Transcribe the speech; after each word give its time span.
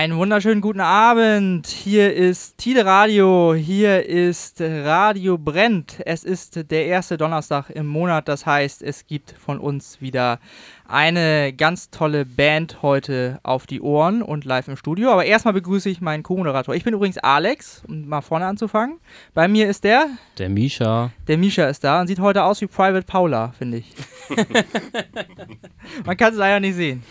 Einen 0.00 0.16
wunderschönen 0.16 0.62
guten 0.62 0.80
Abend. 0.80 1.66
Hier 1.66 2.14
ist 2.14 2.56
Tide 2.56 2.86
Radio. 2.86 3.52
Hier 3.52 4.06
ist 4.06 4.58
Radio 4.58 5.36
Brennt. 5.36 5.98
Es 6.06 6.24
ist 6.24 6.70
der 6.70 6.86
erste 6.86 7.18
Donnerstag 7.18 7.68
im 7.68 7.86
Monat. 7.86 8.26
Das 8.26 8.46
heißt, 8.46 8.80
es 8.80 9.06
gibt 9.06 9.32
von 9.32 9.58
uns 9.58 10.00
wieder 10.00 10.40
eine 10.88 11.52
ganz 11.52 11.90
tolle 11.90 12.24
Band 12.24 12.80
heute 12.80 13.40
auf 13.42 13.66
die 13.66 13.82
Ohren 13.82 14.22
und 14.22 14.46
live 14.46 14.68
im 14.68 14.76
Studio. 14.78 15.10
Aber 15.12 15.26
erstmal 15.26 15.52
begrüße 15.52 15.90
ich 15.90 16.00
meinen 16.00 16.22
Co-Moderator. 16.22 16.74
Ich 16.74 16.84
bin 16.84 16.94
übrigens 16.94 17.18
Alex, 17.18 17.82
um 17.86 18.08
mal 18.08 18.22
vorne 18.22 18.46
anzufangen. 18.46 19.00
Bei 19.34 19.48
mir 19.48 19.68
ist 19.68 19.84
der. 19.84 20.06
Der 20.38 20.48
Misha. 20.48 21.12
Der 21.28 21.36
Misha 21.36 21.66
ist 21.66 21.84
da 21.84 22.00
und 22.00 22.06
sieht 22.06 22.20
heute 22.20 22.44
aus 22.44 22.62
wie 22.62 22.68
Private 22.68 23.04
Paula, 23.04 23.52
finde 23.58 23.76
ich. 23.76 23.94
Man 26.06 26.16
kann 26.16 26.32
es 26.32 26.38
leider 26.38 26.58
nicht 26.58 26.76
sehen. 26.76 27.02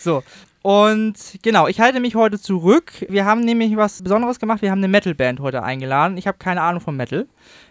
So, 0.00 0.24
und 0.62 1.14
genau, 1.42 1.68
ich 1.68 1.80
halte 1.80 2.00
mich 2.00 2.14
heute 2.14 2.38
zurück. 2.38 2.92
Wir 3.08 3.24
haben 3.24 3.40
nämlich 3.40 3.76
was 3.76 4.02
Besonderes 4.02 4.38
gemacht. 4.38 4.62
Wir 4.62 4.70
haben 4.70 4.78
eine 4.78 4.88
Metal-Band 4.88 5.40
heute 5.40 5.62
eingeladen. 5.62 6.16
Ich 6.16 6.26
habe 6.26 6.38
keine 6.38 6.62
Ahnung 6.62 6.80
von 6.80 6.96
Metal. 6.96 7.26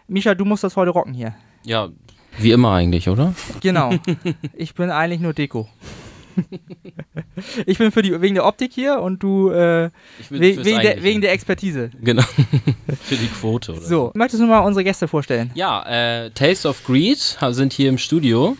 Misha, 0.08 0.36
du 0.36 0.46
musst 0.46 0.64
das 0.64 0.76
heute 0.76 0.92
rocken 0.92 1.14
hier. 1.14 1.36
Ja, 1.64 1.90
wie 2.38 2.52
immer 2.52 2.74
eigentlich, 2.74 3.10
oder? 3.10 3.34
Genau. 3.62 3.94
Ich 4.54 4.74
bin 4.74 4.90
eigentlich 4.90 5.20
nur 5.20 5.34
Deko. 5.34 5.68
Ich 7.66 7.78
bin 7.78 7.92
für 7.92 8.02
die, 8.02 8.22
wegen 8.22 8.36
der 8.36 8.46
Optik 8.46 8.72
hier 8.74 9.00
und 9.02 9.22
du 9.24 9.50
äh, 9.50 9.90
we 10.30 10.40
wegen, 10.40 10.82
der, 10.82 11.04
wegen 11.04 11.22
der 11.22 11.32
Expertise. 11.32 11.90
Genau. 12.02 12.22
für 13.02 13.16
die 13.16 13.28
Quote, 13.28 13.74
oder? 13.74 13.82
So, 13.82 14.12
möchtest 14.14 14.42
du 14.42 14.48
mal 14.48 14.60
unsere 14.60 14.84
Gäste 14.84 15.08
vorstellen? 15.08 15.52
Ja, 15.56 15.84
äh, 16.26 16.30
Taste 16.32 16.70
of 16.70 16.84
Greed 16.84 17.18
sind 17.50 17.74
hier 17.74 17.90
im 17.90 17.98
Studio. 17.98 18.56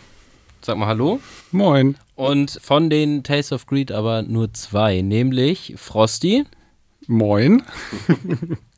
Sag 0.60 0.76
mal 0.76 0.86
Hallo. 0.86 1.20
Moin. 1.52 1.96
Und 2.18 2.58
von 2.60 2.90
den 2.90 3.22
Taste 3.22 3.54
of 3.54 3.66
Greed 3.66 3.92
aber 3.92 4.22
nur 4.22 4.52
zwei, 4.52 5.02
nämlich 5.02 5.74
Frosty. 5.76 6.44
Moin. 7.06 7.62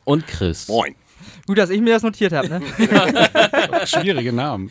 Und 0.05 0.27
Chris. 0.27 0.69
Moin. 0.69 0.95
Gut, 1.47 1.57
dass 1.57 1.71
ich 1.71 1.81
mir 1.81 1.95
das 1.95 2.03
notiert 2.03 2.35
habe, 2.35 2.49
ne? 2.51 2.61
Schwierige 3.87 4.35
Namen. 4.35 4.71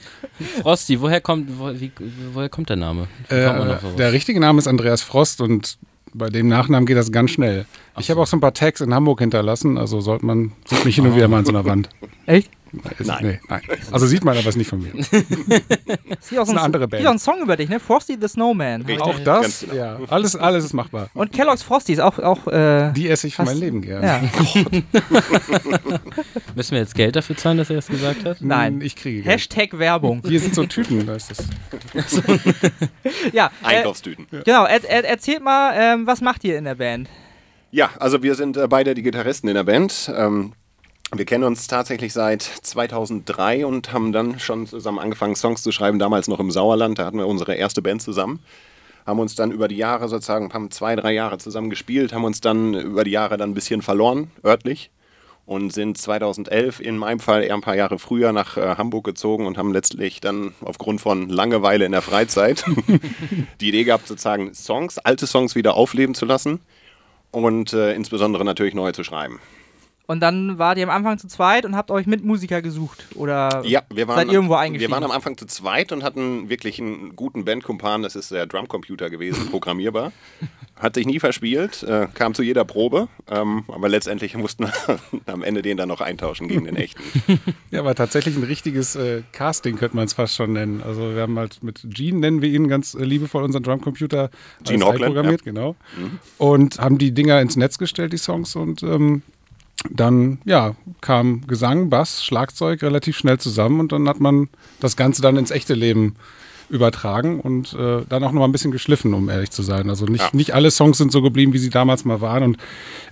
Frosty, 0.61 1.02
woher 1.02 1.20
kommt, 1.20 1.50
wo, 1.58 1.72
wie, 1.73 1.92
woher 2.31 2.50
kommt 2.50 2.70
der 2.70 2.76
Name? 2.76 3.08
Äh, 3.30 3.76
der 3.98 4.14
richtige 4.14 4.39
Name 4.39 4.59
ist 4.59 4.67
Andreas 4.67 5.02
Frost 5.02 5.42
und 5.42 5.80
bei 6.14 6.30
dem 6.30 6.48
Nachnamen 6.48 6.86
geht 6.86 6.98
das 6.98 7.11
ganz 7.11 7.31
schnell. 7.31 7.66
Ach 7.95 8.02
ich 8.02 8.11
habe 8.11 8.22
auch 8.22 8.28
so 8.28 8.38
ein 8.38 8.39
paar 8.39 8.54
Tags 8.54 8.81
in 8.81 8.94
Hamburg 8.94 9.20
hinterlassen, 9.20 9.80
also 9.80 10.00
sollte 10.00 10.28
man, 10.28 10.52
sieht 10.66 10.86
mich 10.86 10.94
hin 10.94 11.08
und 11.08 11.16
wieder 11.16 11.28
mal 11.28 11.39
an 11.39 11.45
so 11.45 11.52
einer 11.52 11.66
Wand. 11.66 11.89
Echt? 12.28 12.52
Ist, 12.98 13.08
nein. 13.08 13.25
Nee, 13.25 13.39
nein. 13.48 13.62
Also 13.92 14.08
sieht 14.08 14.23
man 14.23 14.38
aber 14.38 14.48
es 14.48 14.56
nicht 14.56 14.70
von 14.70 14.81
mir. 14.81 14.92
das 14.95 15.12
ist 16.31 16.38
auch 16.38 16.48
eine 16.48 16.62
andere 16.62 16.88
Band. 16.88 17.02
Hier 17.02 17.09
auch 17.09 17.14
ein 17.14 17.20
Song 17.20 17.42
über 17.42 17.58
dich, 17.58 17.70
ne? 17.70 17.80
Frosty 17.80 18.17
the 18.20 18.28
Snowman. 18.28 18.81
Richtig. 18.81 19.02
Auch 19.02 19.20
das? 19.20 19.61
Genau. 19.61 19.73
Ja. 19.73 20.00
Alles, 20.09 20.36
alles 20.36 20.66
ist 20.66 20.73
machbar. 20.73 21.09
Und 21.14 21.31
Kellogg's 21.31 21.64
Frosty 21.64 21.94
ist 21.94 22.00
auch. 22.00 22.20
auch 22.20 22.48
äh, 22.48 22.92
Die 22.94 23.09
esse 23.09 23.28
ich 23.28 23.36
für 23.36 23.44
mein 23.44 23.58
Leben 23.58 23.81
gerne. 23.81 24.06
Ja. 24.06 24.22
Müssen 26.55 26.71
wir 26.71 26.80
jetzt 26.80 26.95
Geld 26.95 27.16
dafür 27.16 27.38
zahlen, 27.38 27.58
dass 27.58 27.70
er 27.70 27.77
das 27.77 27.88
gesagt 27.88 28.26
hat? 28.26 28.42
Nein. 28.42 28.82
Ich 28.82 28.95
kriege 28.95 29.22
Geld. 29.22 29.36
Hashtag 29.36 29.77
Werbung. 29.77 30.22
Hier 30.27 30.39
sind 30.39 30.55
so 30.55 30.66
Tüten, 30.66 31.05
da 31.05 31.16
ist 31.16 31.32
das. 31.32 31.48
ja. 33.33 33.52
Äh, 33.64 33.66
Einkaufstüten. 33.66 34.27
Äh, 34.32 34.43
genau. 34.43 34.66
Er, 34.66 34.83
er, 34.83 35.05
erzählt 35.05 35.43
mal, 35.43 35.73
ähm, 35.76 36.08
was 36.08 36.22
macht 36.22 36.43
ihr 36.43 36.58
in 36.58 36.66
der 36.66 36.76
Band? 36.76 37.10
Ja, 37.72 37.89
also 37.99 38.23
wir 38.23 38.36
sind 38.36 38.58
äh, 38.58 38.67
beide 38.67 38.93
die 38.93 39.04
Gitarristen 39.04 39.48
in 39.48 39.55
der 39.55 39.64
Band. 39.64 40.11
Ähm, 40.16 40.54
wir 41.11 41.25
kennen 41.25 41.43
uns 41.43 41.65
tatsächlich 41.67 42.14
seit 42.14 42.43
2003 42.43 43.65
und 43.65 43.92
haben 43.92 44.11
dann 44.11 44.39
schon 44.39 44.67
zusammen 44.67 44.99
angefangen, 44.99 45.36
Songs 45.36 45.64
zu 45.64 45.71
schreiben, 45.71 45.97
damals 45.97 46.27
noch 46.27 46.39
im 46.39 46.52
Sauerland. 46.52 46.99
Da 46.99 47.05
hatten 47.05 47.17
wir 47.17 47.25
unsere 47.25 47.55
erste 47.55 47.81
Band 47.81 48.02
zusammen. 48.02 48.39
Haben 49.08 49.19
uns 49.19 49.33
dann 49.33 49.52
über 49.52 49.67
die 49.67 49.77
Jahre 49.77 50.08
sozusagen, 50.08 50.53
haben 50.53 50.69
zwei, 50.69 50.95
drei 50.95 51.14
Jahre 51.14 51.39
zusammen 51.39 51.71
gespielt, 51.71 52.14
haben 52.14 52.25
uns 52.25 52.42
dann 52.42 52.75
über 52.75 53.03
die 53.03 53.11
Jahre 53.11 53.37
dann 53.37 53.52
ein 53.52 53.53
bisschen 53.55 53.81
verloren, 53.81 54.30
örtlich. 54.45 54.92
Und 55.48 55.73
sind 55.73 55.98
2011 55.98 56.80
in 56.80 56.95
meinem 56.95 57.19
Fall 57.19 57.43
eher 57.43 57.55
ein 57.55 57.61
paar 57.61 57.75
Jahre 57.75 57.98
früher 57.98 58.31
nach 58.31 58.55
äh, 58.55 58.75
Hamburg 58.75 59.03
gezogen 59.05 59.48
und 59.48 59.58
haben 59.58 59.73
letztlich 59.73 60.21
dann 60.21 60.53
aufgrund 60.64 61.02
von 61.02 61.27
Langeweile 61.27 61.86
in 61.86 61.92
der 61.92 62.03
Freizeit 62.03 62.64
die 63.59 63.69
Idee 63.69 63.83
gehabt, 63.83 64.08
sozusagen 64.08 64.53
Songs, 64.53 64.99
alte 64.99 65.25
Songs 65.25 65.55
wieder 65.55 65.73
aufleben 65.73 66.14
zu 66.14 66.25
lassen 66.25 66.59
und 67.31 67.73
äh, 67.73 67.95
insbesondere 67.95 68.45
natürlich 68.45 68.75
neue 68.75 68.93
zu 68.93 69.03
schreiben. 69.03 69.39
Und 70.09 70.21
dann 70.21 70.58
wart 70.58 70.80
ihr 70.80 70.86
am 70.86 70.89
Anfang 70.89 71.20
zu 71.20 71.27
zweit 71.27 71.65
und 71.65 71.75
habt 71.75 71.92
euch 71.92 72.08
mit 72.08 72.25
Musiker 72.25 72.64
gesucht? 72.64 73.05
Oder 73.14 73.61
ja, 73.64 73.83
wir 73.93 74.08
waren, 74.08 74.15
seid 74.15 74.31
irgendwo 74.31 74.55
eingestiegen? 74.55 74.89
Wir 74.89 74.95
waren 74.95 75.03
am 75.03 75.11
Anfang 75.11 75.37
zu 75.37 75.45
zweit 75.45 75.92
und 75.92 76.02
hatten 76.02 76.49
wirklich 76.49 76.80
einen 76.80 77.15
guten 77.15 77.45
Bandkumpan. 77.45 78.02
Das 78.02 78.15
ist 78.15 78.31
der 78.31 78.48
Drumcomputer 78.48 79.11
gewesen, 79.11 79.48
programmierbar. 79.52 80.11
Hat 80.75 80.95
sich 80.95 81.05
nie 81.05 81.19
verspielt, 81.19 81.83
äh, 81.83 82.08
kam 82.11 82.33
zu 82.33 82.42
jeder 82.42 82.65
Probe, 82.65 83.08
ähm, 83.30 83.65
aber 83.67 83.87
letztendlich 83.87 84.36
mussten 84.36 84.64
wir 84.64 84.99
am 85.27 85.43
Ende 85.43 85.61
den 85.61 85.77
dann 85.77 85.89
noch 85.89 86.02
eintauschen 86.02 86.48
gegen 86.48 86.65
den 86.65 86.75
echten. 86.75 87.03
Ja, 87.69 87.86
war 87.86 87.93
tatsächlich 87.93 88.36
ein 88.36 88.43
richtiges 88.43 88.95
äh, 88.95 89.21
Casting, 89.31 89.75
könnte 89.75 89.95
man 89.95 90.05
es 90.05 90.14
fast 90.14 90.33
schon 90.33 90.53
nennen. 90.53 90.81
Also 90.83 91.14
wir 91.14 91.21
haben 91.21 91.37
halt 91.37 91.61
mit 91.61 91.81
Gene, 91.83 92.17
nennen 92.17 92.42
wir 92.42 92.49
ihn 92.49 92.67
ganz 92.67 92.95
äh, 92.95 93.03
liebevoll, 93.03 93.43
unseren 93.43 93.61
Drumcomputer 93.61 94.31
Gene 94.64 94.83
Hockland, 94.86 95.14
programmiert, 95.14 95.42
ja. 95.42 95.52
genau. 95.52 95.75
Mhm. 95.95 96.19
Und 96.39 96.80
haben 96.80 96.98
die 96.98 97.11
Dinger 97.11 97.39
ins 97.42 97.58
Netz 97.58 97.77
gestellt, 97.77 98.11
die 98.11 98.17
Songs, 98.17 98.55
und 98.55 98.81
ähm, 98.81 99.21
dann 99.90 100.40
ja, 100.45 100.76
kam 101.02 101.48
Gesang, 101.48 101.90
Bass, 101.90 102.23
Schlagzeug 102.23 102.82
relativ 102.82 103.17
schnell 103.17 103.40
zusammen 103.40 103.80
und 103.80 103.92
dann 103.92 104.08
hat 104.08 104.20
man 104.20 104.50
das 104.80 104.95
Ganze 104.95 105.22
dann 105.22 105.38
ins 105.38 105.52
echte 105.52 105.73
Leben 105.73 106.16
übertragen 106.70 107.40
und 107.40 107.73
äh, 107.73 108.04
dann 108.08 108.23
auch 108.23 108.32
noch 108.32 108.40
mal 108.40 108.45
ein 108.45 108.52
bisschen 108.52 108.72
geschliffen, 108.72 109.14
um 109.14 109.30
ehrlich 109.30 109.52
zu 109.52 109.64
sein. 109.64 109.90
Also 109.90 110.06
nicht, 110.06 110.22
ja. 110.22 110.30
nicht 110.34 110.54
alle 110.54 110.72
Songs 110.72 110.98
sind 110.98 111.12
so 111.12 111.22
geblieben, 111.22 111.52
wie 111.54 111.58
sie 111.58 111.70
damals 111.70 112.06
mal 112.06 112.22
waren 112.22 112.44
und 112.44 112.58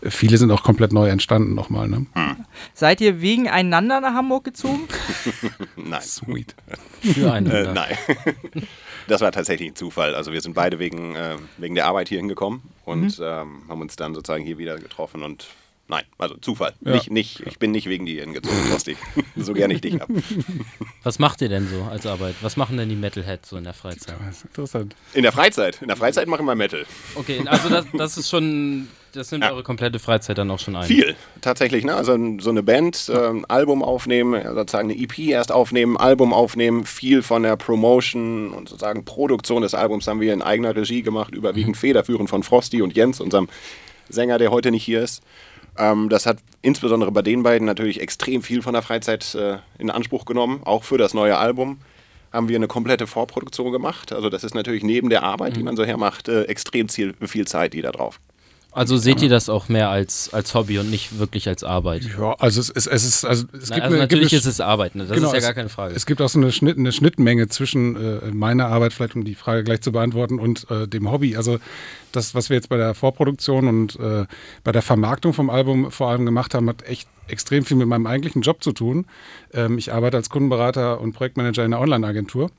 viele 0.03 0.37
sind 0.37 0.51
auch 0.51 0.63
komplett 0.63 0.93
neu 0.93 1.09
entstanden 1.09 1.55
nochmal. 1.55 1.87
Ne? 1.87 2.05
Hm. 2.13 2.45
Seid 2.73 3.01
ihr 3.01 3.21
wegen 3.21 3.49
einander 3.49 3.99
nach 3.99 4.13
Hamburg 4.13 4.43
gezogen? 4.43 4.87
nein. 5.75 6.01
Sweet. 6.01 6.55
Füreinander. 7.01 7.71
Äh, 7.71 7.73
nein. 7.73 7.97
Das 9.07 9.21
war 9.21 9.31
tatsächlich 9.31 9.69
ein 9.69 9.75
Zufall. 9.75 10.15
Also 10.15 10.33
wir 10.33 10.41
sind 10.41 10.53
beide 10.53 10.79
wegen, 10.79 11.15
äh, 11.15 11.37
wegen 11.57 11.75
der 11.75 11.85
Arbeit 11.85 12.09
hier 12.09 12.17
hingekommen 12.17 12.61
und 12.83 13.17
mhm. 13.19 13.23
ähm, 13.23 13.61
haben 13.69 13.79
uns 13.79 13.95
dann 13.95 14.13
sozusagen 14.13 14.43
hier 14.43 14.57
wieder 14.57 14.75
getroffen 14.77 15.23
und 15.23 15.47
Nein, 15.89 16.03
also 16.17 16.35
Zufall. 16.35 16.73
Ja. 16.81 16.91
Nicht, 16.91 17.11
nicht, 17.11 17.39
ich 17.47 17.59
bin 17.59 17.71
nicht 17.71 17.87
wegen 17.87 18.05
dir 18.05 18.21
hingezogen, 18.21 18.57
Rosti. 18.71 18.97
so 19.37 19.53
gerne 19.53 19.73
ich 19.73 19.81
dich 19.81 19.99
habe. 19.99 20.21
Was 21.03 21.17
macht 21.17 21.41
ihr 21.41 21.47
denn 21.47 21.67
so 21.67 21.83
als 21.83 22.05
Arbeit? 22.05 22.35
Was 22.41 22.57
machen 22.57 22.77
denn 22.77 22.89
die 22.89 22.95
Metalheads 22.95 23.49
so 23.49 23.57
in 23.57 23.63
der 23.63 23.73
Freizeit? 23.73 24.15
Das 24.19 24.37
ist 24.37 24.45
interessant. 24.45 24.95
In 25.13 25.23
der 25.23 25.31
Freizeit? 25.31 25.81
In 25.81 25.87
der 25.87 25.95
Freizeit 25.95 26.27
machen 26.27 26.45
wir 26.45 26.55
Metal. 26.55 26.85
Okay, 27.15 27.41
also 27.45 27.69
das, 27.69 27.85
das 27.93 28.17
ist 28.17 28.29
schon, 28.29 28.89
das 29.13 29.31
nimmt 29.31 29.45
ja. 29.45 29.51
eure 29.51 29.63
komplette 29.63 29.97
Freizeit 29.97 30.37
dann 30.37 30.51
auch 30.51 30.59
schon 30.59 30.75
ein. 30.75 30.83
Viel, 30.83 31.15
tatsächlich. 31.39 31.85
Ne? 31.85 31.95
Also 31.95 32.17
so 32.39 32.49
eine 32.49 32.63
Band, 32.63 33.07
äh, 33.07 33.29
ein 33.29 33.45
Album 33.45 33.81
aufnehmen, 33.81 34.43
sozusagen 34.43 34.91
eine 34.91 35.01
EP 35.01 35.17
erst 35.19 35.53
aufnehmen, 35.53 35.95
Album 35.95 36.33
aufnehmen, 36.33 36.85
viel 36.85 37.21
von 37.23 37.43
der 37.43 37.55
Promotion 37.55 38.51
und 38.51 38.67
sozusagen 38.67 39.05
Produktion 39.05 39.61
des 39.61 39.73
Albums 39.73 40.05
haben 40.07 40.19
wir 40.19 40.33
in 40.33 40.41
eigener 40.41 40.75
Regie 40.75 41.01
gemacht, 41.01 41.33
überwiegend 41.33 41.77
mhm. 41.77 41.79
federführend 41.79 42.29
von 42.29 42.43
Frosty 42.43 42.81
und 42.81 42.93
Jens, 42.93 43.21
unserem 43.21 43.47
Sänger, 44.09 44.37
der 44.37 44.51
heute 44.51 44.71
nicht 44.71 44.83
hier 44.83 45.01
ist. 45.01 45.21
Ähm, 45.77 46.09
das 46.09 46.25
hat 46.25 46.37
insbesondere 46.61 47.11
bei 47.11 47.21
den 47.21 47.43
beiden 47.43 47.65
natürlich 47.65 48.01
extrem 48.01 48.41
viel 48.41 48.61
von 48.61 48.73
der 48.73 48.81
Freizeit 48.81 49.35
äh, 49.35 49.57
in 49.77 49.89
Anspruch 49.89 50.25
genommen, 50.25 50.61
auch 50.63 50.83
für 50.83 50.97
das 50.97 51.13
neue 51.13 51.37
Album 51.37 51.79
haben 52.31 52.49
wir 52.49 52.55
eine 52.57 52.67
komplette 52.67 53.07
Vorproduktion 53.07 53.71
gemacht. 53.71 54.11
Also 54.11 54.29
das 54.29 54.43
ist 54.43 54.53
natürlich 54.53 54.83
neben 54.83 55.09
der 55.09 55.23
Arbeit, 55.23 55.55
die 55.55 55.59
mhm. 55.59 55.65
man 55.65 55.75
so 55.75 55.85
hermacht, 55.85 56.27
äh, 56.27 56.43
extrem 56.43 56.89
viel, 56.89 57.15
viel 57.25 57.47
Zeit, 57.47 57.73
die 57.73 57.81
da 57.81 57.91
drauf. 57.91 58.19
Also 58.77 58.97
seht 58.97 59.21
ihr 59.23 59.29
das 59.29 59.49
auch 59.49 59.69
mehr 59.69 59.89
als, 59.89 60.33
als 60.33 60.53
Hobby 60.53 60.77
und 60.77 60.91
nicht 60.91 61.17
wirklich 61.17 61.47
als 61.47 61.63
Arbeit? 61.63 62.03
Ja, 62.17 62.35
also 62.39 62.59
es, 62.59 62.69
es, 62.69 62.85
es 62.85 63.03
ist, 63.03 63.25
also 63.25 63.45
es 63.51 63.69
Nein, 63.69 63.77
gibt 63.77 63.83
also 63.83 63.95
eine, 63.95 64.03
natürlich 64.03 64.29
gibt 64.29 64.41
ist 64.41 64.45
es 64.45 64.61
Arbeit, 64.61 64.95
ne? 64.95 65.05
das 65.05 65.15
genau, 65.15 65.29
ist 65.29 65.33
ja 65.33 65.39
gar 65.39 65.53
keine 65.53 65.69
Frage. 65.69 65.95
Es 65.95 66.05
gibt 66.05 66.21
auch 66.21 66.29
so 66.29 66.39
eine, 66.39 66.51
Schnitt, 66.51 66.77
eine 66.77 66.91
Schnittmenge 66.91 67.47
zwischen 67.47 67.95
äh, 67.95 68.31
meiner 68.31 68.67
Arbeit, 68.67 68.93
vielleicht 68.93 69.15
um 69.15 69.25
die 69.25 69.33
Frage 69.33 69.63
gleich 69.63 69.81
zu 69.81 69.91
beantworten, 69.91 70.39
und 70.39 70.69
äh, 70.69 70.87
dem 70.87 71.11
Hobby. 71.11 71.35
Also 71.35 71.59
das, 72.11 72.35
was 72.35 72.49
wir 72.49 72.55
jetzt 72.55 72.69
bei 72.69 72.77
der 72.77 72.93
Vorproduktion 72.93 73.67
und 73.67 73.99
äh, 73.99 74.25
bei 74.63 74.71
der 74.71 74.83
Vermarktung 74.83 75.33
vom 75.33 75.49
Album 75.49 75.91
vor 75.91 76.09
allem 76.09 76.25
gemacht 76.25 76.53
haben, 76.53 76.69
hat 76.69 76.83
echt 76.83 77.09
extrem 77.27 77.65
viel 77.65 77.77
mit 77.77 77.87
meinem 77.87 78.05
eigentlichen 78.05 78.41
Job 78.43 78.63
zu 78.63 78.73
tun. 78.73 79.05
Ähm, 79.53 79.77
ich 79.77 79.91
arbeite 79.91 80.17
als 80.17 80.29
Kundenberater 80.29 81.01
und 81.01 81.13
Projektmanager 81.13 81.65
in 81.65 81.73
einer 81.73 81.81
Online-Agentur. 81.81 82.51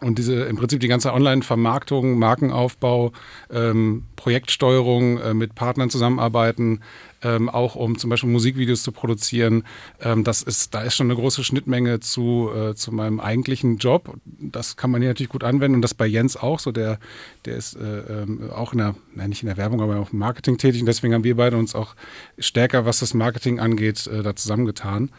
Und 0.00 0.18
diese 0.18 0.44
im 0.44 0.56
Prinzip 0.56 0.80
die 0.80 0.88
ganze 0.88 1.12
Online-Vermarktung, 1.12 2.18
Markenaufbau, 2.18 3.12
ähm, 3.50 4.04
Projektsteuerung, 4.16 5.18
äh, 5.18 5.34
mit 5.34 5.54
Partnern 5.54 5.88
zusammenarbeiten, 5.88 6.80
ähm, 7.22 7.48
auch 7.48 7.76
um 7.76 7.96
zum 7.96 8.10
Beispiel 8.10 8.28
Musikvideos 8.28 8.82
zu 8.82 8.92
produzieren, 8.92 9.64
ähm, 10.00 10.22
das 10.22 10.42
ist, 10.42 10.74
da 10.74 10.82
ist 10.82 10.96
schon 10.96 11.06
eine 11.06 11.18
große 11.18 11.44
Schnittmenge 11.44 12.00
zu, 12.00 12.50
äh, 12.54 12.74
zu 12.74 12.92
meinem 12.92 13.20
eigentlichen 13.20 13.78
Job. 13.78 14.14
Das 14.24 14.76
kann 14.76 14.90
man 14.90 15.00
hier 15.00 15.10
natürlich 15.10 15.30
gut 15.30 15.44
anwenden 15.44 15.76
und 15.76 15.82
das 15.82 15.94
bei 15.94 16.06
Jens 16.06 16.36
auch 16.36 16.58
so. 16.58 16.72
Der, 16.72 16.98
der 17.46 17.56
ist 17.56 17.74
äh, 17.76 18.22
ähm, 18.22 18.50
auch 18.50 18.72
in 18.72 18.78
der, 18.78 18.94
nein, 19.14 19.30
nicht 19.30 19.42
in 19.42 19.48
der 19.48 19.56
Werbung, 19.56 19.80
aber 19.80 19.96
auch 19.96 20.12
im 20.12 20.18
Marketing 20.18 20.58
tätig 20.58 20.80
und 20.82 20.86
deswegen 20.86 21.14
haben 21.14 21.24
wir 21.24 21.36
beide 21.36 21.56
uns 21.56 21.74
auch 21.74 21.94
stärker, 22.38 22.84
was 22.84 22.98
das 23.00 23.14
Marketing 23.14 23.60
angeht, 23.60 24.06
äh, 24.06 24.22
da 24.22 24.36
zusammengetan. 24.36 25.10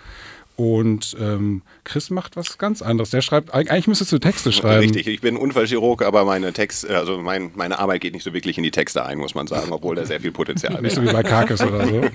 Und 0.57 1.15
ähm, 1.19 1.61
Chris 1.83 2.09
macht 2.09 2.35
was 2.35 2.57
ganz 2.57 2.81
anderes. 2.81 3.11
Der 3.11 3.21
schreibt, 3.21 3.53
eigentlich 3.53 3.87
müsstest 3.87 4.11
du 4.11 4.17
Texte 4.17 4.51
schreiben. 4.51 4.79
Richtig, 4.79 5.05
ich 5.07 5.21
bin 5.21 5.37
Unfallchirurg, 5.37 6.01
aber 6.01 6.25
meine 6.25 6.51
Text, 6.51 6.89
also 6.89 7.19
mein, 7.19 7.51
meine 7.53 7.77
Arbeit 7.77 8.01
geht 8.01 8.13
nicht 8.13 8.23
so 8.23 8.33
wirklich 8.33 8.57
in 8.57 8.63
die 8.63 8.71
Texte 8.71 9.05
ein, 9.05 9.19
muss 9.19 9.35
man 9.35 9.45
sagen, 9.45 9.71
obwohl 9.71 9.95
da 9.95 10.03
sehr 10.05 10.19
viel 10.19 10.31
Potenzial 10.31 10.73
Nicht 10.81 10.85
ist. 10.85 10.95
so 10.95 11.03
wie 11.03 11.13
bei 11.13 11.21
Karkis 11.23 11.61
oder 11.61 11.87
so. 11.87 12.01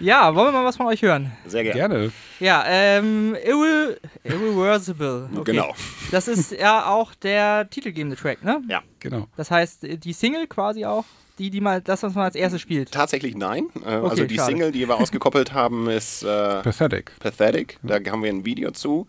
Ja, 0.00 0.34
wollen 0.34 0.48
wir 0.48 0.52
mal 0.52 0.64
was 0.64 0.76
von 0.76 0.86
euch 0.86 1.02
hören? 1.02 1.32
Sehr 1.46 1.64
gerne. 1.64 1.78
Gerne. 1.78 2.12
Ja, 2.40 2.64
ähm, 2.66 3.36
Irre 3.44 3.98
Irreversible. 4.24 5.28
Okay. 5.34 5.52
Genau. 5.52 5.74
Das 6.10 6.28
ist 6.28 6.52
ja 6.52 6.86
auch 6.86 7.14
der 7.14 7.68
titelgebende 7.68 8.16
Track, 8.16 8.44
ne? 8.44 8.62
Ja. 8.68 8.82
Genau. 9.00 9.26
Das 9.36 9.50
heißt, 9.50 9.82
die 9.82 10.12
Single 10.12 10.46
quasi 10.46 10.84
auch, 10.84 11.04
die, 11.38 11.50
die 11.50 11.60
mal, 11.60 11.80
das, 11.82 12.02
was 12.02 12.14
man 12.14 12.24
als 12.24 12.34
erstes 12.34 12.60
spielt. 12.62 12.90
Tatsächlich 12.92 13.36
nein. 13.36 13.66
Äh, 13.84 13.88
also 13.88 14.06
Okay, 14.22 14.26
die 14.26 14.36
schade. 14.36 14.50
Single, 14.52 14.72
die 14.72 14.88
wir 14.88 14.96
ausgekoppelt 14.96 15.52
haben, 15.52 15.88
ist 15.88 16.22
äh, 16.22 16.26
Pathetic. 16.62 17.12
Pathetic. 17.20 17.78
Da 17.82 17.96
haben 18.10 18.22
wir 18.22 18.30
ein 18.30 18.44
Video 18.44 18.70
zu. 18.70 19.06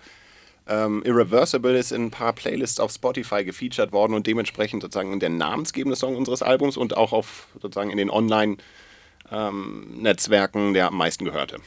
Ähm, 0.69 1.01
Irreversible 1.05 1.77
ist 1.77 1.91
in 1.93 2.07
ein 2.07 2.11
paar 2.11 2.33
Playlists 2.33 2.79
auf 2.81 2.91
Spotify 2.91 3.45
gefeatured 3.45 3.93
worden 3.93 4.13
und 4.13 4.27
dementsprechend 4.27 4.81
sozusagen 4.83 5.17
der 5.21 5.29
namensgebende 5.29 5.95
Song 5.95 6.17
unseres 6.17 6.41
Albums 6.43 6.75
und 6.75 6.97
auch 6.97 7.13
auf 7.13 7.47
sozusagen 7.61 7.89
in 7.89 7.97
den 7.97 8.09
Online-Netzwerken 9.31 10.73
der 10.73 10.87
am 10.87 10.97
meisten 10.97 11.23
gehörte. 11.25 11.57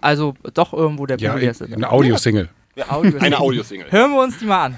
Also 0.00 0.34
doch 0.54 0.72
irgendwo 0.72 1.06
der 1.06 1.18
Ja, 1.18 1.30
populärste. 1.32 1.66
eine 1.66 1.90
Audiosingle. 1.90 2.48
Audio 2.88 3.18
Eine 3.20 3.38
Audiosingle. 3.40 3.90
Hören 3.90 4.12
wir 4.12 4.22
uns 4.22 4.38
die 4.38 4.44
mal 4.46 4.66
an. 4.66 4.76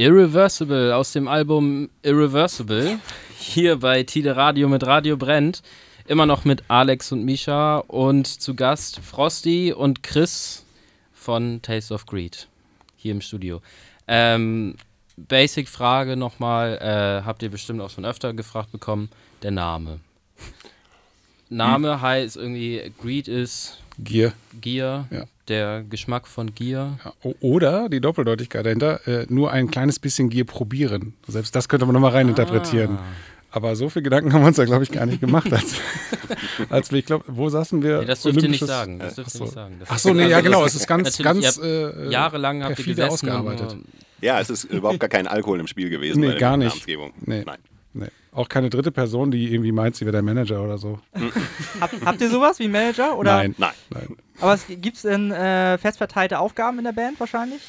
Irreversible 0.00 0.96
aus 0.96 1.12
dem 1.12 1.28
Album 1.28 1.90
Irreversible. 2.02 2.98
Hier 3.38 3.80
bei 3.80 4.02
Tide 4.02 4.34
Radio 4.34 4.66
mit 4.66 4.86
Radio 4.86 5.18
Brennt. 5.18 5.62
Immer 6.06 6.24
noch 6.24 6.46
mit 6.46 6.64
Alex 6.68 7.12
und 7.12 7.22
Misha 7.22 7.80
und 7.86 8.26
zu 8.26 8.54
Gast 8.54 9.00
Frosty 9.00 9.74
und 9.74 10.02
Chris 10.02 10.64
von 11.12 11.60
Taste 11.60 11.92
of 11.92 12.06
Greed 12.06 12.48
hier 12.96 13.12
im 13.12 13.20
Studio. 13.20 13.60
Ähm, 14.08 14.76
Basic-Frage 15.18 16.16
nochmal, 16.16 16.78
äh, 16.78 17.26
habt 17.26 17.42
ihr 17.42 17.50
bestimmt 17.50 17.82
auch 17.82 17.90
schon 17.90 18.06
öfter 18.06 18.32
gefragt 18.32 18.72
bekommen, 18.72 19.10
der 19.42 19.50
Name. 19.50 20.00
Name 21.50 21.92
hm. 21.92 22.00
heißt 22.00 22.38
irgendwie, 22.38 22.90
Greed 23.02 23.28
ist 23.28 23.76
Gier. 24.04 24.32
Gier, 24.60 25.06
ja. 25.10 25.24
der 25.48 25.84
Geschmack 25.88 26.26
von 26.26 26.54
Gier. 26.54 26.98
Ja, 27.04 27.12
oder 27.40 27.88
die 27.88 28.00
Doppeldeutigkeit 28.00 28.66
dahinter, 28.66 29.06
äh, 29.06 29.26
nur 29.28 29.50
ein 29.50 29.70
kleines 29.70 29.98
bisschen 29.98 30.30
Gier 30.30 30.44
probieren. 30.44 31.14
Selbst 31.26 31.54
das 31.54 31.68
könnte 31.68 31.86
man 31.86 31.94
nochmal 31.94 32.12
reininterpretieren. 32.12 32.96
Ah. 32.96 33.04
Aber 33.52 33.74
so 33.74 33.88
viel 33.88 34.02
Gedanken 34.02 34.32
haben 34.32 34.42
wir 34.42 34.48
uns 34.48 34.56
da, 34.56 34.64
glaube 34.64 34.84
ich, 34.84 34.92
gar 34.92 35.06
nicht 35.06 35.20
gemacht. 35.20 35.52
Als, 35.52 35.74
als 36.70 36.92
wir, 36.92 37.00
ich 37.00 37.06
glaube, 37.06 37.24
wo 37.26 37.48
saßen 37.48 37.82
wir? 37.82 37.98
Nee, 37.98 38.04
das 38.06 38.22
dürft 38.22 38.42
ihr 38.42 38.48
nicht 38.48 38.64
sagen. 38.64 39.00
Das 39.00 39.16
dürft 39.16 39.34
ihr 39.34 39.40
nicht 39.40 39.52
sagen. 39.52 39.80
Ach 39.88 39.98
so, 39.98 40.14
nee, 40.14 40.28
ja, 40.28 40.40
genau. 40.40 40.64
Es 40.64 40.76
ist 40.76 40.86
ganz, 40.86 41.18
ganz 41.18 41.58
äh, 41.58 42.08
jahrelang 42.10 42.62
habt 42.62 42.78
ihr 42.78 42.84
gesessen 42.84 43.10
ausgearbeitet. 43.10 43.76
Ja, 44.20 44.38
es 44.40 44.50
ist 44.50 44.64
überhaupt 44.64 45.00
gar 45.00 45.08
kein 45.08 45.26
Alkohol 45.26 45.58
im 45.60 45.66
Spiel 45.66 45.90
gewesen. 45.90 46.20
Nee, 46.20 46.36
gar 46.36 46.56
nicht. 46.56 46.86
Nee. 46.86 47.42
Nein. 47.44 47.58
Auch 48.32 48.48
keine 48.48 48.70
dritte 48.70 48.92
Person, 48.92 49.30
die 49.30 49.52
irgendwie 49.52 49.72
meint, 49.72 49.96
sie 49.96 50.04
wäre 50.04 50.12
der 50.12 50.22
Manager 50.22 50.62
oder 50.62 50.78
so. 50.78 51.00
Hab, 51.80 51.90
habt 52.04 52.20
ihr 52.20 52.30
sowas 52.30 52.58
wie 52.60 52.68
Manager? 52.68 53.18
Oder? 53.18 53.36
Nein. 53.36 53.54
Nein. 53.58 53.72
Nein. 53.90 54.16
Aber 54.40 54.56
gibt 54.68 54.96
es 54.96 55.02
denn 55.02 55.32
äh, 55.32 55.78
festverteilte 55.78 56.38
Aufgaben 56.38 56.78
in 56.78 56.84
der 56.84 56.92
Band 56.92 57.18
wahrscheinlich? 57.18 57.60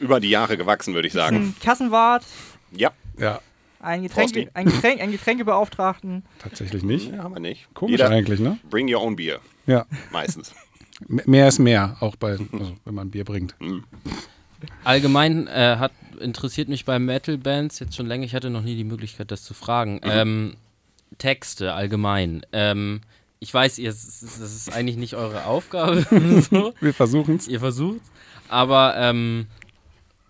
Über 0.00 0.20
die 0.20 0.30
Jahre 0.30 0.56
gewachsen, 0.56 0.94
würde 0.94 1.08
ich 1.08 1.14
sagen. 1.14 1.36
Ein 1.36 1.54
Kassenwart? 1.60 2.24
Ja. 2.72 2.90
Ja. 3.18 3.40
Ein, 3.80 4.02
Getränke, 4.02 4.48
ein, 4.54 4.66
Getränk, 4.66 5.00
ein 5.00 5.10
Getränkebeauftragten? 5.10 6.24
Tatsächlich 6.38 6.84
nicht. 6.84 7.10
Ja, 7.10 7.24
haben 7.24 7.34
wir 7.34 7.40
nicht. 7.40 7.66
Komisch 7.74 7.92
Jeder 7.92 8.10
eigentlich, 8.10 8.38
ne? 8.38 8.58
Bring 8.70 8.92
your 8.92 9.02
own 9.02 9.16
beer. 9.16 9.40
Ja. 9.66 9.86
Meistens. 10.12 10.54
mehr 11.08 11.48
ist 11.48 11.58
mehr, 11.58 11.96
auch 12.00 12.14
bei, 12.14 12.32
also, 12.32 12.76
wenn 12.84 12.94
man 12.94 13.10
Bier 13.10 13.24
bringt. 13.24 13.56
Mhm. 13.60 13.84
Allgemein 14.84 15.46
äh, 15.48 15.76
hat, 15.78 15.92
interessiert 16.20 16.68
mich 16.68 16.84
bei 16.84 16.98
Metal-Bands 16.98 17.78
jetzt 17.78 17.96
schon 17.96 18.06
länger, 18.06 18.24
ich 18.24 18.34
hatte 18.34 18.50
noch 18.50 18.62
nie 18.62 18.76
die 18.76 18.84
Möglichkeit, 18.84 19.30
das 19.30 19.44
zu 19.44 19.54
fragen. 19.54 19.94
Mhm. 19.94 20.10
Ähm, 20.10 20.56
Texte 21.18 21.74
allgemein. 21.74 22.44
Ähm, 22.52 23.00
ich 23.38 23.52
weiß, 23.52 23.78
ihr, 23.78 23.90
das 23.90 24.22
ist 24.22 24.72
eigentlich 24.72 24.96
nicht 24.96 25.14
eure 25.14 25.46
Aufgabe. 25.46 26.06
so. 26.50 26.74
Wir 26.80 26.94
versuchen 26.94 27.36
es. 27.36 27.48
Ihr 27.48 27.60
versucht 27.60 28.00
Aber 28.48 28.94
ähm, 28.96 29.46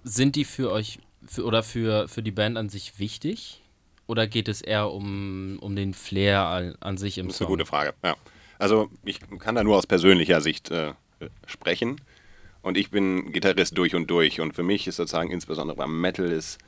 sind 0.03 0.37
die 0.37 0.45
für 0.45 0.73
euch 0.73 0.99
für, 1.27 1.45
oder 1.45 1.63
für, 1.63 2.09
für 2.09 2.23
die 2.23 2.31
Band 2.31 2.57
an 2.57 2.69
sich 2.69 2.99
wichtig? 2.99 3.61
Oder 4.07 4.27
geht 4.27 4.49
es 4.49 4.61
eher 4.61 4.91
um, 4.91 5.59
um 5.61 5.77
den 5.77 5.95
Flair 5.95 6.41
an, 6.41 6.75
an 6.81 6.97
sich 6.97 7.19
im 7.19 7.27
Song? 7.27 7.29
Das 7.29 7.37
ist 7.37 7.41
eine 7.43 7.49
gute 7.49 7.67
Frage, 7.67 7.95
ja. 8.05 8.17
Also 8.59 8.91
ich 9.05 9.21
kann 9.39 9.55
da 9.55 9.65
nur 9.65 9.77
aus 9.77 9.87
persönlicher 9.87 10.41
Sicht 10.41 10.71
äh, 10.71 10.93
sprechen. 11.47 12.01
Und 12.63 12.77
ich 12.77 12.91
bin 12.91 13.33
Gitarrist 13.33 13.77
durch 13.77 13.95
und 13.95 14.09
durch. 14.11 14.41
Und 14.41 14.55
für 14.55 14.63
mich 14.63 14.87
ist 14.87 14.97
sozusagen, 14.97 15.31
insbesondere 15.31 15.77
beim 15.77 16.01
Metal, 16.01 16.31
ist 16.31 16.59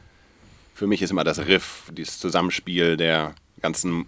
für 0.74 0.86
mich 0.86 1.02
ist 1.02 1.10
immer 1.10 1.24
das 1.24 1.46
Riff, 1.46 1.90
dieses 1.92 2.18
Zusammenspiel 2.18 2.96
der 2.96 3.34
ganzen 3.60 4.04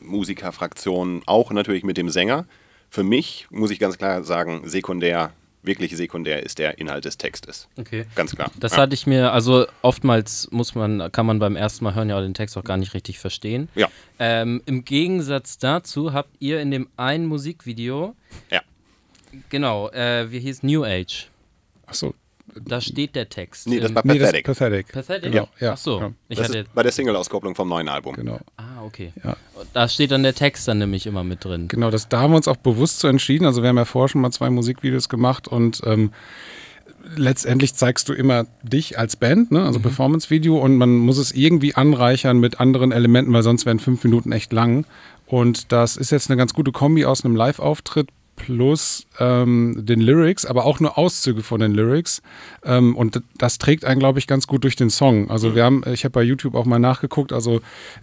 Musikerfraktionen, 0.00 1.22
auch 1.26 1.52
natürlich 1.52 1.84
mit 1.84 1.96
dem 1.96 2.10
Sänger. 2.10 2.46
Für 2.90 3.04
mich, 3.04 3.46
muss 3.50 3.70
ich 3.70 3.78
ganz 3.78 3.96
klar 3.96 4.24
sagen, 4.24 4.68
sekundär, 4.68 5.32
wirklich 5.62 5.96
sekundär 5.96 6.42
ist 6.42 6.58
der 6.58 6.78
Inhalt 6.78 7.04
des 7.04 7.16
Textes. 7.16 7.68
Okay. 7.78 8.06
Ganz 8.16 8.34
klar. 8.34 8.50
Das 8.58 8.72
ja. 8.72 8.78
hatte 8.78 8.94
ich 8.94 9.06
mir, 9.06 9.32
also 9.32 9.66
oftmals 9.82 10.48
muss 10.50 10.74
man, 10.74 11.12
kann 11.12 11.26
man 11.26 11.38
beim 11.38 11.54
ersten 11.54 11.84
Mal 11.84 11.94
hören 11.94 12.08
ja 12.08 12.20
den 12.20 12.34
Text 12.34 12.58
auch 12.58 12.64
gar 12.64 12.76
nicht 12.76 12.92
richtig 12.92 13.20
verstehen. 13.20 13.68
Ja. 13.76 13.88
Ähm, 14.18 14.62
Im 14.66 14.84
Gegensatz 14.84 15.58
dazu 15.58 16.12
habt 16.12 16.30
ihr 16.40 16.60
in 16.60 16.72
dem 16.72 16.88
einen 16.96 17.26
Musikvideo 17.26 18.16
ja. 18.50 18.62
Genau, 19.48 19.90
äh, 19.90 20.30
wie 20.30 20.40
hieß 20.40 20.62
New 20.62 20.84
Age? 20.84 21.28
Achso. 21.86 22.14
Da 22.64 22.80
steht 22.80 23.14
der 23.14 23.28
Text. 23.28 23.68
Nee, 23.68 23.78
das 23.78 23.94
war 23.94 24.02
Pathetic. 24.02 24.32
Nee, 24.32 24.42
das 24.42 24.58
Pathetic. 24.58 24.92
Pathetic? 24.92 25.32
Genau, 25.32 25.48
ja. 25.60 25.72
Achso. 25.72 26.00
Ja. 26.00 26.12
Ich 26.28 26.38
das 26.38 26.48
hatte 26.48 26.58
ist 26.58 26.74
bei 26.74 26.82
der 26.82 26.92
Single-Auskopplung 26.92 27.54
vom 27.54 27.68
neuen 27.68 27.88
Album. 27.88 28.14
Genau. 28.14 28.40
Ah, 28.56 28.82
okay. 28.84 29.12
Ja. 29.22 29.36
Da 29.72 29.88
steht 29.88 30.10
dann 30.10 30.22
der 30.22 30.34
Text 30.34 30.66
dann 30.66 30.78
nämlich 30.78 31.06
immer 31.06 31.22
mit 31.22 31.44
drin. 31.44 31.68
Genau, 31.68 31.90
das, 31.90 32.08
da 32.08 32.20
haben 32.20 32.32
wir 32.32 32.36
uns 32.36 32.48
auch 32.48 32.56
bewusst 32.56 33.00
zu 33.00 33.06
entschieden. 33.06 33.46
Also 33.46 33.62
wir 33.62 33.68
haben 33.68 33.76
ja 33.76 33.84
vorher 33.84 34.08
schon 34.08 34.20
mal 34.20 34.32
zwei 34.32 34.50
Musikvideos 34.50 35.08
gemacht 35.08 35.46
und 35.46 35.80
ähm, 35.84 36.12
letztendlich 37.16 37.74
zeigst 37.74 38.08
du 38.08 38.12
immer 38.12 38.46
dich 38.62 38.98
als 38.98 39.16
Band, 39.16 39.52
ne? 39.52 39.64
also 39.64 39.78
mhm. 39.78 39.84
Performance-Video 39.84 40.58
und 40.58 40.76
man 40.76 40.96
muss 40.96 41.18
es 41.18 41.32
irgendwie 41.32 41.74
anreichern 41.74 42.38
mit 42.38 42.60
anderen 42.60 42.92
Elementen, 42.92 43.32
weil 43.32 43.42
sonst 43.42 43.66
wären 43.66 43.78
fünf 43.78 44.02
Minuten 44.04 44.32
echt 44.32 44.52
lang. 44.52 44.86
Und 45.26 45.70
das 45.70 45.96
ist 45.96 46.10
jetzt 46.10 46.30
eine 46.30 46.36
ganz 46.36 46.54
gute 46.54 46.72
Kombi 46.72 47.04
aus 47.04 47.24
einem 47.24 47.36
Live-Auftritt 47.36 48.08
plus 48.44 49.06
ähm, 49.18 49.74
den 49.76 50.00
Lyrics, 50.00 50.46
aber 50.46 50.64
auch 50.64 50.80
nur 50.80 50.96
Auszüge 50.96 51.42
von 51.42 51.60
den 51.60 51.72
Lyrics. 51.72 52.22
Ähm, 52.64 52.96
und 52.96 53.22
das 53.36 53.58
trägt 53.58 53.84
einen, 53.84 54.00
glaube 54.00 54.18
ich, 54.18 54.26
ganz 54.26 54.46
gut 54.46 54.64
durch 54.64 54.76
den 54.76 54.88
Song. 54.88 55.30
Also 55.30 55.50
mhm. 55.50 55.54
wir 55.54 55.64
haben, 55.64 55.82
ich 55.92 56.04
habe 56.04 56.12
bei 56.12 56.22
YouTube 56.22 56.54
auch 56.54 56.64
mal 56.64 56.78
nachgeguckt, 56.78 57.32
also 57.32 57.60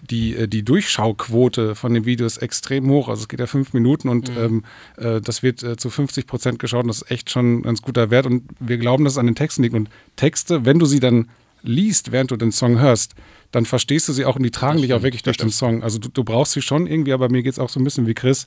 die, 0.10 0.36
äh, 0.36 0.48
die 0.48 0.64
Durchschauquote 0.64 1.74
von 1.76 1.94
dem 1.94 2.06
Video 2.06 2.26
ist 2.26 2.38
extrem 2.38 2.90
hoch. 2.90 3.10
Also 3.10 3.24
es 3.24 3.28
geht 3.28 3.40
ja 3.40 3.48
fünf 3.48 3.74
Minuten 3.74 4.10
und 4.10 4.30
mhm. 4.30 4.64
ähm, 4.98 5.16
äh, 5.18 5.22
das 5.22 5.42
wird 5.42 5.64
äh, 5.64 5.76
zu 5.76 5.90
50 5.90 6.28
Prozent 6.28 6.60
geschaut 6.60 6.84
und 6.84 6.90
das 6.90 7.02
ist 7.02 7.12
echt 7.12 7.32
schon 7.32 7.60
ein 7.60 7.64
ganz 7.64 7.82
guter 7.82 8.12
Wert. 8.12 8.28
Und 8.28 8.44
wir 8.60 8.78
glauben, 8.78 9.04
dass 9.04 9.14
es 9.14 9.20
an 9.20 9.26
den 9.26 9.36
Texten 9.36 9.64
liegt. 9.64 9.76
Und 9.76 9.90
Texte, 10.16 10.66
wenn 10.66 10.78
du 10.78 10.86
sie 10.86 11.00
dann 11.00 11.30
liest, 11.64 12.12
während 12.12 12.30
du 12.30 12.36
den 12.36 12.52
Song 12.52 12.80
hörst, 12.80 13.16
dann 13.52 13.66
verstehst 13.66 14.08
du 14.08 14.14
sie 14.14 14.26
auch 14.26 14.36
und 14.36 14.44
die 14.44 14.52
tragen 14.52 14.82
dich 14.82 14.94
auch 14.94 15.02
wirklich 15.02 15.24
durch 15.24 15.38
den 15.38 15.50
Song. 15.50 15.82
Also 15.82 16.00
du, 16.00 16.10
du 16.10 16.24
brauchst 16.24 16.54
sie 16.54 16.62
schon 16.62 16.86
irgendwie, 16.86 17.14
aber 17.14 17.30
mir 17.30 17.44
geht 17.44 17.54
es 17.54 17.60
auch 17.60 17.70
so 17.70 17.80
ein 17.80 17.84
bisschen 17.84 18.06
wie 18.06 18.14
Chris. 18.14 18.46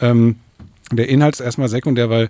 Ähm, 0.00 0.36
der 0.90 1.08
Inhalt 1.08 1.34
ist 1.34 1.40
erstmal 1.40 1.68
sekundär, 1.68 2.10
weil 2.10 2.28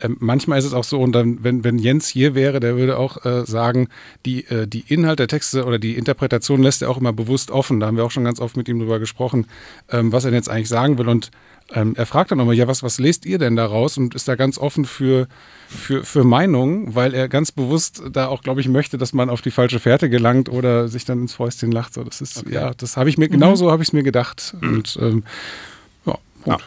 äh, 0.00 0.08
manchmal 0.18 0.58
ist 0.58 0.64
es 0.64 0.72
auch 0.72 0.84
so, 0.84 1.00
und 1.00 1.12
dann, 1.12 1.44
wenn, 1.44 1.62
wenn 1.62 1.78
Jens 1.78 2.08
hier 2.08 2.34
wäre, 2.34 2.60
der 2.60 2.76
würde 2.76 2.98
auch 2.98 3.24
äh, 3.24 3.44
sagen, 3.46 3.88
die, 4.26 4.44
äh, 4.46 4.66
die 4.66 4.84
Inhalt 4.88 5.18
der 5.18 5.28
Texte 5.28 5.64
oder 5.64 5.78
die 5.78 5.96
Interpretation 5.96 6.62
lässt 6.62 6.82
er 6.82 6.90
auch 6.90 6.98
immer 6.98 7.12
bewusst 7.12 7.50
offen. 7.50 7.80
Da 7.80 7.86
haben 7.86 7.96
wir 7.96 8.04
auch 8.04 8.10
schon 8.10 8.24
ganz 8.24 8.40
oft 8.40 8.56
mit 8.56 8.68
ihm 8.68 8.78
drüber 8.78 8.98
gesprochen, 8.98 9.46
ähm, 9.90 10.12
was 10.12 10.24
er 10.24 10.32
jetzt 10.32 10.48
eigentlich 10.48 10.68
sagen 10.68 10.98
will. 10.98 11.08
Und 11.08 11.30
ähm, 11.72 11.94
er 11.96 12.06
fragt 12.06 12.32
dann 12.32 12.40
immer, 12.40 12.52
ja, 12.52 12.66
was, 12.66 12.82
was 12.82 12.98
lest 12.98 13.26
ihr 13.26 13.38
denn 13.38 13.56
daraus? 13.56 13.96
Und 13.96 14.14
ist 14.14 14.26
da 14.26 14.34
ganz 14.34 14.58
offen 14.58 14.84
für, 14.84 15.28
für, 15.68 16.02
für 16.02 16.24
Meinungen, 16.24 16.94
weil 16.94 17.14
er 17.14 17.28
ganz 17.28 17.52
bewusst 17.52 18.02
da 18.10 18.26
auch, 18.26 18.42
glaube 18.42 18.60
ich, 18.60 18.68
möchte, 18.68 18.98
dass 18.98 19.12
man 19.12 19.30
auf 19.30 19.42
die 19.42 19.52
falsche 19.52 19.78
Fährte 19.78 20.10
gelangt 20.10 20.48
oder 20.48 20.88
sich 20.88 21.04
dann 21.04 21.20
ins 21.20 21.34
Fäustchen 21.34 21.70
lacht. 21.70 21.94
So, 21.94 22.02
das 22.02 22.20
ist, 22.20 22.38
okay. 22.38 22.54
ja, 22.54 22.72
das 22.74 22.96
habe 22.96 23.08
ich 23.08 23.18
mir, 23.18 23.28
mhm. 23.28 23.32
genauso 23.32 23.70
habe 23.70 23.82
ich 23.82 23.90
es 23.90 23.92
mir 23.92 24.02
gedacht. 24.02 24.56
Mhm. 24.60 24.68
Und 24.68 24.98
ähm, 25.00 25.24
ja, 26.06 26.18
gut. 26.44 26.46
Ja. 26.46 26.58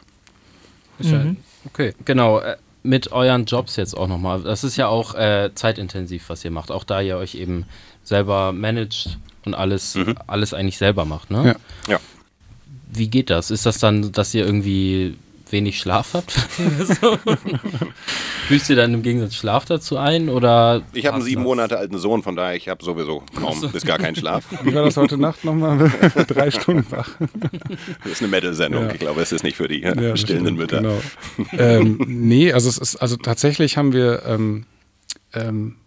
Mhm. 1.12 1.38
Okay, 1.65 1.93
genau. 2.05 2.39
Äh, 2.39 2.57
mit 2.83 3.13
euren 3.13 3.45
Jobs 3.45 3.77
jetzt 3.77 3.95
auch 3.95 4.07
nochmal. 4.07 4.41
Das 4.43 4.63
ist 4.63 4.75
ja 4.75 4.88
auch 4.88 5.15
äh, 5.15 5.51
zeitintensiv, 5.55 6.27
was 6.27 6.43
ihr 6.43 6.51
macht. 6.51 6.69
Auch 6.69 6.83
da 6.83 7.00
ihr 7.00 7.17
euch 7.17 7.36
eben 7.36 7.65
selber 8.03 8.51
managt 8.51 9.17
und 9.45 9.53
alles, 9.53 9.95
mhm. 9.95 10.15
alles 10.27 10.53
eigentlich 10.53 10.77
selber 10.77 11.05
macht, 11.05 11.31
ne? 11.31 11.55
Ja. 11.88 11.93
ja. 11.93 12.00
Wie 12.91 13.07
geht 13.07 13.29
das? 13.29 13.51
Ist 13.51 13.65
das 13.65 13.79
dann, 13.79 14.12
dass 14.12 14.33
ihr 14.33 14.45
irgendwie 14.45 15.17
wenig 15.53 15.79
Schlaf 15.79 16.13
habt? 16.13 16.31
so. 17.01 17.17
Büßt 18.50 18.69
ihr 18.69 18.75
dann 18.75 18.93
im 18.93 19.01
Gegensatz 19.01 19.36
Schlaf 19.36 19.63
dazu 19.63 19.95
ein? 19.95 20.27
Oder 20.27 20.81
ich 20.91 21.05
habe 21.05 21.15
einen 21.15 21.24
sieben 21.24 21.43
Monate 21.43 21.77
alten 21.77 21.98
Sohn, 21.98 22.22
von 22.24 22.36
daher 22.36 22.57
ich 22.57 22.67
habe 22.67 22.83
sowieso 22.83 23.24
kaum 23.39 23.62
bis 23.72 23.86
gar 23.86 23.98
keinen 23.98 24.17
Schlaf. 24.17 24.43
Wie 24.63 24.74
war 24.75 24.83
das 24.83 24.98
heute 24.98 25.17
Nacht 25.17 25.45
nochmal? 25.45 25.89
Drei 26.27 26.51
Stunden 26.51 26.86
wach. 26.91 27.10
Das 28.03 28.12
ist 28.12 28.22
eine 28.22 28.29
Metal-Sendung. 28.29 28.88
Ja. 28.88 28.91
Ich 28.91 29.00
glaube, 29.00 29.22
es 29.22 29.31
ist 29.31 29.43
nicht 29.43 29.55
für 29.55 29.69
die 29.69 29.79
ja, 29.79 30.17
stillenden 30.17 30.55
Mütter. 30.55 30.81
Genau. 30.81 31.01
ähm, 31.57 32.03
nee, 32.05 32.51
also 32.51 32.67
es 32.67 32.77
ist, 32.77 32.98
also 32.98 33.15
tatsächlich 33.15 33.77
haben 33.77 33.93
wir 33.93 34.24
ähm, 34.25 34.65
ähm, 35.33 35.77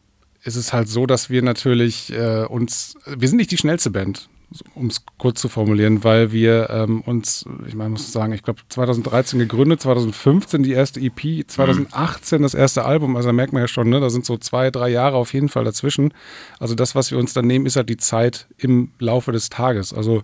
ist 0.42 0.56
es 0.56 0.72
halt 0.72 0.88
so, 0.88 1.06
dass 1.06 1.28
wir 1.28 1.42
natürlich 1.42 2.12
äh, 2.12 2.44
uns, 2.44 2.96
wir 3.04 3.28
sind 3.28 3.36
nicht 3.36 3.50
die 3.50 3.58
schnellste 3.58 3.90
Band 3.90 4.28
um 4.74 4.86
es 4.86 5.04
kurz 5.18 5.40
zu 5.40 5.48
formulieren, 5.48 6.04
weil 6.04 6.30
wir 6.30 6.70
ähm, 6.70 7.00
uns, 7.00 7.44
ich 7.66 7.74
meine, 7.74 7.90
muss 7.90 8.12
sagen, 8.12 8.32
ich 8.32 8.42
glaube 8.42 8.60
2013 8.68 9.38
gegründet, 9.38 9.80
2015 9.80 10.62
die 10.62 10.72
erste 10.72 11.00
EP, 11.00 11.46
2018 11.46 12.42
das 12.42 12.54
erste 12.54 12.84
Album, 12.84 13.16
also 13.16 13.28
da 13.28 13.32
merkt 13.32 13.52
man 13.52 13.62
ja 13.62 13.68
schon, 13.68 13.88
ne, 13.88 14.00
da 14.00 14.08
sind 14.08 14.24
so 14.24 14.36
zwei, 14.36 14.70
drei 14.70 14.88
Jahre 14.88 15.16
auf 15.16 15.34
jeden 15.34 15.48
Fall 15.48 15.64
dazwischen. 15.64 16.14
Also 16.60 16.74
das, 16.74 16.94
was 16.94 17.10
wir 17.10 17.18
uns 17.18 17.32
dann 17.32 17.46
nehmen, 17.46 17.66
ist 17.66 17.76
halt 17.76 17.88
die 17.88 17.96
Zeit 17.96 18.46
im 18.56 18.92
Laufe 18.98 19.32
des 19.32 19.50
Tages. 19.50 19.92
Also 19.92 20.22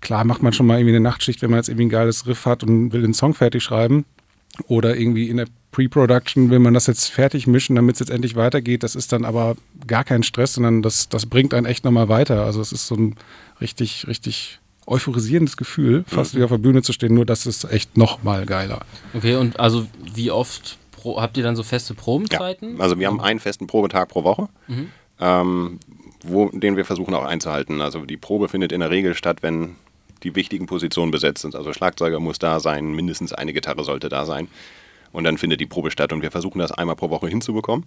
klar 0.00 0.24
macht 0.24 0.42
man 0.42 0.52
schon 0.52 0.66
mal 0.66 0.78
irgendwie 0.78 0.96
eine 0.96 1.00
Nachtschicht, 1.00 1.42
wenn 1.42 1.50
man 1.50 1.58
jetzt 1.58 1.68
irgendwie 1.68 1.86
ein 1.86 1.90
geiles 1.90 2.26
Riff 2.26 2.46
hat 2.46 2.62
und 2.62 2.92
will 2.92 3.02
den 3.02 3.14
Song 3.14 3.34
fertig 3.34 3.62
schreiben 3.62 4.04
oder 4.66 4.96
irgendwie 4.96 5.28
in 5.28 5.38
der 5.38 5.46
Pre-Production 5.70 6.50
will 6.50 6.58
man 6.58 6.74
das 6.74 6.86
jetzt 6.86 7.08
fertig 7.08 7.46
mischen, 7.46 7.76
damit 7.76 7.96
es 7.96 8.00
jetzt 8.00 8.10
endlich 8.10 8.36
weitergeht. 8.36 8.82
Das 8.82 8.94
ist 8.94 9.12
dann 9.12 9.24
aber 9.24 9.56
gar 9.86 10.04
kein 10.04 10.22
Stress, 10.22 10.54
sondern 10.54 10.82
das, 10.82 11.08
das 11.08 11.26
bringt 11.26 11.54
einen 11.54 11.66
echt 11.66 11.84
nochmal 11.84 12.08
weiter. 12.08 12.44
Also 12.44 12.60
es 12.60 12.72
ist 12.72 12.86
so 12.86 12.94
ein 12.94 13.16
richtig, 13.60 14.06
richtig 14.06 14.60
euphorisierendes 14.86 15.56
Gefühl, 15.56 16.04
fast 16.06 16.34
mhm. 16.34 16.38
wie 16.38 16.44
auf 16.44 16.50
der 16.50 16.58
Bühne 16.58 16.82
zu 16.82 16.92
stehen, 16.92 17.14
nur 17.14 17.24
das 17.24 17.46
ist 17.46 17.64
echt 17.64 17.96
nochmal 17.96 18.46
geiler. 18.46 18.80
Okay, 19.14 19.36
und 19.36 19.58
also 19.58 19.86
wie 20.14 20.30
oft 20.30 20.76
pro, 20.90 21.20
habt 21.20 21.36
ihr 21.36 21.42
dann 21.42 21.56
so 21.56 21.62
feste 21.62 21.94
Probenzeiten? 21.94 22.76
Ja, 22.76 22.82
also 22.82 22.98
wir 22.98 23.06
haben 23.06 23.20
einen 23.20 23.40
festen 23.40 23.66
Probetag 23.66 24.08
pro 24.08 24.24
Woche. 24.24 24.48
Mhm. 24.68 24.90
Ähm, 25.20 25.78
wo, 26.24 26.48
den 26.50 26.76
wir 26.76 26.84
versuchen 26.84 27.14
auch 27.14 27.24
einzuhalten. 27.24 27.82
Also 27.82 28.04
die 28.04 28.16
Probe 28.16 28.48
findet 28.48 28.72
in 28.72 28.80
der 28.80 28.90
Regel 28.90 29.14
statt, 29.14 29.38
wenn 29.42 29.76
die 30.22 30.34
wichtigen 30.34 30.66
Positionen 30.66 31.10
besetzt 31.10 31.42
sind. 31.42 31.54
Also 31.56 31.72
Schlagzeuger 31.72 32.20
muss 32.20 32.38
da 32.38 32.60
sein, 32.60 32.92
mindestens 32.94 33.32
eine 33.32 33.52
Gitarre 33.52 33.84
sollte 33.84 34.08
da 34.08 34.24
sein. 34.26 34.48
Und 35.12 35.24
dann 35.24 35.36
findet 35.38 35.60
die 35.60 35.66
Probe 35.66 35.90
statt 35.90 36.12
und 36.12 36.22
wir 36.22 36.30
versuchen 36.30 36.58
das 36.58 36.72
einmal 36.72 36.96
pro 36.96 37.10
Woche 37.10 37.28
hinzubekommen. 37.28 37.84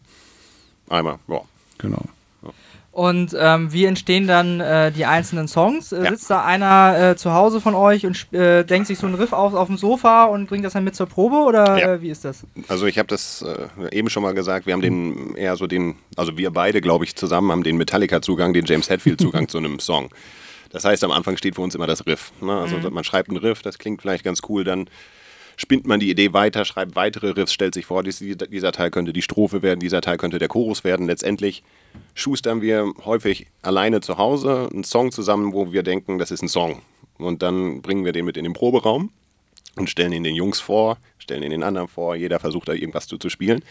Einmal, 0.90 1.18
ja. 1.28 1.42
Genau. 1.80 2.04
Und 2.92 3.36
ähm, 3.38 3.74
wie 3.74 3.84
entstehen 3.84 4.26
dann 4.26 4.62
äh, 4.62 4.90
die 4.90 5.06
einzelnen 5.06 5.50
Songs? 5.50 5.92
Äh, 5.92 6.02
Ja. 6.06 6.12
Sitzt 6.12 6.30
da 6.30 6.46
einer 6.46 6.98
äh, 7.12 7.16
zu 7.18 7.34
Hause 7.34 7.60
von 7.60 7.76
euch 7.76 8.06
und 8.06 8.32
äh, 8.32 8.64
denkt 8.64 8.88
sich 8.88 8.98
so 9.00 9.06
einen 9.06 9.16
Riff 9.16 9.34
aus 9.34 9.54
auf 9.54 9.68
dem 9.68 9.76
Sofa 9.76 10.24
und 10.26 10.48
bringt 10.48 10.64
das 10.64 10.72
dann 10.74 10.86
mit 10.86 10.96
zur 10.96 11.08
Probe 11.08 11.36
oder 11.38 11.78
Ja. 11.78 11.94
äh, 11.96 12.02
wie 12.02 12.10
ist 12.10 12.24
das? 12.24 12.46
Also 12.70 12.86
ich 12.86 12.98
habe 12.98 13.08
das 13.10 13.42
äh, 13.42 13.68
eben 13.98 14.10
schon 14.10 14.24
mal 14.24 14.34
gesagt, 14.34 14.66
wir 14.66 14.72
haben 14.74 14.82
den 14.82 15.36
eher 15.36 15.58
so 15.58 15.68
den, 15.68 15.96
also 16.16 16.38
wir 16.38 16.52
beide, 16.52 16.80
glaube 16.80 17.04
ich, 17.04 17.18
zusammen 17.18 17.52
haben 17.52 17.64
den 17.64 17.76
Metallica-Zugang, 17.76 18.54
den 18.54 18.64
James 18.66 18.90
Hetfield-Zugang 18.90 19.48
zu 19.50 19.58
einem 19.58 19.80
Song. 19.80 20.10
Das 20.76 20.84
heißt, 20.84 21.06
am 21.06 21.12
Anfang 21.12 21.38
steht 21.38 21.56
für 21.56 21.62
uns 21.62 21.74
immer 21.74 21.88
das 21.88 22.06
Riff. 22.06 22.34
Ne? 22.42 22.52
Also 22.52 22.78
man 22.92 23.06
schreibt 23.06 23.30
einen 23.30 23.38
Riff, 23.38 23.62
das 23.62 23.78
klingt 23.80 24.02
vielleicht 24.02 24.26
ganz 24.26 24.42
cool, 24.50 24.66
dann 24.66 24.90
spinnt 25.56 25.88
man 25.88 26.02
die 26.02 26.10
Idee 26.10 26.34
weiter, 26.34 26.66
schreibt 26.66 26.98
weitere 26.98 27.30
Riffs, 27.30 27.54
stellt 27.54 27.74
sich 27.74 27.86
vor, 27.86 28.04
dies- 28.04 28.20
dieser 28.20 28.74
Teil 28.74 28.92
könnte 28.92 29.14
die 29.14 29.22
Strophe 29.22 29.62
werden, 29.62 29.80
dieser 29.80 30.02
Teil 30.02 30.18
könnte 30.18 30.38
der 30.38 30.50
Chorus 30.50 30.84
werden. 30.84 31.08
Letztendlich 31.08 31.64
schustern 32.14 32.62
wir 32.62 32.92
häufig 33.06 33.48
alleine 33.62 34.02
zu 34.02 34.18
Hause 34.18 34.68
einen 34.74 34.84
Song 34.84 35.14
zusammen, 35.14 35.54
wo 35.54 35.72
wir 35.72 35.82
denken, 35.82 36.20
das 36.20 36.30
ist 36.30 36.42
ein 36.44 36.50
Song. 36.50 36.82
Und 37.18 37.42
dann 37.42 37.82
bringen 37.82 38.04
wir 38.04 38.12
den 38.12 38.26
mit 38.26 38.36
in 38.36 38.44
den 38.44 38.52
Proberaum 38.52 39.12
und 39.78 39.90
stellen 39.90 40.12
ihn 40.12 40.26
den 40.26 40.36
Jungs 40.36 40.60
vor, 40.60 40.98
stellen 41.20 41.42
ihn 41.42 41.52
den 41.52 41.64
anderen 41.64 41.88
vor, 41.88 42.18
jeder 42.18 42.42
versucht 42.42 42.68
da 42.68 42.74
irgendwas 42.74 43.08
zu, 43.08 43.18
zu 43.18 43.30
spielen. 43.30 43.64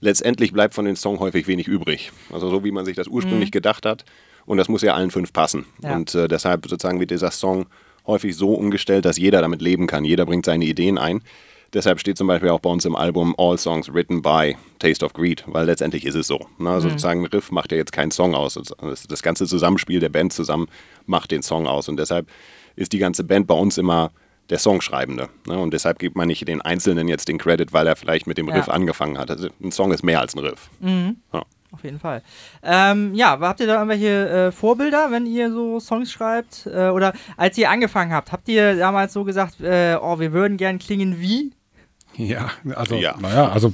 Letztendlich 0.00 0.52
bleibt 0.52 0.74
von 0.74 0.84
dem 0.84 0.96
Song 0.96 1.20
häufig 1.20 1.46
wenig 1.46 1.68
übrig. 1.68 2.12
Also 2.30 2.50
so 2.50 2.64
wie 2.64 2.70
man 2.70 2.84
sich 2.84 2.96
das 2.96 3.06
ursprünglich 3.06 3.50
gedacht 3.50 3.86
hat. 3.86 4.04
Und 4.50 4.56
das 4.56 4.68
muss 4.68 4.82
ja 4.82 4.94
allen 4.94 5.12
fünf 5.12 5.32
passen. 5.32 5.64
Ja. 5.80 5.94
Und 5.94 6.12
äh, 6.16 6.26
deshalb 6.26 6.66
sozusagen 6.66 6.98
wird 6.98 7.12
dieser 7.12 7.30
Song 7.30 7.66
häufig 8.04 8.34
so 8.34 8.52
umgestellt, 8.54 9.04
dass 9.04 9.16
jeder 9.16 9.40
damit 9.42 9.62
leben 9.62 9.86
kann. 9.86 10.04
Jeder 10.04 10.26
bringt 10.26 10.44
seine 10.44 10.64
Ideen 10.64 10.98
ein. 10.98 11.22
Deshalb 11.72 12.00
steht 12.00 12.18
zum 12.18 12.26
Beispiel 12.26 12.48
auch 12.48 12.58
bei 12.58 12.68
uns 12.68 12.84
im 12.84 12.96
Album 12.96 13.32
All 13.38 13.56
Songs 13.58 13.94
Written 13.94 14.22
by 14.22 14.56
Taste 14.80 15.04
of 15.06 15.12
Greed, 15.12 15.44
weil 15.46 15.66
letztendlich 15.66 16.04
ist 16.04 16.16
es 16.16 16.26
so. 16.26 16.48
Ne? 16.58 16.68
Also 16.68 16.88
Sozusagen 16.88 17.20
ein 17.20 17.26
Riff 17.26 17.52
macht 17.52 17.70
ja 17.70 17.78
jetzt 17.78 17.92
keinen 17.92 18.10
Song 18.10 18.34
aus. 18.34 18.54
Das, 18.54 19.06
das 19.06 19.22
ganze 19.22 19.46
Zusammenspiel 19.46 20.00
der 20.00 20.08
Band 20.08 20.32
zusammen 20.32 20.66
macht 21.06 21.30
den 21.30 21.44
Song 21.44 21.68
aus. 21.68 21.88
Und 21.88 21.96
deshalb 21.98 22.26
ist 22.74 22.92
die 22.92 22.98
ganze 22.98 23.22
Band 23.22 23.46
bei 23.46 23.54
uns 23.54 23.78
immer 23.78 24.10
der 24.48 24.58
Songschreibende. 24.58 25.28
Ne? 25.46 25.60
Und 25.60 25.72
deshalb 25.74 26.00
gibt 26.00 26.16
man 26.16 26.26
nicht 26.26 26.48
den 26.48 26.60
Einzelnen 26.60 27.06
jetzt 27.06 27.28
den 27.28 27.38
Credit, 27.38 27.72
weil 27.72 27.86
er 27.86 27.94
vielleicht 27.94 28.26
mit 28.26 28.36
dem 28.36 28.48
Ja. 28.48 28.56
Riff 28.56 28.68
angefangen 28.68 29.16
hat. 29.16 29.30
Also 29.30 29.46
ein 29.62 29.70
Song 29.70 29.92
ist 29.92 30.02
mehr 30.02 30.18
als 30.20 30.34
ein 30.34 30.40
Riff. 30.40 30.70
Ja. 31.32 31.44
Auf 31.72 31.84
jeden 31.84 32.00
Fall. 32.00 32.22
Ähm, 32.64 33.14
ja, 33.14 33.38
habt 33.40 33.60
ihr 33.60 33.66
da 33.66 33.74
irgendwelche 33.74 34.28
äh, 34.28 34.52
Vorbilder, 34.52 35.10
wenn 35.10 35.26
ihr 35.26 35.52
so 35.52 35.78
Songs 35.78 36.10
schreibt? 36.10 36.66
Äh, 36.66 36.88
oder 36.88 37.12
als 37.36 37.56
ihr 37.58 37.70
angefangen 37.70 38.12
habt, 38.12 38.32
habt 38.32 38.48
ihr 38.48 38.76
damals 38.76 39.12
so 39.12 39.22
gesagt, 39.24 39.60
äh, 39.60 39.96
oh, 40.00 40.18
wir 40.18 40.32
würden 40.32 40.56
gern 40.56 40.78
klingen 40.80 41.20
wie? 41.20 41.52
Ja, 42.16 42.50
also, 42.74 42.96
Ja. 42.96 43.14
naja, 43.20 43.48
also 43.50 43.72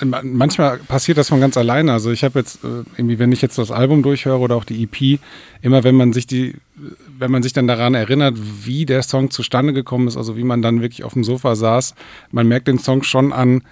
äh, 0.00 0.04
ma- 0.04 0.20
manchmal 0.24 0.78
passiert 0.78 1.16
das 1.16 1.28
von 1.28 1.40
ganz 1.40 1.56
alleine. 1.56 1.92
Also 1.92 2.10
ich 2.10 2.24
habe 2.24 2.40
jetzt, 2.40 2.64
äh, 2.64 2.82
irgendwie, 2.96 3.20
wenn 3.20 3.30
ich 3.30 3.40
jetzt 3.40 3.56
das 3.56 3.70
Album 3.70 4.02
durchhöre 4.02 4.40
oder 4.40 4.56
auch 4.56 4.64
die 4.64 4.82
EP, 4.82 5.20
immer 5.62 5.84
wenn 5.84 5.94
man 5.94 6.12
sich 6.12 6.26
die, 6.26 6.56
wenn 7.18 7.30
man 7.30 7.44
sich 7.44 7.52
dann 7.52 7.68
daran 7.68 7.94
erinnert, 7.94 8.34
wie 8.66 8.84
der 8.84 9.02
Song 9.04 9.30
zustande 9.30 9.72
gekommen 9.72 10.08
ist, 10.08 10.16
also 10.16 10.36
wie 10.36 10.42
man 10.44 10.60
dann 10.60 10.82
wirklich 10.82 11.04
auf 11.04 11.12
dem 11.12 11.22
Sofa 11.22 11.54
saß, 11.54 11.94
man 12.32 12.48
merkt 12.48 12.66
den 12.66 12.80
Song 12.80 13.04
schon 13.04 13.32
an, 13.32 13.62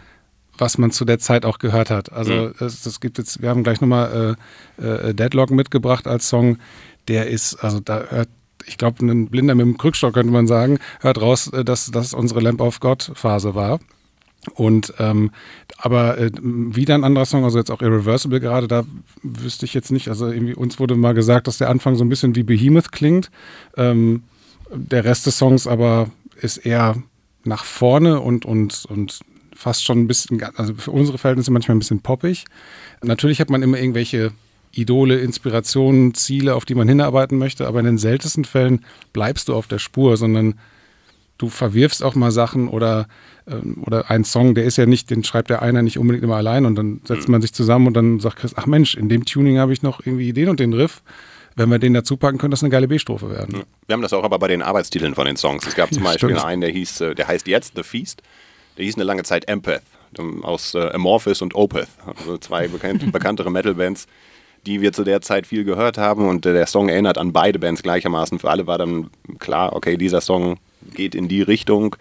was 0.61 0.79
man 0.79 0.91
zu 0.91 1.05
der 1.05 1.19
Zeit 1.19 1.45
auch 1.45 1.59
gehört 1.59 1.91
hat. 1.91 2.13
Also 2.13 2.51
es, 2.61 2.87
es 2.87 3.01
gibt 3.01 3.19
jetzt, 3.19 3.43
wir 3.43 3.49
haben 3.49 3.65
gleich 3.65 3.81
nochmal 3.81 4.37
äh, 4.81 4.87
äh, 4.87 5.15
Deadlock 5.15 5.51
mitgebracht 5.51 6.07
als 6.07 6.29
Song. 6.29 6.59
Der 7.09 7.29
ist, 7.29 7.55
also 7.57 7.81
da 7.81 8.05
hört, 8.09 8.29
ich 8.67 8.79
glaube, 8.79 9.05
ein 9.05 9.29
Blinder 9.29 9.55
mit 9.55 9.67
dem 9.67 9.79
Krückstock 9.79 10.15
könnte 10.15 10.33
man 10.33 10.47
sagen, 10.47 10.79
hört 11.01 11.21
raus, 11.21 11.49
äh, 11.49 11.65
dass 11.65 11.91
das 11.91 12.15
unsere 12.15 12.41
Lamp 12.41 12.61
of 12.61 12.81
God 12.81 13.11
Phase 13.15 13.55
war. 13.55 13.81
Und 14.55 14.95
ähm, 14.99 15.33
aber 15.77 16.19
äh, 16.19 16.31
wieder 16.43 16.95
ein 16.95 17.05
anderer 17.05 17.27
Song, 17.27 17.45
also 17.45 17.59
jetzt 17.59 17.71
auch 17.71 17.83
Irreversible 17.83 18.41
gerade, 18.41 18.69
da 18.69 18.85
wüsste 19.23 19.67
ich 19.67 19.75
jetzt 19.75 19.93
nicht, 19.93 20.09
also 20.09 20.29
irgendwie 20.29 20.55
uns 20.55 20.79
wurde 20.79 20.95
mal 20.95 21.13
gesagt, 21.13 21.47
dass 21.47 21.59
der 21.59 21.69
Anfang 21.69 21.95
so 21.95 22.05
ein 22.05 22.09
bisschen 22.09 22.35
wie 22.37 22.43
Behemoth 22.43 22.91
klingt. 22.91 23.31
Ähm, 23.77 24.23
der 24.73 25.05
Rest 25.05 25.27
des 25.27 25.37
Songs 25.37 25.67
aber 25.67 26.11
ist 26.41 26.59
eher 26.59 26.97
nach 27.45 27.65
vorne 27.65 28.21
und, 28.21 28.47
und, 28.47 28.87
und 28.89 29.21
fast 29.61 29.85
schon 29.85 30.01
ein 30.01 30.07
bisschen, 30.07 30.43
also 30.57 30.73
für 30.75 30.91
unsere 30.91 31.19
Verhältnisse 31.19 31.51
manchmal 31.51 31.77
ein 31.77 31.81
bisschen 31.81 32.01
poppig. 32.01 32.47
Natürlich 33.03 33.41
hat 33.41 33.51
man 33.51 33.63
immer 33.63 33.79
irgendwelche 33.79 34.33
Idole, 34.73 35.19
Inspirationen, 35.19 36.15
Ziele, 36.15 36.55
auf 36.55 36.65
die 36.65 36.75
man 36.75 36.89
hinarbeiten 36.89 37.37
möchte, 37.37 37.67
aber 37.67 37.81
in 37.81 37.85
den 37.85 37.99
seltensten 37.99 38.47
Fällen 38.47 38.85
bleibst 39.13 39.49
du 39.49 39.55
auf 39.55 39.67
der 39.67 39.79
Spur, 39.79 40.17
sondern 40.17 40.55
du 41.37 41.51
verwirfst 41.51 42.03
auch 42.03 42.15
mal 42.15 42.31
Sachen 42.31 42.69
oder, 42.69 43.07
ähm, 43.47 43.83
oder 43.85 44.11
ein 44.11 44.25
Song, 44.25 44.55
der 44.55 44.65
ist 44.65 44.79
ja 44.79 44.87
nicht, 44.87 45.11
den 45.11 45.25
schreibt 45.25 45.51
der 45.51 45.61
einer 45.61 45.83
nicht 45.83 45.99
unbedingt 45.99 46.25
immer 46.25 46.37
allein 46.37 46.65
und 46.65 46.75
dann 46.77 47.03
setzt 47.05 47.29
man 47.29 47.43
sich 47.43 47.53
zusammen 47.53 47.89
und 47.89 47.95
dann 47.95 48.19
sagt 48.19 48.37
Chris, 48.37 48.55
ach 48.57 48.65
Mensch, 48.65 48.95
in 48.95 49.11
dem 49.11 49.27
Tuning 49.27 49.59
habe 49.59 49.75
ich 49.75 49.83
noch 49.83 50.01
irgendwie 50.01 50.33
den 50.33 50.49
und 50.49 50.59
den 50.59 50.73
Riff. 50.73 51.03
Wenn 51.57 51.69
wir 51.69 51.79
den 51.79 51.93
dazu 51.93 52.17
packen, 52.17 52.39
könnte 52.39 52.55
das 52.55 52.63
eine 52.63 52.71
geile 52.71 52.89
B-Strophe 52.89 53.29
werden. 53.29 53.65
Wir 53.87 53.93
haben 53.93 54.03
das 54.03 54.13
auch 54.13 54.23
aber 54.25 54.39
bei 54.39 54.49
den 54.49 54.63
Arbeitstiteln 54.63 55.15
von 55.15 55.27
den 55.27 55.37
Songs. 55.37 55.67
Es 55.67 55.75
gab 55.75 55.93
zum 55.93 56.03
Beispiel 56.05 56.31
stimmt. 56.31 56.45
einen, 56.45 56.61
der 56.63 56.71
hieß, 56.71 57.01
äh, 57.03 57.15
der 57.15 57.29
heißt 57.29 57.47
jetzt 57.49 57.75
The 57.77 57.83
Feast. 57.83 58.23
Der 58.81 58.87
hieß 58.87 58.95
eine 58.95 59.05
lange 59.05 59.25
Zeit 59.25 59.47
Empath 59.47 59.83
ähm, 60.19 60.43
aus 60.43 60.75
äh, 60.75 60.89
Amorphis 60.95 61.43
und 61.43 61.55
Opeth, 61.55 61.87
also 62.07 62.39
zwei 62.39 62.67
bekannt, 62.67 63.13
bekanntere 63.13 63.51
Metal-Bands, 63.51 64.07
die 64.65 64.81
wir 64.81 64.95
zu 64.95 65.05
der 65.05 65.21
Zeit 65.21 65.47
viel 65.47 65.65
gehört 65.65 65.99
haben. 65.99 66.27
Und 66.27 66.47
äh, 66.47 66.55
der 66.55 66.65
Song 66.67 66.89
erinnert 66.89 67.19
an 67.19 67.35
beide 67.35 67.59
Bands 67.59 67.83
gleichermaßen. 67.83 68.39
Für 68.39 68.49
alle 68.49 68.67
war 68.67 68.79
dann 68.79 69.11
klar, 69.39 69.77
okay, 69.77 69.99
dieser 69.99 70.23
Song 70.23 70.57
geht 70.95 71.15
in 71.15 71.29
die 71.29 71.43
Richtung 71.43 71.95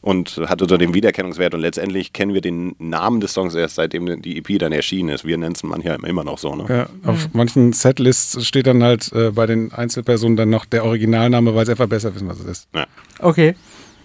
und 0.00 0.40
hat 0.46 0.60
unter 0.62 0.78
dem 0.78 0.94
Wiedererkennungswert. 0.94 1.54
Und 1.54 1.60
letztendlich 1.60 2.12
kennen 2.12 2.34
wir 2.34 2.40
den 2.40 2.74
Namen 2.80 3.20
des 3.20 3.32
Songs 3.32 3.54
erst 3.54 3.76
seitdem 3.76 4.20
die 4.20 4.38
EP 4.38 4.58
dann 4.58 4.72
erschienen 4.72 5.10
ist. 5.10 5.24
Wir 5.24 5.38
nennen 5.38 5.54
es 5.54 5.62
manchmal 5.62 6.04
immer 6.04 6.24
noch 6.24 6.38
so. 6.38 6.56
Ne? 6.56 6.64
Ja, 6.68 6.88
auf 7.08 7.28
manchen 7.34 7.72
Setlists 7.72 8.44
steht 8.44 8.66
dann 8.66 8.82
halt 8.82 9.12
äh, 9.12 9.30
bei 9.30 9.46
den 9.46 9.72
Einzelpersonen 9.72 10.36
dann 10.36 10.50
noch 10.50 10.64
der 10.64 10.84
Originalname, 10.84 11.54
weil 11.54 11.66
sie 11.66 11.70
einfach 11.70 11.86
besser 11.86 12.12
wissen, 12.12 12.26
was 12.26 12.40
es 12.40 12.46
ist. 12.46 12.68
Ja, 12.74 12.86
Okay. 13.20 13.54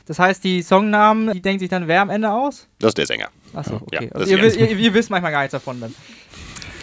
Das 0.06 0.20
heißt, 0.20 0.44
die 0.44 0.62
Songnamen, 0.62 1.32
die 1.34 1.42
denkt 1.42 1.60
sich 1.62 1.70
dann 1.70 1.88
wer 1.88 2.02
am 2.02 2.10
Ende 2.10 2.32
aus? 2.32 2.68
das 2.80 2.90
ist 2.90 2.98
der 2.98 3.06
Sänger. 3.06 3.28
Achso, 3.54 3.74
Ja, 3.92 4.00
okay. 4.00 4.10
das 4.12 4.22
also 4.22 4.36
ihr, 4.36 4.42
wi- 4.44 4.60
ihr, 4.60 4.78
ihr 4.78 4.94
wisst 4.94 5.10
manchmal 5.10 5.32
gar 5.32 5.40
nichts 5.42 5.52
davon 5.54 5.80
dann. 5.82 5.94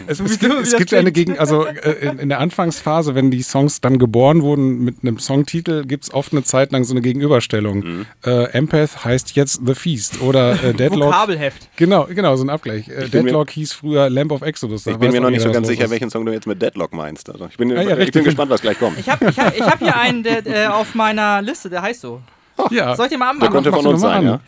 Es, 0.06 0.20
es 0.20 0.38
gibt, 0.38 0.54
es 0.54 0.76
gibt 0.76 0.94
eine. 0.94 1.10
Gegen, 1.10 1.40
also 1.40 1.66
äh, 1.66 2.06
in, 2.06 2.20
in 2.20 2.28
der 2.28 2.38
Anfangsphase, 2.38 3.16
wenn 3.16 3.32
die 3.32 3.42
Songs 3.42 3.80
dann 3.80 3.98
geboren 3.98 4.42
wurden 4.42 4.84
mit 4.84 4.98
einem 5.02 5.18
Songtitel, 5.18 5.84
gibt 5.86 6.04
es 6.04 6.14
oft 6.14 6.30
eine 6.32 6.44
Zeit 6.44 6.70
lang 6.70 6.84
so 6.84 6.92
eine 6.94 7.00
Gegenüberstellung. 7.00 7.78
Mhm. 7.80 8.06
Äh, 8.24 8.44
Empath 8.52 9.04
heißt 9.04 9.34
jetzt 9.34 9.60
The 9.66 9.74
Feast 9.74 10.20
oder 10.22 10.52
äh, 10.62 10.72
Deadlock. 10.74 11.08
Vokabelheft. 11.08 11.68
Genau, 11.74 12.04
genau, 12.04 12.36
so 12.36 12.44
ein 12.44 12.50
Abgleich. 12.50 12.86
Äh, 12.88 12.92
bin 12.92 13.00
mir- 13.00 13.08
Deadlock 13.32 13.50
hieß 13.50 13.72
früher 13.72 14.08
Lamp 14.08 14.30
of 14.30 14.42
Exodus. 14.42 14.86
Ich 14.86 14.96
bin 14.98 15.10
mir 15.10 15.20
noch 15.20 15.30
nicht 15.30 15.42
so 15.42 15.50
ganz 15.50 15.66
sicher, 15.66 15.86
ist. 15.86 15.90
welchen 15.90 16.10
Song 16.10 16.24
du 16.24 16.30
jetzt 16.32 16.46
mit 16.46 16.62
Deadlock 16.62 16.92
meinst. 16.92 17.28
Also 17.28 17.48
ich 17.50 17.56
bin, 17.56 17.68
ja, 17.70 17.98
ich 17.98 18.12
bin 18.12 18.22
gespannt, 18.22 18.50
was 18.52 18.60
gleich 18.60 18.78
kommt. 18.78 19.00
Ich 19.00 19.08
habe 19.08 19.28
ich 19.28 19.36
hab, 19.36 19.52
ich 19.56 19.62
hab 19.62 19.80
hier 19.80 19.96
einen 19.96 20.22
der, 20.22 20.46
äh, 20.46 20.66
auf 20.68 20.94
meiner 20.94 21.42
Liste, 21.42 21.70
der 21.70 21.82
heißt 21.82 22.02
so. 22.02 22.20
Ja, 22.70 22.96
Soll 22.96 23.06
ich 23.06 23.10
den 23.10 23.18
mal 23.18 23.26
Der 23.26 23.48
anmachen? 23.48 23.52
könnte 23.52 23.70
mach 23.70 23.78
von 23.78 23.86
uns 23.86 24.00
sein, 24.00 24.18
an. 24.18 24.24
ja. 24.26 24.40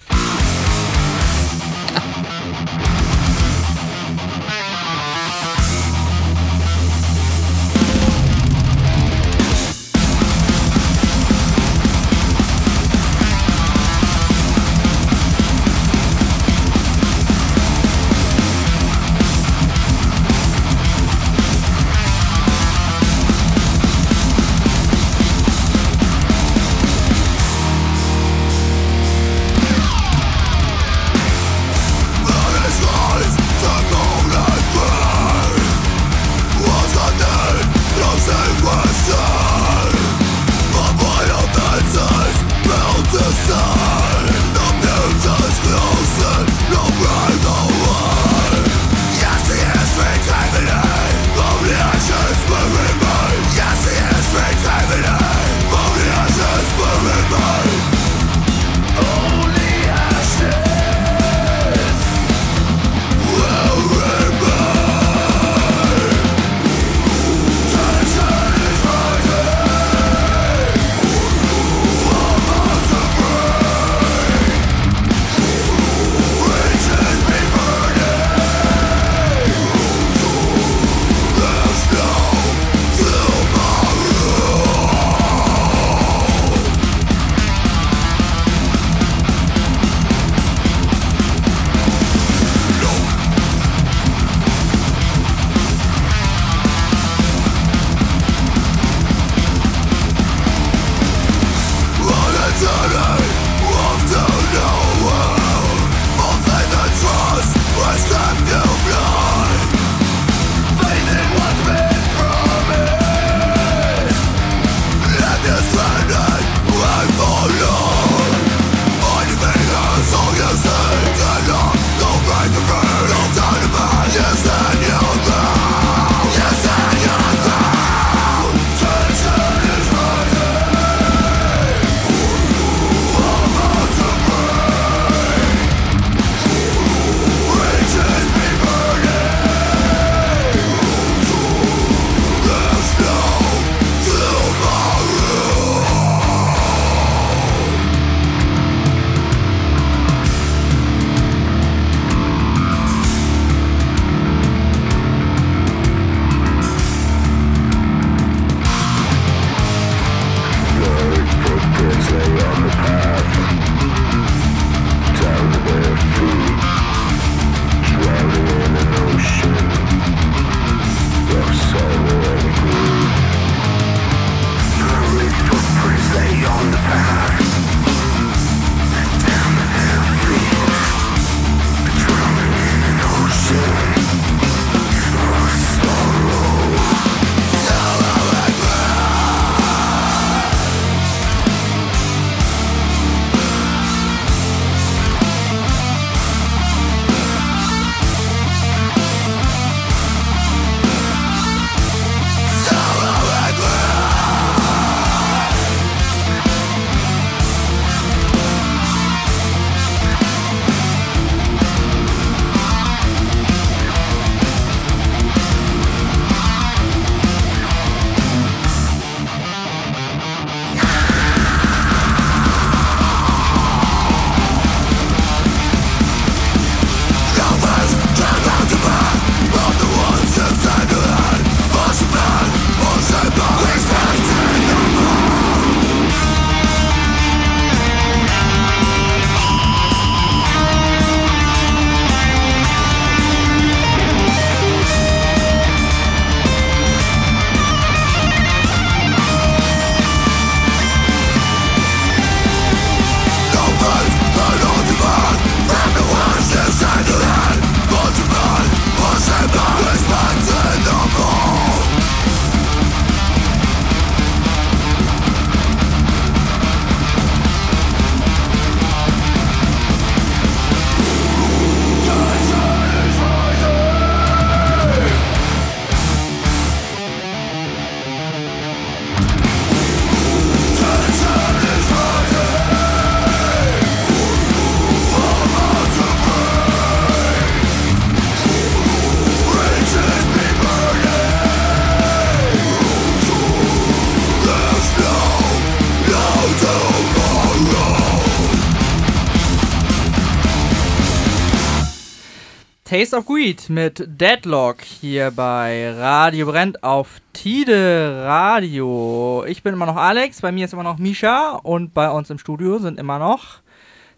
Taste 303.00 303.16
of 303.16 303.24
Greed 303.24 303.70
mit 303.70 304.04
Deadlock 304.06 304.82
hier 304.82 305.30
bei 305.30 305.90
Radio 305.90 306.44
Brennt 306.44 306.84
auf 306.84 307.22
Tide 307.32 308.24
Radio. 308.26 309.42
Ich 309.48 309.62
bin 309.62 309.72
immer 309.72 309.86
noch 309.86 309.96
Alex, 309.96 310.42
bei 310.42 310.52
mir 310.52 310.66
ist 310.66 310.74
immer 310.74 310.82
noch 310.82 310.98
Misha 310.98 311.52
und 311.62 311.94
bei 311.94 312.10
uns 312.10 312.28
im 312.28 312.36
Studio 312.36 312.78
sind 312.78 312.98
immer 313.00 313.18
noch 313.18 313.60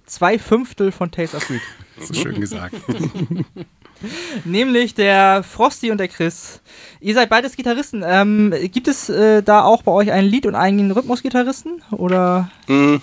zwei 0.04 0.36
Fünftel 0.36 0.90
von 0.90 1.12
Taste 1.12 1.36
of 1.36 1.46
Greed. 1.46 1.60
Das 1.96 2.10
ist 2.10 2.22
schön 2.22 2.40
gesagt. 2.40 2.74
Nämlich 4.44 4.94
der 4.94 5.44
Frosty 5.44 5.92
und 5.92 5.98
der 5.98 6.08
Chris. 6.08 6.60
Ihr 7.00 7.14
seid 7.14 7.28
beides 7.28 7.54
Gitarristen. 7.54 8.02
Ähm, 8.04 8.52
gibt 8.72 8.88
es 8.88 9.08
äh, 9.08 9.44
da 9.44 9.62
auch 9.62 9.82
bei 9.82 9.92
euch 9.92 10.10
ein 10.10 10.24
Lied 10.24 10.44
und 10.44 10.56
einen 10.56 10.90
Rhythmusgitarristen? 10.90 11.84
Oder? 11.92 12.50
Mm, 12.66 12.96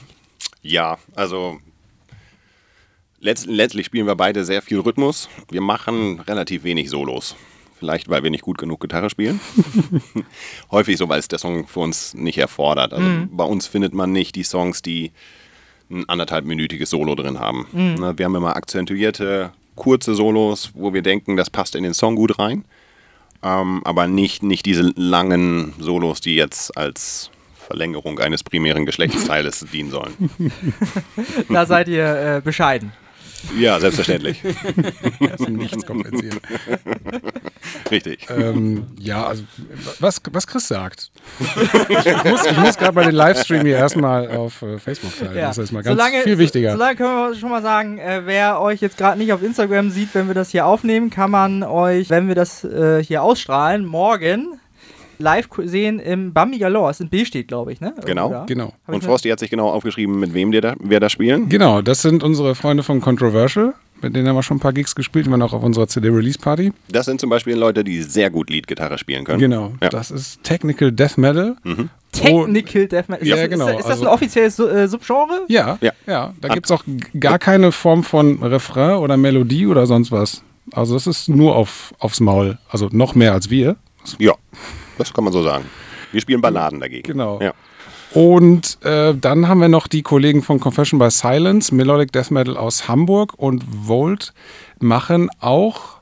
ja, 0.61 0.97
also 1.15 1.57
letzt, 3.21 3.45
letztlich 3.47 3.85
spielen 3.85 4.07
wir 4.07 4.15
beide 4.15 4.43
sehr 4.45 4.61
viel 4.61 4.79
Rhythmus. 4.79 5.29
Wir 5.49 5.61
machen 5.61 6.19
relativ 6.21 6.63
wenig 6.63 6.89
Solos. 6.89 7.35
Vielleicht, 7.77 8.09
weil 8.09 8.23
wir 8.23 8.29
nicht 8.29 8.43
gut 8.43 8.57
genug 8.57 8.81
Gitarre 8.81 9.09
spielen. 9.09 9.39
Häufig 10.71 10.97
so, 10.97 11.07
weil 11.07 11.19
es 11.19 11.29
der 11.29 11.39
Song 11.39 11.65
für 11.65 11.79
uns 11.79 12.13
nicht 12.13 12.37
erfordert. 12.37 12.93
Also 12.93 13.05
Mhm. 13.07 13.29
bei 13.31 13.45
uns 13.45 13.67
findet 13.67 13.93
man 13.93 14.11
nicht 14.11 14.35
die 14.35 14.43
Songs, 14.43 14.81
die 14.81 15.11
ein 15.89 16.07
anderthalbminütiges 16.09 16.89
Solo 16.89 17.15
drin 17.15 17.39
haben. 17.39 17.67
Mhm. 17.71 17.95
Na, 17.99 18.17
Wir 18.17 18.25
haben 18.25 18.35
immer 18.35 18.55
akzentuierte, 18.57 19.51
kurze 19.75 20.13
Solos, 20.13 20.71
wo 20.73 20.93
wir 20.93 21.01
denken, 21.01 21.37
das 21.37 21.49
passt 21.49 21.73
in 21.75 21.83
den 21.83 21.93
Song 21.93 22.15
gut 22.15 22.37
rein. 22.37 22.65
Ähm, 23.41 23.81
aber 23.85 24.07
nicht, 24.07 24.43
nicht 24.43 24.65
diese 24.65 24.91
langen 24.97 25.73
Solos, 25.79 26.19
die 26.19 26.35
jetzt 26.35 26.75
als 26.75 27.31
Verlängerung 27.55 28.19
eines 28.19 28.43
primären 28.43 28.85
Geschlechtsteiles 28.85 29.65
dienen 29.71 29.89
sollen. 29.91 30.31
Da 31.47 31.65
seid 31.65 31.87
ihr 31.87 32.37
äh, 32.37 32.41
bescheiden. 32.43 32.91
Ja, 33.57 33.79
selbstverständlich. 33.79 34.41
Nichts 35.49 35.85
kompensieren. 35.85 36.39
Richtig. 37.91 38.27
ähm, 38.29 38.87
ja, 38.97 39.25
also 39.25 39.43
was, 39.99 40.21
was 40.31 40.47
Chris 40.47 40.67
sagt. 40.67 41.11
ich 41.39 42.23
muss, 42.23 42.45
ich 42.45 42.57
muss 42.57 42.77
gerade 42.77 42.93
bei 42.93 43.03
den 43.05 43.15
Livestream 43.15 43.65
hier 43.65 43.77
erstmal 43.77 44.29
auf 44.29 44.61
äh, 44.61 44.79
Facebook 44.79 45.17
teilen. 45.17 45.35
Das 45.35 45.57
ist 45.57 45.71
mal 45.71 45.83
ganz 45.83 46.01
viel 46.23 46.37
wichtiger. 46.37 46.71
So, 46.71 46.77
solange 46.77 46.95
können 46.95 47.15
wir 47.15 47.35
schon 47.35 47.49
mal 47.49 47.61
sagen, 47.61 47.97
äh, 47.97 48.21
wer 48.25 48.61
euch 48.61 48.81
jetzt 48.81 48.97
gerade 48.97 49.17
nicht 49.17 49.33
auf 49.33 49.43
Instagram 49.43 49.89
sieht, 49.89 50.13
wenn 50.13 50.27
wir 50.27 50.35
das 50.35 50.49
hier 50.49 50.65
aufnehmen, 50.65 51.09
kann 51.09 51.31
man 51.31 51.63
euch, 51.63 52.09
wenn 52.09 52.27
wir 52.27 52.35
das 52.35 52.63
äh, 52.63 53.03
hier 53.03 53.23
ausstrahlen, 53.23 53.85
morgen 53.85 54.59
live 55.19 55.47
sehen 55.65 55.99
im 55.99 56.33
Bambi 56.33 56.57
Galore. 56.57 56.91
Es 56.91 56.99
in 56.99 57.09
B 57.09 57.25
steht, 57.25 57.47
glaube 57.47 57.71
ich, 57.73 57.81
ne? 57.81 57.93
Genau. 58.05 58.23
Irgendwo 58.27 58.39
da. 58.39 58.45
genau. 58.45 58.73
Hab 58.87 58.95
Und 58.95 59.03
Frosty 59.03 59.29
hat 59.29 59.39
sich 59.39 59.49
genau 59.49 59.69
aufgeschrieben, 59.69 60.19
mit 60.19 60.33
wem 60.33 60.51
wir 60.51 60.61
da, 60.61 60.75
wir 60.79 60.99
da 60.99 61.09
spielen. 61.09 61.49
Genau, 61.49 61.81
das 61.81 62.01
sind 62.01 62.23
unsere 62.23 62.55
Freunde 62.55 62.83
von 62.83 63.01
Controversial. 63.01 63.73
Mit 64.01 64.15
denen 64.15 64.29
haben 64.29 64.35
wir 64.37 64.43
schon 64.43 64.57
ein 64.57 64.61
paar 64.61 64.71
Gigs 64.71 64.95
gespielt. 64.95 65.25
Die 65.25 65.31
waren 65.31 65.41
auch 65.41 65.51
auf 65.51 65.61
unserer 65.61 65.85
CD-Release-Party. 65.89 66.71
Das 66.89 67.05
sind 67.05 67.19
zum 67.19 67.29
Beispiel 67.29 67.55
Leute, 67.57 67.83
die 67.83 68.01
sehr 68.01 68.29
gut 68.29 68.49
Leadgitarre 68.49 68.97
spielen 68.97 69.25
können. 69.25 69.39
Genau, 69.39 69.73
Ja. 69.81 69.89
das 69.89 70.09
ist 70.09 70.41
Technical 70.41 70.89
Death 70.93 71.17
Metal. 71.17 71.57
Technical 72.13 72.87
Death 72.87 73.09
Metal. 73.09 73.21
Ist, 73.21 73.27
Ja, 73.27 73.35
das, 73.35 73.49
genau, 73.49 73.65
ist, 73.67 73.71
das- 73.73 73.79
ist 73.81 73.85
das 73.85 73.91
also- 73.91 74.05
ein 74.05 74.13
offizielles 74.13 74.55
Su- 74.55 74.67
äh, 74.67 74.87
Subgenre? 74.87 75.41
Ja, 75.49 75.77
Ja. 75.81 75.91
ja. 76.07 76.33
Da 76.39 76.47
gibt 76.47 76.65
es 76.67 76.71
auch 76.71 76.83
gar 77.19 77.39
keine 77.39 77.73
Form 77.73 78.03
von 78.05 78.41
Refrain 78.41 78.95
oder 78.99 79.17
Melodie 79.17 79.67
oder 79.67 79.85
sonst 79.85 80.11
was. 80.13 80.43
Also 80.71 80.95
es 80.95 81.05
ist 81.05 81.27
nur 81.27 81.55
auf, 81.57 81.93
aufs 81.99 82.21
Maul. 82.21 82.57
Also 82.69 82.87
noch 82.91 83.15
mehr 83.15 83.33
als 83.33 83.49
wir. 83.49 83.75
Ja, 84.17 84.33
das 84.99 85.13
kann 85.13 85.23
man 85.23 85.33
so 85.33 85.43
sagen. 85.43 85.65
Wir 86.11 86.21
spielen 86.21 86.41
Balladen 86.41 86.79
dagegen. 86.79 87.03
Genau. 87.03 87.39
Ja. 87.41 87.53
Und 88.13 88.83
äh, 88.83 89.13
dann 89.15 89.47
haben 89.47 89.61
wir 89.61 89.67
noch 89.67 89.87
die 89.87 90.01
Kollegen 90.01 90.41
von 90.41 90.59
Confession 90.59 90.99
by 90.99 91.11
Silence, 91.11 91.73
Melodic 91.73 92.11
Death 92.11 92.31
Metal 92.31 92.57
aus 92.57 92.87
Hamburg 92.87 93.33
und 93.37 93.63
Volt 93.67 94.33
machen 94.79 95.29
auch 95.39 95.99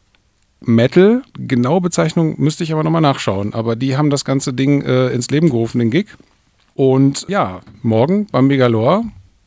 Metal. 0.61 1.21
Genaue 1.37 1.81
Bezeichnung 1.81 2.35
müsste 2.37 2.63
ich 2.63 2.71
aber 2.71 2.83
nochmal 2.83 3.01
nachschauen. 3.01 3.53
Aber 3.53 3.75
die 3.75 3.97
haben 3.97 4.09
das 4.09 4.23
ganze 4.23 4.53
Ding 4.53 4.81
äh, 4.83 5.09
ins 5.09 5.29
Leben 5.29 5.49
gerufen, 5.49 5.79
den 5.79 5.91
Gig. 5.91 6.07
Und 6.75 7.25
ja, 7.27 7.61
morgen 7.81 8.27
beim 8.27 8.47
Megalore, 8.47 9.03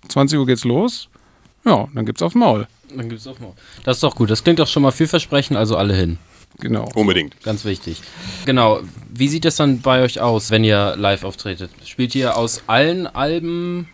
20 0.08 0.38
Uhr 0.38 0.46
geht's 0.46 0.64
los. 0.64 1.08
Ja, 1.64 1.88
dann 1.94 2.04
gibt's 2.04 2.22
aufs 2.22 2.34
Maul. 2.34 2.66
Dann 2.94 3.08
gibt's 3.08 3.26
auch 3.26 3.38
mal. 3.38 3.52
Das 3.84 3.98
ist 3.98 4.02
doch 4.02 4.16
gut. 4.16 4.30
Das 4.30 4.42
klingt 4.42 4.58
doch 4.58 4.66
schon 4.66 4.82
mal 4.82 4.90
vielversprechend, 4.90 5.56
also 5.56 5.76
alle 5.76 5.94
hin. 5.94 6.18
Genau. 6.58 6.88
Unbedingt. 6.94 7.40
Ganz 7.42 7.64
wichtig. 7.64 8.02
Genau. 8.44 8.80
Wie 9.20 9.28
sieht 9.28 9.44
es 9.44 9.56
dann 9.56 9.82
bei 9.82 10.00
euch 10.00 10.18
aus, 10.18 10.50
wenn 10.50 10.64
ihr 10.64 10.94
live 10.96 11.24
auftretet? 11.24 11.70
Spielt 11.84 12.14
ihr 12.14 12.38
aus 12.38 12.62
allen 12.68 13.06
Alben 13.06 13.86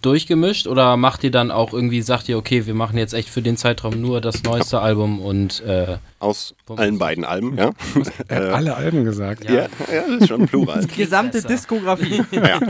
durchgemischt 0.00 0.68
oder 0.68 0.96
macht 0.96 1.24
ihr 1.24 1.32
dann 1.32 1.50
auch 1.50 1.72
irgendwie, 1.72 2.02
sagt 2.02 2.28
ihr, 2.28 2.38
okay, 2.38 2.66
wir 2.66 2.74
machen 2.74 2.96
jetzt 2.96 3.12
echt 3.12 3.30
für 3.30 3.42
den 3.42 3.56
Zeitraum 3.56 4.00
nur 4.00 4.20
das 4.20 4.44
neueste 4.44 4.80
Album 4.80 5.18
und 5.18 5.60
äh, 5.62 5.96
Aus 6.20 6.54
allen 6.68 7.00
beiden 7.00 7.24
Alben, 7.24 7.58
ja. 7.58 7.72
Er 8.28 8.36
hat 8.36 8.52
alle 8.52 8.76
Alben 8.76 9.04
gesagt. 9.04 9.42
Ja, 9.42 9.54
ja, 9.54 9.68
das 10.06 10.20
ist 10.20 10.28
schon 10.28 10.46
plural. 10.46 10.86
Gesamte 10.96 11.42
Diskografie. 11.42 12.22
Ja. 12.30 12.60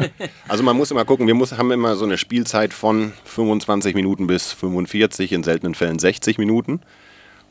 Also 0.48 0.62
man 0.62 0.78
muss 0.78 0.90
immer 0.90 1.04
gucken, 1.04 1.26
wir 1.26 1.34
muss, 1.34 1.52
haben 1.52 1.70
immer 1.70 1.96
so 1.96 2.06
eine 2.06 2.16
Spielzeit 2.16 2.72
von 2.72 3.12
25 3.26 3.94
Minuten 3.94 4.26
bis 4.26 4.54
45, 4.54 5.32
in 5.32 5.42
seltenen 5.42 5.74
Fällen 5.74 5.98
60 5.98 6.38
Minuten. 6.38 6.80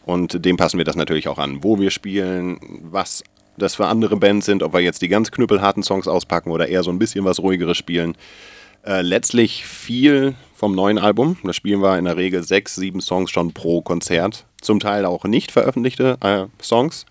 Und 0.08 0.44
dem 0.44 0.58
passen 0.58 0.80
wir 0.80 0.86
das 0.86 0.96
natürlich 0.96 1.28
auch 1.28 1.38
an, 1.38 1.64
wo 1.64 1.80
wir 1.80 1.92
spielen, 1.92 2.60
was 2.82 3.24
das 3.60 3.76
für 3.76 3.88
andere 3.88 4.18
Bands 4.18 4.46
sind, 4.46 4.64
ob 4.64 4.74
wir 4.74 4.80
jetzt 4.80 5.02
die 5.02 5.08
ganz 5.08 5.32
knüppelharten 5.32 5.84
Songs 5.84 6.08
auspacken 6.08 6.52
oder 6.52 6.68
eher 6.68 6.84
so 6.84 6.92
ein 6.92 7.00
bisschen 7.00 7.26
was 7.26 7.40
ruhigeres 7.40 7.78
spielen. 7.78 8.16
Äh, 8.86 9.02
letztlich 9.02 9.66
viel 9.66 10.36
vom 10.56 10.74
neuen 10.74 10.98
Album. 10.98 11.38
Da 11.44 11.54
spielen 11.54 11.82
wir 11.82 11.98
in 11.98 12.06
der 12.06 12.18
Regel 12.18 12.44
sechs, 12.44 12.76
sieben 12.76 13.02
Songs 13.02 13.30
schon 13.30 13.54
pro 13.54 13.82
Konzert. 13.82 14.46
Zum 14.62 14.80
Teil 14.80 15.06
auch 15.06 15.26
nicht 15.26 15.52
veröffentlichte 15.52 16.18
äh, 16.22 16.46
Songs. 16.64 17.06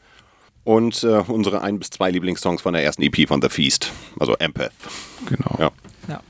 Und 0.64 1.02
äh, 1.04 1.22
unsere 1.28 1.62
ein 1.62 1.78
bis 1.78 1.90
zwei 1.90 2.10
Lieblingssongs 2.10 2.62
von 2.62 2.74
der 2.74 2.84
ersten 2.84 3.02
EP 3.02 3.26
von 3.26 3.40
The 3.40 3.48
Feast, 3.48 3.92
also 4.18 4.34
Empath. 4.38 4.72
Genau. 5.26 5.56
Ja. 5.58 5.70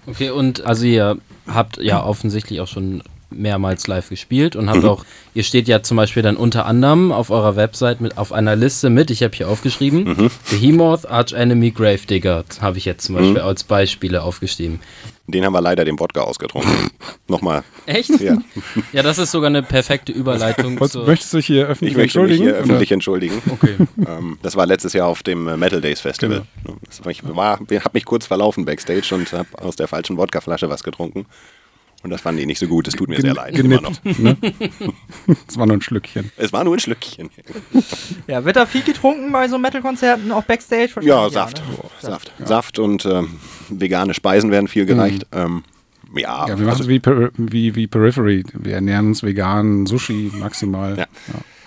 Okay, 0.07 0.31
und 0.31 0.65
also 0.65 0.85
ihr 0.85 1.19
habt 1.47 1.77
ja 1.79 2.05
offensichtlich 2.05 2.61
auch 2.61 2.67
schon 2.67 3.03
mehrmals 3.31 3.87
live 3.87 4.09
gespielt 4.09 4.57
und 4.57 4.65
Mhm. 4.67 4.71
habt 4.71 4.85
auch, 4.85 5.05
ihr 5.35 5.43
steht 5.45 5.69
ja 5.69 5.83
zum 5.83 5.97
Beispiel 5.97 6.23
dann 6.23 6.37
unter 6.37 6.67
anderem 6.67 7.13
auf 7.13 7.31
eurer 7.31 7.57
Website 7.57 8.01
mit 8.01 8.17
auf 8.19 8.33
einer 8.33 8.57
Liste 8.57 8.91
mit, 8.91 9.11
ich 9.11 9.23
habe 9.23 9.37
hier 9.37 9.49
aufgeschrieben, 9.49 10.05
Mhm. 10.05 10.31
Behemoth, 10.51 11.07
Arch 11.07 11.33
Enemy, 11.33 11.71
Gravedigger, 11.73 12.45
habe 12.61 12.79
ich 12.79 12.85
jetzt 12.85 13.05
zum 13.05 13.15
Mhm. 13.17 13.19
Beispiel 13.21 13.41
als 13.43 13.65
Beispiele 13.65 14.23
aufgeschrieben. 14.23 14.81
Den 15.31 15.45
haben 15.45 15.53
wir 15.53 15.61
leider 15.61 15.85
dem 15.85 16.01
Wodka 16.01 16.23
ausgetrunken. 16.23 16.73
Nochmal. 17.29 17.63
Echt? 17.85 18.19
Ja. 18.19 18.39
Ja, 18.95 19.03
das 19.03 19.19
ist 19.19 19.31
sogar 19.31 19.49
eine 19.49 19.63
perfekte 19.63 20.11
Überleitung 20.11 20.81
Was, 20.81 20.95
möchtest 20.95 21.35
du 21.35 21.37
dich 21.37 21.47
hier 21.47 21.67
öffentlich 21.67 21.93
Ich 21.93 21.97
möchte 21.99 22.19
mich 22.21 22.31
entschuldigen? 22.31 22.45
hier 22.45 22.55
öffentlich 22.55 22.93
entschuldigen. 22.93 23.43
Okay. 23.51 23.75
Ähm, 24.07 24.39
das 24.43 24.57
war 24.57 24.65
letztes 24.65 24.95
Jahr 24.95 25.07
auf 25.07 25.23
dem 25.23 25.45
Metal 25.59 25.83
Days 25.83 26.01
Festival. 26.01 26.45
Das 26.87 27.05
war, 27.05 27.11
ich 27.13 27.23
war, 27.25 27.59
habe 27.61 27.91
mich 27.93 28.07
kurz 28.07 28.25
verlaufen 28.27 28.65
backstage 28.65 29.15
und 29.15 29.31
habe 29.35 29.49
aus 29.61 29.77
der 29.77 29.87
falschen 29.89 30.17
Wodkaflasche 30.17 30.71
was 30.71 30.83
getrunken. 30.83 31.27
Und 32.05 32.11
das 32.11 32.21
fanden 32.21 32.39
die 32.41 32.47
nicht 32.47 32.61
so 32.61 32.69
gut. 32.69 32.87
Es 32.87 32.95
tut 32.95 33.09
mir 33.09 33.17
Gen- 33.17 33.25
sehr 33.25 33.35
leid. 33.35 33.59
Immer 33.59 33.81
noch. 33.81 34.01
genippt, 34.03 34.21
ne? 34.21 34.37
Das 35.47 35.57
war 35.59 35.67
nur 35.67 35.77
ein 35.77 35.83
Schlückchen. 35.83 36.31
Es 36.37 36.53
war 36.53 36.63
nur 36.63 36.75
ein 36.77 36.79
Schlückchen. 36.81 37.29
Ja, 38.29 38.45
wird 38.45 38.55
da 38.57 38.67
viel 38.67 38.83
getrunken 38.83 39.33
bei 39.33 39.49
so 39.49 39.59
Metal-Konzerten, 39.59 40.31
auch 40.31 40.45
Backstage? 40.45 40.91
Ja, 41.01 41.29
Saft. 41.29 41.59
ne? 41.59 41.75
Saft. 42.01 42.33
Saft 42.45 42.79
und 42.79 43.05
ähm, 43.05 43.39
vegane 43.69 44.15
Speisen 44.15 44.51
werden 44.53 44.69
viel 44.69 44.87
gereicht. 44.87 45.27
Ähm, 45.33 45.65
ja, 46.15 46.47
Ja, 46.47 46.59
wir 46.59 46.67
machen 46.67 46.69
also, 46.69 46.83
es 46.85 46.89
wie, 46.89 47.01
Per- 47.01 47.31
wie, 47.37 47.75
wie 47.75 47.87
Periphery. 47.89 48.45
Wir 48.55 48.75
ernähren 48.75 49.09
uns 49.09 49.23
vegan, 49.25 49.87
Sushi 49.87 50.31
maximal. 50.39 50.97
Ja. 50.99 51.07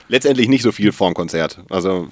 letztendlich 0.07 0.47
nicht 0.47 0.63
so 0.63 0.71
viel 0.71 0.93
vorm 0.93 1.13
Konzert. 1.13 1.59
Also 1.69 2.07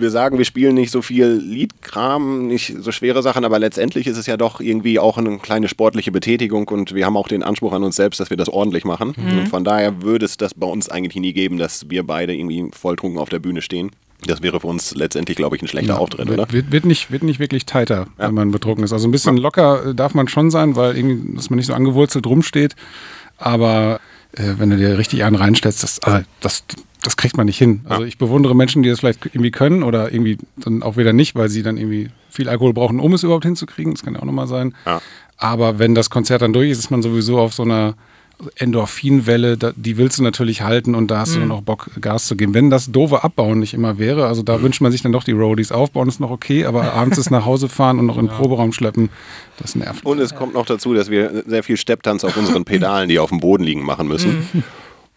wir 0.00 0.10
sagen, 0.10 0.38
wir 0.38 0.44
spielen 0.44 0.74
nicht 0.74 0.90
so 0.90 1.02
viel 1.02 1.26
Liedkram, 1.26 2.46
nicht 2.46 2.74
so 2.80 2.92
schwere 2.92 3.22
Sachen, 3.22 3.44
aber 3.44 3.58
letztendlich 3.58 4.06
ist 4.06 4.16
es 4.16 4.26
ja 4.26 4.36
doch 4.36 4.60
irgendwie 4.60 4.98
auch 4.98 5.18
eine 5.18 5.38
kleine 5.38 5.68
sportliche 5.68 6.12
Betätigung 6.12 6.68
und 6.68 6.94
wir 6.94 7.06
haben 7.06 7.16
auch 7.16 7.28
den 7.28 7.42
Anspruch 7.42 7.72
an 7.72 7.82
uns 7.82 7.96
selbst, 7.96 8.20
dass 8.20 8.30
wir 8.30 8.36
das 8.36 8.48
ordentlich 8.48 8.84
machen. 8.84 9.14
Und 9.38 9.48
von 9.48 9.64
daher 9.64 10.02
würde 10.02 10.24
es 10.24 10.36
das 10.36 10.54
bei 10.54 10.66
uns 10.66 10.88
eigentlich 10.88 11.16
nie 11.16 11.32
geben, 11.32 11.58
dass 11.58 11.90
wir 11.90 12.02
beide 12.04 12.34
irgendwie 12.34 12.70
volltrunken 12.72 13.18
auf 13.18 13.28
der 13.28 13.38
Bühne 13.38 13.62
stehen. 13.62 13.90
Das 14.26 14.42
wäre 14.42 14.58
für 14.58 14.66
uns 14.66 14.94
letztendlich, 14.94 15.36
glaube 15.36 15.54
ich, 15.56 15.62
ein 15.62 15.68
schlechter 15.68 16.00
Auftritt, 16.00 16.28
oder? 16.28 16.50
Wird, 16.50 16.72
wird, 16.72 16.84
nicht, 16.84 17.12
wird 17.12 17.22
nicht 17.22 17.38
wirklich 17.38 17.66
tighter, 17.66 18.08
wenn 18.16 18.34
man 18.34 18.50
betrunken 18.50 18.82
ist. 18.82 18.92
Also 18.92 19.06
ein 19.06 19.12
bisschen 19.12 19.36
locker 19.36 19.86
äh, 19.86 19.94
darf 19.94 20.14
man 20.14 20.26
schon 20.26 20.50
sein, 20.50 20.74
weil 20.74 20.96
irgendwie, 20.96 21.36
dass 21.36 21.50
man 21.50 21.58
nicht 21.58 21.66
so 21.66 21.74
angewurzelt 21.74 22.26
rumsteht. 22.26 22.74
Aber 23.36 24.00
äh, 24.32 24.54
wenn 24.58 24.70
du 24.70 24.76
dir 24.76 24.98
richtig 24.98 25.22
einen 25.22 25.36
reinstellst, 25.36 25.84
das, 25.84 26.00
also 26.00 26.24
das, 26.40 26.64
das 27.02 27.16
kriegt 27.16 27.36
man 27.36 27.46
nicht 27.46 27.58
hin. 27.58 27.82
Also 27.84 28.04
ich 28.04 28.18
bewundere 28.18 28.54
Menschen, 28.54 28.82
die 28.82 28.88
das 28.88 29.00
vielleicht 29.00 29.26
irgendwie 29.26 29.50
können 29.50 29.82
oder 29.82 30.12
irgendwie 30.12 30.38
dann 30.56 30.82
auch 30.82 30.96
wieder 30.96 31.12
nicht, 31.12 31.34
weil 31.34 31.48
sie 31.48 31.62
dann 31.62 31.76
irgendwie 31.76 32.10
viel 32.28 32.48
Alkohol 32.48 32.72
brauchen, 32.72 33.00
um 33.00 33.12
es 33.12 33.22
überhaupt 33.22 33.44
hinzukriegen. 33.44 33.94
Das 33.94 34.02
kann 34.02 34.14
ja 34.14 34.20
auch 34.20 34.24
nochmal 34.24 34.48
sein. 34.48 34.74
Ja. 34.84 35.00
Aber 35.36 35.78
wenn 35.78 35.94
das 35.94 36.10
Konzert 36.10 36.42
dann 36.42 36.52
durch 36.52 36.70
ist, 36.70 36.78
ist 36.78 36.90
man 36.90 37.02
sowieso 37.02 37.38
auf 37.38 37.54
so 37.54 37.62
einer 37.62 37.94
Endorphinwelle, 38.56 39.56
die 39.76 39.96
willst 39.96 40.18
du 40.18 40.22
natürlich 40.22 40.62
halten 40.62 40.94
und 40.94 41.10
da 41.10 41.20
hast 41.20 41.34
du 41.34 41.40
dann 41.40 41.50
auch 41.50 41.60
Bock, 41.60 41.90
Gas 42.00 42.28
zu 42.28 42.36
geben. 42.36 42.54
Wenn 42.54 42.70
das 42.70 42.90
doofe 42.90 43.24
Abbauen 43.24 43.58
nicht 43.58 43.74
immer 43.74 43.98
wäre, 43.98 44.26
also 44.26 44.42
da 44.42 44.62
wünscht 44.62 44.80
man 44.80 44.92
sich 44.92 45.02
dann 45.02 45.10
doch 45.10 45.24
die 45.24 45.32
Roadies. 45.32 45.72
Aufbauen 45.72 46.06
ist 46.06 46.20
noch 46.20 46.30
okay, 46.30 46.64
aber 46.64 46.92
abends 46.94 47.18
ist 47.18 47.30
nach 47.30 47.44
Hause 47.44 47.68
fahren 47.68 47.98
und 47.98 48.06
noch 48.06 48.16
in 48.16 48.26
den 48.26 48.36
Proberaum 48.36 48.72
schleppen, 48.72 49.10
das 49.56 49.74
nervt. 49.74 50.06
Und 50.06 50.20
es 50.20 50.36
kommt 50.36 50.54
noch 50.54 50.66
dazu, 50.66 50.94
dass 50.94 51.10
wir 51.10 51.42
sehr 51.46 51.64
viel 51.64 51.76
Stepptanz 51.76 52.22
auf 52.22 52.36
unseren 52.36 52.64
Pedalen, 52.64 53.08
die 53.08 53.18
auf 53.18 53.30
dem 53.30 53.40
Boden 53.40 53.64
liegen, 53.64 53.82
machen 53.84 54.06
müssen. 54.06 54.46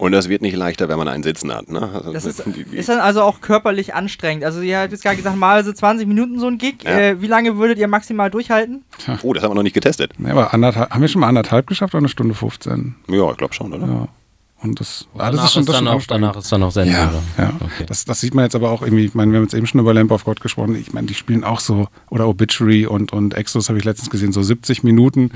Und 0.01 0.13
das 0.13 0.29
wird 0.29 0.41
nicht 0.41 0.55
leichter, 0.55 0.89
wenn 0.89 0.97
man 0.97 1.07
einen 1.07 1.21
Sitzen 1.21 1.53
hat. 1.53 1.69
Ne? 1.69 1.87
Also 1.93 2.11
Das 2.11 2.25
ist, 2.25 2.39
ist 2.39 2.89
dann 2.89 2.99
also 2.99 3.21
auch 3.21 3.39
körperlich 3.39 3.93
anstrengend. 3.93 4.43
Also 4.43 4.61
ihr 4.61 4.79
habt 4.79 4.91
jetzt 4.91 5.03
gerade 5.03 5.15
gesagt, 5.15 5.37
mal 5.37 5.63
so 5.63 5.71
20 5.71 6.07
Minuten 6.07 6.39
so 6.39 6.47
ein 6.47 6.57
Gig. 6.57 6.83
Ja. 6.83 6.89
Äh, 6.89 7.21
wie 7.21 7.27
lange 7.27 7.57
würdet 7.57 7.77
ihr 7.77 7.87
maximal 7.87 8.31
durchhalten? 8.31 8.83
oh, 9.21 9.31
das 9.31 9.43
haben 9.43 9.51
wir 9.51 9.55
noch 9.55 9.61
nicht 9.61 9.75
getestet. 9.75 10.13
Ja, 10.17 10.31
aber 10.31 10.55
anderthalb, 10.55 10.89
haben 10.89 11.01
wir 11.01 11.07
schon 11.07 11.21
mal 11.21 11.27
anderthalb 11.27 11.67
geschafft 11.67 11.93
oder 11.93 11.99
eine 11.99 12.09
Stunde 12.09 12.33
15? 12.33 12.95
Ja, 13.09 13.29
ich 13.29 13.37
glaube 13.37 13.53
schon, 13.53 13.73
oder? 13.73 13.85
Ja. 13.85 14.07
Und 14.63 14.79
das, 14.79 15.07
ah, 15.15 15.31
danach, 15.31 15.31
das 15.31 15.45
ist 15.45 15.53
schon, 15.53 15.61
ist 15.61 15.69
das 15.69 15.75
dann 15.75 15.85
schon 15.85 15.95
auch, 15.95 16.03
danach 16.05 16.35
ist 16.35 16.51
dann 16.51 16.61
noch 16.61 16.71
Sendung. 16.71 16.93
Ja, 16.93 17.13
ja. 17.37 17.53
Okay. 17.59 17.85
Das, 17.87 18.05
das 18.05 18.21
sieht 18.21 18.35
man 18.35 18.45
jetzt 18.45 18.55
aber 18.55 18.69
auch 18.69 18.83
irgendwie, 18.83 19.05
ich 19.05 19.15
meine, 19.15 19.31
wir 19.31 19.37
haben 19.37 19.45
jetzt 19.45 19.55
eben 19.55 19.65
schon 19.65 19.81
über 19.81 19.91
Lamp 19.93 20.11
of 20.11 20.23
God 20.23 20.39
gesprochen, 20.39 20.75
ich 20.75 20.93
meine, 20.93 21.07
die 21.07 21.15
spielen 21.15 21.43
auch 21.43 21.59
so, 21.59 21.87
oder 22.09 22.27
Obituary 22.27 22.85
und, 22.85 23.11
und 23.11 23.33
Exodus 23.33 23.69
habe 23.69 23.79
ich 23.79 23.85
letztens 23.85 24.11
gesehen, 24.11 24.31
so 24.33 24.43
70 24.43 24.83
Minuten. 24.83 25.23
Mhm. 25.23 25.31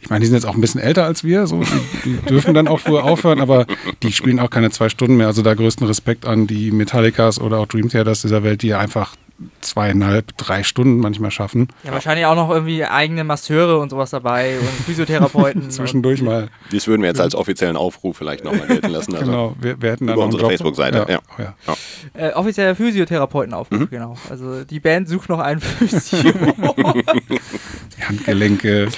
Ich 0.00 0.10
meine, 0.10 0.20
die 0.20 0.26
sind 0.26 0.36
jetzt 0.36 0.46
auch 0.46 0.54
ein 0.54 0.60
bisschen 0.60 0.80
älter 0.80 1.04
als 1.04 1.24
wir, 1.24 1.48
so, 1.48 1.62
die, 1.62 2.10
die 2.10 2.16
dürfen 2.28 2.54
dann 2.54 2.68
auch 2.68 2.78
früher 2.78 3.02
aufhören, 3.02 3.40
aber 3.40 3.66
die 4.04 4.12
spielen 4.12 4.38
auch 4.38 4.50
keine 4.50 4.70
zwei 4.70 4.88
Stunden 4.88 5.16
mehr. 5.16 5.26
Also 5.26 5.42
da 5.42 5.54
größten 5.54 5.86
Respekt 5.86 6.24
an 6.24 6.46
die 6.46 6.70
Metallicas 6.70 7.40
oder 7.40 7.58
auch 7.58 7.66
Dream 7.66 7.88
Theaters 7.88 8.22
dieser 8.22 8.44
Welt, 8.44 8.62
die 8.62 8.68
ja 8.68 8.78
einfach 8.78 9.16
zweieinhalb, 9.60 10.36
drei 10.36 10.62
Stunden 10.62 10.98
manchmal 10.98 11.30
schaffen. 11.30 11.68
Ja, 11.84 11.92
wahrscheinlich 11.92 12.26
auch 12.26 12.34
noch 12.34 12.50
irgendwie 12.50 12.84
eigene 12.84 13.24
Masseure 13.24 13.78
und 13.78 13.90
sowas 13.90 14.10
dabei 14.10 14.58
und 14.58 14.68
Physiotherapeuten. 14.86 15.70
Zwischendurch 15.70 16.22
mal. 16.22 16.48
Das 16.70 16.86
würden 16.86 17.02
wir 17.02 17.08
jetzt 17.08 17.20
als 17.20 17.34
offiziellen 17.34 17.76
Aufruf 17.76 18.16
vielleicht 18.16 18.44
nochmal 18.44 18.66
gelten 18.66 18.88
lassen. 18.90 19.14
Also, 19.14 19.26
Genau, 19.26 19.56
wir, 19.60 19.80
wir 19.80 19.92
hätten 19.92 20.06
dann 20.06 20.16
über 20.16 20.24
unsere. 20.24 20.46
Facebook-Seite, 20.48 21.06
ja. 21.08 21.20
Ja, 21.38 21.44
ja. 21.44 21.54
Ja. 21.66 22.28
Äh, 22.28 22.32
offizieller 22.34 22.74
Physiotherapeuten-Aufruf, 22.74 23.78
Mhm. 23.80 23.90
genau. 23.90 24.16
Also 24.30 24.64
die 24.64 24.80
Band 24.80 25.08
sucht 25.08 25.28
noch 25.28 25.38
einen 25.40 25.60
Physio. 25.60 26.18
Die 26.22 28.02
Handgelenke. 28.08 28.88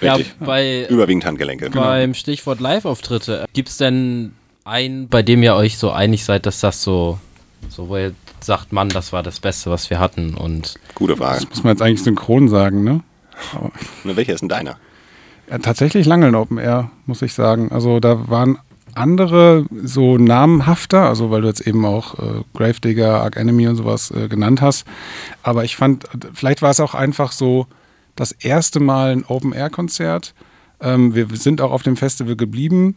Ja, 0.00 0.14
Richtig. 0.14 0.34
bei, 0.40 0.86
Überwiegend 0.88 1.24
Handgelenke. 1.24 1.70
beim 1.70 2.14
Stichwort 2.14 2.60
Live-Auftritte, 2.60 3.44
gibt 3.52 3.68
es 3.68 3.76
denn 3.76 4.32
einen, 4.64 5.08
bei 5.08 5.22
dem 5.22 5.42
ihr 5.42 5.54
euch 5.54 5.78
so 5.78 5.90
einig 5.92 6.24
seid, 6.24 6.46
dass 6.46 6.58
das 6.60 6.82
so, 6.82 7.18
so 7.68 7.88
wo 7.88 7.96
ihr 7.96 8.12
sagt, 8.44 8.72
Mann, 8.72 8.88
das 8.88 9.12
war 9.12 9.22
das 9.22 9.40
Beste, 9.40 9.70
was 9.70 9.90
wir 9.90 9.98
hatten 9.98 10.34
und 10.34 10.78
Gute 10.94 11.16
Frage. 11.16 11.40
Das 11.40 11.48
muss 11.48 11.64
man 11.64 11.72
jetzt 11.74 11.82
eigentlich 11.82 12.02
synchron 12.02 12.48
sagen, 12.48 12.84
ne? 12.84 13.02
Ne, 14.04 14.16
welcher 14.16 14.34
ist 14.34 14.40
denn 14.40 14.48
deiner? 14.48 14.76
Ja, 15.50 15.58
tatsächlich 15.58 16.06
Langeln 16.06 16.34
Open 16.34 16.58
Air, 16.58 16.90
muss 17.06 17.22
ich 17.22 17.34
sagen. 17.34 17.72
Also 17.72 18.00
da 18.00 18.28
waren 18.28 18.58
andere 18.94 19.66
so 19.82 20.18
namenhafter, 20.18 21.08
also 21.08 21.30
weil 21.30 21.40
du 21.40 21.48
jetzt 21.48 21.66
eben 21.66 21.84
auch 21.84 22.18
äh, 22.18 22.42
Gravedigger, 22.54 23.22
Arc 23.22 23.36
Enemy 23.36 23.68
und 23.68 23.76
sowas 23.76 24.10
äh, 24.10 24.28
genannt 24.28 24.60
hast. 24.60 24.86
Aber 25.42 25.64
ich 25.64 25.76
fand, 25.76 26.04
vielleicht 26.34 26.62
war 26.62 26.70
es 26.70 26.80
auch 26.80 26.94
einfach 26.94 27.32
so 27.32 27.66
das 28.16 28.32
erste 28.32 28.80
Mal 28.80 29.12
ein 29.12 29.24
Open 29.24 29.52
Air 29.52 29.70
Konzert. 29.70 30.34
Ähm, 30.80 31.14
wir 31.14 31.26
sind 31.34 31.60
auch 31.60 31.72
auf 31.72 31.82
dem 31.82 31.96
Festival 31.96 32.36
geblieben. 32.36 32.96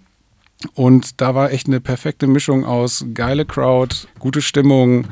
Und 0.74 1.22
da 1.22 1.36
war 1.36 1.52
echt 1.52 1.68
eine 1.68 1.82
perfekte 1.82 2.28
Mischung 2.28 2.66
aus 2.66 3.06
geile 3.14 3.46
Crowd, 3.46 3.96
gute 4.20 4.42
Stimmung, 4.42 5.08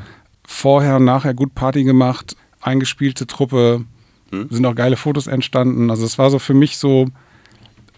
vorher 0.46 0.96
und 0.96 1.04
nachher 1.04 1.34
gut 1.34 1.54
Party 1.54 1.84
gemacht, 1.84 2.36
eingespielte 2.60 3.26
Truppe, 3.26 3.84
sind 4.50 4.66
auch 4.66 4.74
geile 4.74 4.96
Fotos 4.96 5.26
entstanden. 5.26 5.90
Also 5.90 6.04
es 6.04 6.18
war 6.18 6.30
so 6.30 6.38
für 6.38 6.54
mich 6.54 6.76
so 6.78 7.06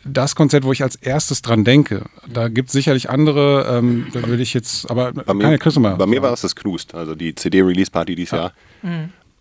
das 0.04 0.36
Konzert, 0.36 0.64
wo 0.64 0.72
ich 0.72 0.82
als 0.82 0.96
erstes 0.96 1.42
dran 1.42 1.64
denke. 1.64 2.04
Da 2.28 2.48
gibt 2.48 2.68
es 2.68 2.72
sicherlich 2.72 3.10
andere, 3.10 3.78
ähm, 3.78 4.06
da 4.12 4.26
will 4.28 4.40
ich 4.40 4.54
jetzt, 4.54 4.90
aber 4.90 5.12
Bei 5.12 5.34
mir, 5.34 5.58
ja 5.58 5.80
mal 5.80 5.96
bei 5.96 6.06
mir 6.06 6.22
war 6.22 6.32
es 6.32 6.42
das 6.42 6.54
Knust, 6.54 6.94
also 6.94 7.14
die 7.14 7.34
CD-Release-Party 7.34 8.14
dieses 8.14 8.32
Jahr, 8.32 8.52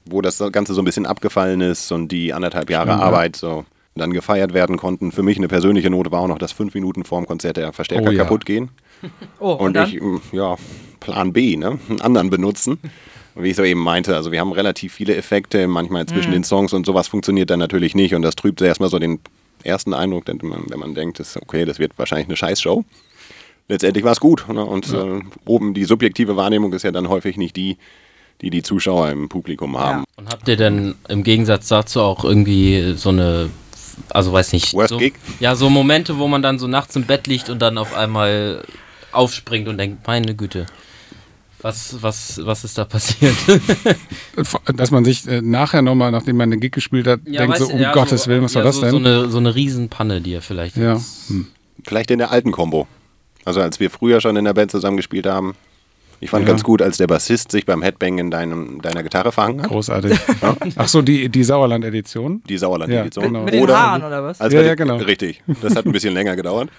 wo 0.06 0.22
das 0.22 0.42
Ganze 0.52 0.74
so 0.74 0.82
ein 0.82 0.86
bisschen 0.86 1.06
abgefallen 1.06 1.62
ist 1.62 1.92
und 1.92 2.12
die 2.12 2.34
anderthalb 2.34 2.70
Jahre 2.70 2.88
Stimmt, 2.92 3.02
ja. 3.02 3.06
Arbeit 3.08 3.36
so 3.36 3.66
dann 3.96 4.12
gefeiert 4.12 4.54
werden 4.54 4.78
konnten. 4.78 5.12
Für 5.12 5.24
mich 5.24 5.38
eine 5.38 5.48
persönliche 5.48 5.90
Note 5.90 6.12
war 6.12 6.20
auch 6.22 6.28
noch, 6.28 6.38
dass 6.38 6.52
fünf 6.52 6.74
Minuten 6.74 7.06
vorm 7.06 7.26
Konzert 7.26 7.58
der 7.58 7.72
Verstärker 7.72 8.10
Oh 8.10 8.12
ja. 8.12 8.24
kaputt 8.24 8.46
gehen. 8.46 8.70
Oh, 9.40 9.54
und, 9.54 9.78
Und, 9.78 9.88
ich, 9.88 10.02
ja, 10.34 10.56
Plan 11.06 11.34
B, 11.34 11.56
ne? 11.56 11.80
Einen 11.88 12.02
anderen 12.02 12.30
benutzen. 12.30 12.80
Und 13.36 13.44
wie 13.44 13.50
ich 13.50 13.56
so 13.56 13.64
eben 13.64 13.82
meinte, 13.82 14.16
also 14.16 14.32
wir 14.32 14.40
haben 14.40 14.52
relativ 14.52 14.94
viele 14.94 15.16
Effekte, 15.16 15.68
manchmal 15.68 16.06
zwischen 16.08 16.32
den 16.32 16.44
Songs 16.44 16.74
und 16.74 16.86
sowas 16.86 17.08
funktioniert 17.08 17.50
dann 17.50 17.60
natürlich 17.60 17.94
nicht. 17.94 18.16
Und 18.16 18.24
das 18.24 18.36
trübt 18.36 18.62
erstmal 18.62 18.90
so 18.90 18.98
den 18.98 19.20
ersten 19.64 19.94
Eindruck, 19.94 20.26
denn 20.26 20.40
man, 20.42 20.64
wenn 20.68 20.80
man 20.80 20.96
denkt, 20.96 21.20
das, 21.20 21.38
okay, 21.38 21.66
das 21.66 21.78
wird 21.78 21.92
wahrscheinlich 21.98 22.28
eine 22.28 22.38
Scheißshow. 22.38 22.84
Letztendlich 23.68 24.04
war 24.04 24.14
es 24.14 24.20
gut. 24.20 24.48
Ne? 24.48 24.66
Und 24.66 24.92
äh, 24.94 25.22
oben 25.46 25.74
die 25.74 25.86
subjektive 25.86 26.36
Wahrnehmung 26.36 26.74
ist 26.74 26.84
ja 26.84 26.92
dann 26.92 27.10
häufig 27.10 27.38
nicht 27.38 27.56
die, 27.56 27.78
die 28.42 28.50
die 28.50 28.64
Zuschauer 28.64 29.10
im 29.10 29.30
Publikum 29.30 29.78
haben. 29.78 30.06
Und 30.16 30.30
habt 30.30 30.48
ihr 30.48 30.58
denn 30.58 30.96
im 31.08 31.24
Gegensatz 31.24 31.68
dazu 31.68 32.02
auch 32.02 32.24
irgendwie 32.24 32.94
so 32.96 33.10
eine, 33.10 33.50
also 34.10 34.34
weiß 34.34 34.54
nicht, 34.54 34.74
Worst 34.74 34.90
so, 34.90 34.98
Gig? 34.98 35.14
ja, 35.40 35.56
so 35.56 35.70
Momente, 35.70 36.18
wo 36.18 36.28
man 36.28 36.42
dann 36.42 36.58
so 36.58 36.68
nachts 36.68 36.96
im 36.96 37.04
Bett 37.04 37.28
liegt 37.28 37.50
und 37.50 37.62
dann 37.62 37.78
auf 37.78 37.96
einmal 37.96 38.64
aufspringt 39.12 39.68
und 39.68 39.78
denkt, 39.78 40.06
meine 40.08 40.36
Güte, 40.36 40.68
was, 41.66 42.00
was, 42.00 42.40
was 42.46 42.64
ist 42.64 42.78
da 42.78 42.86
passiert? 42.86 43.34
Dass 44.76 44.92
man 44.92 45.04
sich 45.04 45.28
äh, 45.28 45.42
nachher 45.42 45.82
nochmal, 45.82 46.12
nachdem 46.12 46.38
man 46.38 46.52
den 46.52 46.60
Gig 46.60 46.72
gespielt 46.72 47.08
hat, 47.08 47.22
denkt 47.26 47.40
weißt 47.40 47.66
so, 47.66 47.74
um 47.74 47.80
ja, 47.80 47.92
Gottes 47.92 48.26
so, 48.26 48.30
Willen, 48.30 48.44
was 48.44 48.54
ja, 48.54 48.60
war 48.60 48.66
das 48.66 48.76
so, 48.76 48.82
denn? 48.82 48.92
So 48.92 48.98
eine, 48.98 49.30
so 49.30 49.40
eine 49.40 49.56
Riesenpanne, 49.56 50.22
die 50.22 50.34
ihr 50.34 50.44
vielleicht 50.44 50.78
ja. 50.78 51.02
Hm. 51.28 51.48
Vielleicht 51.84 52.12
in 52.12 52.20
der 52.20 52.30
alten 52.30 52.52
Combo. 52.52 52.88
Also 53.46 53.62
als 53.62 53.80
wir 53.80 53.90
früher 53.90 54.22
schon 54.22 54.36
in 54.36 54.46
der 54.46 54.54
Band 54.54 54.70
zusammengespielt 54.70 55.26
haben. 55.26 55.56
Ich 56.22 56.30
fand 56.30 56.44
Ja. 56.46 56.50
ganz 56.54 56.64
gut, 56.64 56.82
als 56.82 56.98
der 56.98 57.08
Bassist 57.08 57.52
sich 57.52 57.66
beim 57.66 57.82
Headbang 57.82 58.18
in 58.18 58.32
deinem, 58.32 58.82
deiner 58.82 59.04
Gitarre 59.04 59.32
verhangen 59.32 59.62
hat. 59.62 59.68
Großartig. 59.70 60.18
Ach 60.76 60.88
so, 60.88 61.02
die, 61.02 61.30
die 61.30 61.44
Sauerland-Edition. 61.44 62.42
Die 62.48 62.58
Sauerland-Edition. 62.58 63.24
Ja, 63.24 63.28
genau. 63.30 63.44
Mit 63.44 63.54
den 63.54 63.64
Oder- 63.64 63.80
Haaren 63.80 64.04
oder 64.04 64.24
was? 64.24 64.40
Als 64.42 64.54
Ja, 64.54 64.62
ja, 64.62 64.76
genau. 64.76 64.96
Richtig. 64.98 65.44
Das 65.62 65.76
hat 65.76 65.86
ein 65.86 65.92
bisschen 65.92 66.14
länger 66.14 66.36
gedauert. 66.36 66.70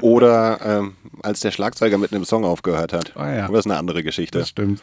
Oder 0.00 0.60
ähm, 0.64 0.92
als 1.22 1.40
der 1.40 1.50
Schlagzeuger 1.50 1.98
mit 1.98 2.12
einem 2.12 2.24
Song 2.24 2.44
aufgehört 2.44 2.92
hat. 2.92 3.16
Ah, 3.16 3.34
ja. 3.34 3.48
Das 3.48 3.60
ist 3.60 3.66
eine 3.66 3.76
andere 3.76 4.02
Geschichte. 4.02 4.38
Das 4.38 4.48
stimmt. 4.48 4.82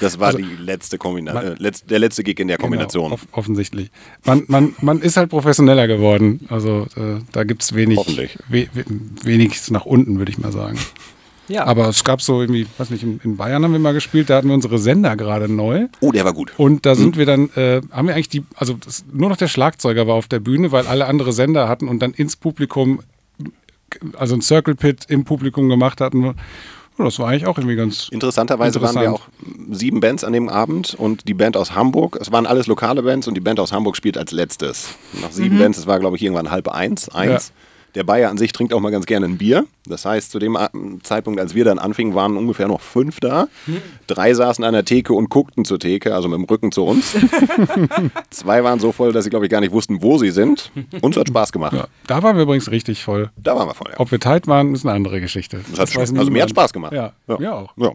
Das 0.00 0.18
war 0.20 0.32
die 0.34 0.42
letzte 0.58 0.98
Kombination, 0.98 1.44
man- 1.44 1.56
äh, 1.56 1.62
letz, 1.62 1.84
der 1.84 1.98
letzte 1.98 2.22
Gig 2.22 2.38
in 2.38 2.48
der 2.48 2.58
Kombination. 2.58 3.04
Genau, 3.04 3.14
off 3.14 3.26
offensichtlich. 3.32 3.90
Man, 4.24 4.44
man, 4.48 4.74
man 4.80 5.00
ist 5.00 5.16
halt 5.16 5.30
professioneller 5.30 5.86
geworden. 5.86 6.46
Also 6.50 6.86
äh, 6.96 7.20
da 7.32 7.44
gibt 7.44 7.62
es 7.62 7.74
wenig, 7.74 7.98
Hoffentlich. 7.98 8.38
we, 8.48 8.68
we, 8.74 8.84
wenig 9.22 9.70
nach 9.70 9.86
unten, 9.86 10.18
würde 10.18 10.30
ich 10.30 10.38
mal 10.38 10.52
sagen. 10.52 10.78
Ja. 11.48 11.64
Aber 11.64 11.88
es 11.88 12.02
gab 12.04 12.22
so 12.22 12.40
irgendwie, 12.40 12.66
weiß 12.78 12.90
nicht, 12.90 13.02
in, 13.02 13.36
Bayern 13.36 13.62
haben 13.64 13.72
wir 13.72 13.78
mal 13.78 13.94
gespielt, 13.94 14.30
da 14.30 14.36
hatten 14.36 14.48
wir 14.48 14.54
unsere 14.54 14.78
Sender 14.78 15.16
gerade 15.16 15.48
neu. 15.48 15.86
oh, 16.00 16.12
der 16.12 16.24
war 16.24 16.32
gut. 16.32 16.52
Und 16.56 16.86
da 16.86 16.94
sind 16.94 17.16
wir 17.16 17.26
dann, 17.26 17.50
äh, 17.54 17.82
haben 17.90 18.08
wir 18.08 18.14
eigentlich 18.14 18.28
die, 18.28 18.44
also 18.56 18.74
das, 18.74 19.04
nur 19.12 19.28
noch 19.28 19.36
der 19.36 19.48
Schlagzeuger 19.48 20.06
war 20.06 20.14
auf 20.14 20.28
der 20.28 20.40
Bühne, 20.40 20.72
weil 20.72 20.86
alle 20.86 21.06
andere 21.06 21.32
Sender 21.32 21.68
hatten 21.68 21.88
und 21.88 22.00
dann 22.00 22.12
ins 22.12 22.36
Publikum, 22.36 23.00
also 24.18 24.34
ein 24.34 24.42
Circle 24.42 24.74
Pit 24.74 25.04
im 25.08 25.24
Publikum 25.24 25.68
gemacht 25.68 26.00
hatten. 26.00 26.34
Ja, 26.98 27.04
das 27.04 27.18
war 27.18 27.28
eigentlich 27.28 27.46
auch 27.46 27.58
irgendwie 27.58 27.76
ganz. 27.76 28.08
Interessanterweise 28.08 28.80
waren 28.80 28.94
wir 28.94 29.02
Interessant. 29.04 29.30
auch 29.30 29.74
sieben 29.74 30.00
Bands 30.00 30.24
an 30.24 30.32
dem 30.32 30.48
Abend 30.48 30.94
und 30.94 31.28
die 31.28 31.34
Band 31.34 31.56
aus 31.56 31.74
Hamburg, 31.74 32.16
es 32.20 32.32
waren 32.32 32.46
alles 32.46 32.66
lokale 32.66 33.02
Bands 33.02 33.28
und 33.28 33.34
die 33.34 33.40
Band 33.40 33.60
aus 33.60 33.70
Hamburg 33.70 33.96
spielt 33.96 34.16
als 34.16 34.32
letztes. 34.32 34.88
Nach 35.20 35.30
sieben 35.30 35.58
Bands, 35.58 35.78
es 35.78 35.86
war 35.86 36.00
glaube 36.00 36.16
ich 36.16 36.22
irgendwann 36.22 36.50
halb 36.50 36.68
eins, 36.68 37.08
eins. 37.10 37.52
Der 37.96 38.04
Bayer 38.04 38.30
an 38.30 38.36
sich 38.38 38.52
trinkt 38.52 38.72
auch 38.74 38.80
mal 38.80 38.90
ganz 38.90 39.06
gerne 39.06 39.26
ein 39.26 39.38
Bier. 39.38 39.66
Das 39.86 40.04
heißt, 40.04 40.30
zu 40.30 40.38
dem 40.38 40.54
A- 40.56 40.70
Zeitpunkt, 41.02 41.40
als 41.40 41.54
wir 41.54 41.64
dann 41.64 41.78
anfingen, 41.78 42.14
waren 42.14 42.36
ungefähr 42.36 42.68
noch 42.68 42.80
fünf 42.82 43.20
da. 43.20 43.48
Drei 44.06 44.34
saßen 44.34 44.62
an 44.64 44.74
der 44.74 44.84
Theke 44.84 45.14
und 45.14 45.30
guckten 45.30 45.64
zur 45.64 45.78
Theke, 45.78 46.14
also 46.14 46.28
mit 46.28 46.38
dem 46.38 46.44
Rücken 46.44 46.72
zu 46.72 46.84
uns. 46.84 47.16
Zwei 48.30 48.62
waren 48.64 48.80
so 48.80 48.92
voll, 48.92 49.12
dass 49.12 49.24
sie, 49.24 49.30
glaube 49.30 49.46
ich, 49.46 49.50
gar 49.50 49.60
nicht 49.60 49.72
wussten, 49.72 50.02
wo 50.02 50.18
sie 50.18 50.30
sind. 50.30 50.70
Uns 51.00 51.16
hat 51.16 51.28
Spaß 51.28 51.52
gemacht. 51.52 51.72
Ja, 51.72 51.86
da 52.06 52.22
waren 52.22 52.36
wir 52.36 52.42
übrigens 52.42 52.70
richtig 52.70 53.02
voll. 53.02 53.30
Da 53.36 53.56
waren 53.56 53.68
wir 53.68 53.74
voll. 53.74 53.90
Ja. 53.92 54.00
Ob 54.00 54.10
wir 54.10 54.20
tight 54.20 54.46
waren, 54.46 54.74
ist 54.74 54.84
eine 54.84 54.94
andere 54.94 55.20
Geschichte. 55.20 55.60
Das 55.70 55.80
hat, 55.80 55.96
weiß 55.96 56.14
also 56.14 56.30
mir 56.30 56.42
hat. 56.42 56.50
Spaß 56.50 56.72
gemacht. 56.72 56.92
Ja, 56.92 57.12
ja. 57.28 57.38
mir 57.38 57.54
auch. 57.54 57.72
Ja. 57.76 57.92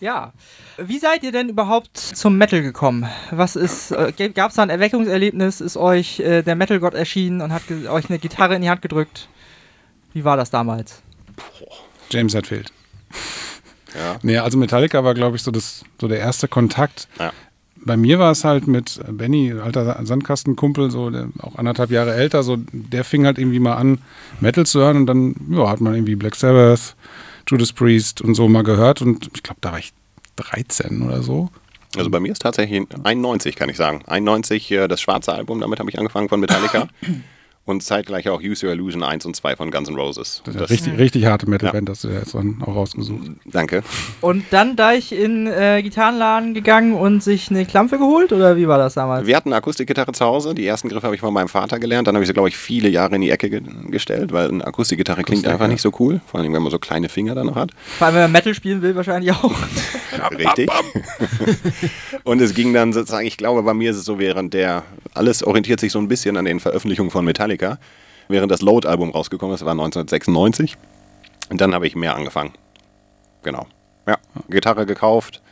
Ja. 0.00 0.32
Wie 0.76 0.98
seid 0.98 1.22
ihr 1.22 1.32
denn 1.32 1.48
überhaupt 1.48 1.96
zum 1.96 2.36
Metal 2.36 2.62
gekommen? 2.62 3.08
Was 3.30 3.56
ist, 3.56 3.92
äh, 3.92 4.12
gab 4.30 4.50
es 4.50 4.56
da 4.56 4.62
ein 4.62 4.70
Erweckungserlebnis? 4.70 5.60
Ist 5.60 5.76
euch 5.76 6.20
äh, 6.20 6.42
der 6.42 6.56
Metal-Gott 6.56 6.94
erschienen 6.94 7.40
und 7.40 7.52
hat 7.52 7.62
euch 7.70 8.10
eine 8.10 8.18
Gitarre 8.18 8.54
in 8.54 8.62
die 8.62 8.70
Hand 8.70 8.82
gedrückt? 8.82 9.28
Wie 10.12 10.24
war 10.24 10.36
das 10.36 10.50
damals? 10.50 11.02
James 12.10 12.34
Hetfield. 12.34 12.72
Ja. 13.94 14.16
Nee, 14.22 14.38
also 14.38 14.58
Metallica 14.58 15.04
war, 15.04 15.14
glaube 15.14 15.36
ich, 15.36 15.42
so, 15.44 15.52
das, 15.52 15.84
so 16.00 16.08
der 16.08 16.18
erste 16.18 16.48
Kontakt. 16.48 17.06
Ja. 17.18 17.32
Bei 17.76 17.96
mir 17.96 18.18
war 18.18 18.32
es 18.32 18.42
halt 18.42 18.66
mit 18.66 19.00
Benny, 19.08 19.52
alter 19.52 20.04
Sandkastenkumpel, 20.04 20.90
so 20.90 21.10
der, 21.10 21.28
auch 21.40 21.56
anderthalb 21.56 21.90
Jahre 21.90 22.14
älter, 22.14 22.42
so 22.42 22.56
der 22.72 23.04
fing 23.04 23.26
halt 23.26 23.38
irgendwie 23.38 23.60
mal 23.60 23.74
an, 23.74 23.98
Metal 24.40 24.66
zu 24.66 24.80
hören 24.80 24.96
und 24.96 25.06
dann 25.06 25.36
ja, 25.50 25.68
hat 25.68 25.80
man 25.80 25.94
irgendwie 25.94 26.16
Black 26.16 26.34
Sabbath, 26.34 26.96
Judas 27.46 27.72
Priest 27.72 28.20
und 28.20 28.34
so 28.34 28.48
mal 28.48 28.62
gehört 28.62 29.02
und 29.02 29.30
ich 29.34 29.42
glaube, 29.42 29.60
da 29.60 29.72
war 29.72 29.78
ich 29.78 29.92
13 30.36 31.02
oder 31.02 31.22
so. 31.22 31.50
Also 31.96 32.10
bei 32.10 32.18
mir 32.18 32.32
ist 32.32 32.42
tatsächlich 32.42 32.86
91, 33.04 33.54
kann 33.54 33.68
ich 33.68 33.76
sagen. 33.76 34.02
91, 34.06 34.70
äh, 34.72 34.88
das 34.88 35.00
schwarze 35.00 35.32
Album, 35.32 35.60
damit 35.60 35.78
habe 35.78 35.90
ich 35.90 35.98
angefangen 35.98 36.28
von 36.28 36.40
Metallica. 36.40 36.88
und 37.66 37.82
zeitgleich 37.82 38.28
auch 38.28 38.42
Use 38.42 38.66
Your 38.66 38.72
Illusion 38.72 39.02
1 39.02 39.24
und 39.24 39.34
2 39.34 39.56
von 39.56 39.70
Guns 39.70 39.88
N' 39.88 39.94
Roses. 39.94 40.42
Das 40.44 40.54
ist 40.54 40.60
eine 40.60 40.70
richtig, 40.70 40.98
richtig 40.98 41.24
harte 41.26 41.48
Metalband, 41.48 41.88
hast 41.88 42.04
du 42.04 42.08
ja 42.08 42.18
jetzt 42.18 42.34
dann 42.34 42.62
auch 42.62 42.74
rausgesucht. 42.74 43.30
Danke. 43.46 43.82
Und 44.20 44.44
dann 44.50 44.76
da 44.76 44.92
ich 44.92 45.12
in 45.12 45.46
äh, 45.46 45.82
Gitarrenladen 45.82 46.52
gegangen 46.52 46.94
und 46.94 47.22
sich 47.22 47.50
eine 47.50 47.64
Klampfe 47.64 47.98
geholt 47.98 48.32
oder 48.32 48.56
wie 48.56 48.68
war 48.68 48.76
das 48.76 48.94
damals? 48.94 49.26
Wir 49.26 49.36
hatten 49.36 49.48
eine 49.48 49.56
Akustikgitarre 49.56 50.12
zu 50.12 50.24
Hause. 50.24 50.54
Die 50.54 50.66
ersten 50.66 50.88
Griffe 50.88 51.06
habe 51.06 51.14
ich 51.14 51.20
von 51.20 51.32
meinem 51.32 51.48
Vater 51.48 51.78
gelernt. 51.78 52.06
Dann 52.06 52.14
habe 52.14 52.24
ich 52.24 52.28
sie, 52.28 52.34
glaube 52.34 52.48
ich, 52.48 52.56
viele 52.56 52.88
Jahre 52.88 53.14
in 53.14 53.22
die 53.22 53.30
Ecke 53.30 53.48
ge 53.48 53.62
gestellt, 53.88 54.32
weil 54.32 54.48
eine 54.48 54.66
Akustikgitarre 54.66 55.22
klingt 55.22 55.44
Akustik, 55.44 55.52
einfach 55.52 55.66
ja. 55.66 55.72
nicht 55.72 55.82
so 55.82 55.92
cool. 55.98 56.20
Vor 56.26 56.40
allem, 56.40 56.52
wenn 56.52 56.62
man 56.62 56.70
so 56.70 56.78
kleine 56.78 57.08
Finger 57.08 57.34
dann 57.34 57.46
noch 57.46 57.56
hat. 57.56 57.70
Vor 57.98 58.06
allem, 58.06 58.16
wenn 58.16 58.22
man 58.22 58.32
Metal 58.32 58.54
spielen 58.54 58.82
will, 58.82 58.94
wahrscheinlich 58.94 59.32
auch. 59.32 59.54
Richtig. 60.38 60.70
und 62.24 62.40
es 62.40 62.54
ging 62.54 62.72
dann 62.74 62.92
sozusagen, 62.92 63.26
ich 63.26 63.36
glaube, 63.36 63.62
bei 63.62 63.74
mir 63.74 63.90
ist 63.90 63.96
es 63.96 64.04
so, 64.04 64.18
während 64.18 64.54
der, 64.54 64.82
alles 65.14 65.42
orientiert 65.42 65.80
sich 65.80 65.92
so 65.92 65.98
ein 65.98 66.08
bisschen 66.08 66.36
an 66.36 66.44
den 66.44 66.60
Veröffentlichungen 66.60 67.10
von 67.10 67.24
Metallica. 67.24 67.53
Während 68.28 68.50
das 68.50 68.62
Load-Album 68.62 69.10
rausgekommen 69.10 69.54
ist, 69.54 69.64
war 69.64 69.72
1996. 69.72 70.76
Und 71.50 71.60
dann 71.60 71.74
habe 71.74 71.86
ich 71.86 71.94
mehr 71.94 72.16
angefangen. 72.16 72.52
Genau. 73.42 73.66
Ja, 74.06 74.18
Gitarre 74.48 74.86
gekauft. 74.86 75.42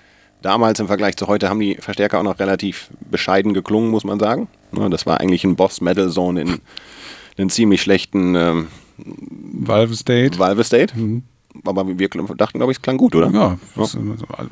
Damals 0.41 0.81
im 0.81 0.87
Vergleich 0.89 1.17
zu 1.17 1.29
heute 1.29 1.49
haben 1.49 1.61
die 1.61 1.77
Verstärker 1.77 2.19
auch 2.19 2.23
noch 2.25 2.39
relativ 2.41 2.89
bescheiden 3.11 3.55
geklungen, 3.55 3.91
muss 3.91 4.05
man 4.05 4.19
sagen. 4.19 4.49
Das 4.91 5.07
war 5.07 5.21
eigentlich 5.21 5.45
ein 5.45 5.55
Boss-Metal-Zone 5.57 6.41
in 6.41 6.61
einen 7.39 7.51
ziemlich 7.51 7.83
schlechten 7.83 8.35
ähm, 8.35 8.69
Valve 8.97 9.95
State. 9.95 10.39
Valve 10.39 10.65
State. 10.65 10.95
Aber 11.65 11.87
wir 11.87 12.09
dachten, 12.09 12.59
glaube 12.59 12.73
ich, 12.73 12.79
es 12.79 12.83
klang 12.83 12.97
gut, 12.97 13.15
oder? 13.15 13.31
Ja, 13.31 13.59
das, 13.77 13.97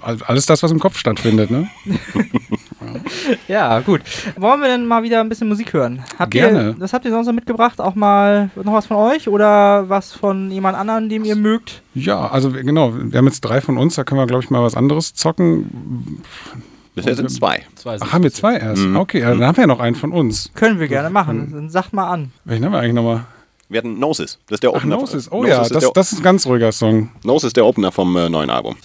all- 0.03 0.23
alles 0.27 0.47
das, 0.47 0.63
was 0.63 0.71
im 0.71 0.79
Kopf 0.79 0.99
stattfindet, 0.99 1.51
ne? 1.51 1.69
Ja, 3.49 3.81
gut. 3.81 4.01
Wollen 4.37 4.61
wir 4.61 4.69
denn 4.69 4.87
mal 4.87 5.03
wieder 5.03 5.21
ein 5.21 5.29
bisschen 5.29 5.49
Musik 5.49 5.73
hören? 5.73 6.03
Habt 6.19 6.33
Gerne. 6.33 6.69
Ihr, 6.69 6.77
das 6.79 6.93
habt 6.93 7.05
ihr 7.05 7.11
sonst 7.11 7.27
noch 7.27 7.33
mitgebracht? 7.33 7.81
Auch 7.81 7.95
mal 7.95 8.51
noch 8.57 8.73
was 8.73 8.87
von 8.87 8.97
euch 8.97 9.29
oder 9.29 9.89
was 9.89 10.13
von 10.13 10.51
jemand 10.51 10.77
anderem, 10.77 11.09
dem 11.09 11.25
ihr 11.25 11.37
mögt? 11.37 11.83
Ja, 11.95 12.29
also 12.29 12.51
genau, 12.51 12.95
wir 12.95 13.19
haben 13.19 13.27
jetzt 13.27 13.41
drei 13.41 13.61
von 13.61 13.77
uns, 13.79 13.97
da 13.97 14.05
können 14.05 14.21
wir, 14.21 14.27
glaube 14.27 14.45
ich, 14.45 14.51
mal 14.51 14.63
was 14.63 14.75
anderes 14.77 15.15
zocken. 15.15 16.23
Bisher 16.95 17.15
sind 17.15 17.31
zwei. 17.31 17.63
Zwei 17.77 17.97
Ach, 18.01 18.13
haben 18.13 18.25
wir 18.25 18.33
zwei 18.33 18.57
erst? 18.57 18.85
Okay, 18.85 19.21
ja, 19.21 19.31
dann 19.31 19.45
haben 19.45 19.57
wir 19.57 19.63
ja 19.63 19.69
noch 19.69 19.81
einen 19.81 19.97
von 19.97 20.13
uns. 20.13 20.51
Können 20.55 20.81
wir 20.81 20.89
gerne 20.89 21.11
machen. 21.11 21.51
Dann 21.53 21.71
sagt 21.71 21.93
mal 21.93 22.09
an. 22.09 22.33
Welchen 22.45 22.65
haben 22.65 22.73
wir 22.73 22.81
eigentlich 22.81 22.95
nochmal? 22.95 23.25
Wir 23.69 23.79
hatten 23.79 23.97
Gnosis. 23.97 24.39
Das 24.49 24.57
ist 24.57 24.63
der 24.65 24.71
Ach, 24.71 24.77
Opener. 24.77 24.97
Gnosis. 24.97 25.31
Oh 25.31 25.41
Gnosis 25.41 25.57
ja, 25.57 25.63
ist 25.63 25.75
das, 25.75 25.93
das 25.93 26.13
ist 26.13 26.19
ein 26.19 26.23
ganz 26.25 26.47
ruhiger 26.47 26.73
Song. 26.73 27.11
Gnosis 27.23 27.49
ist 27.49 27.57
der 27.57 27.65
Opener 27.65 27.93
vom 27.93 28.17
äh, 28.17 28.29
neuen 28.29 28.51
Album. 28.51 28.77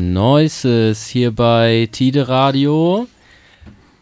Neues 0.00 1.06
hier 1.06 1.30
bei 1.30 1.88
Tide 1.92 2.28
Radio 2.28 3.06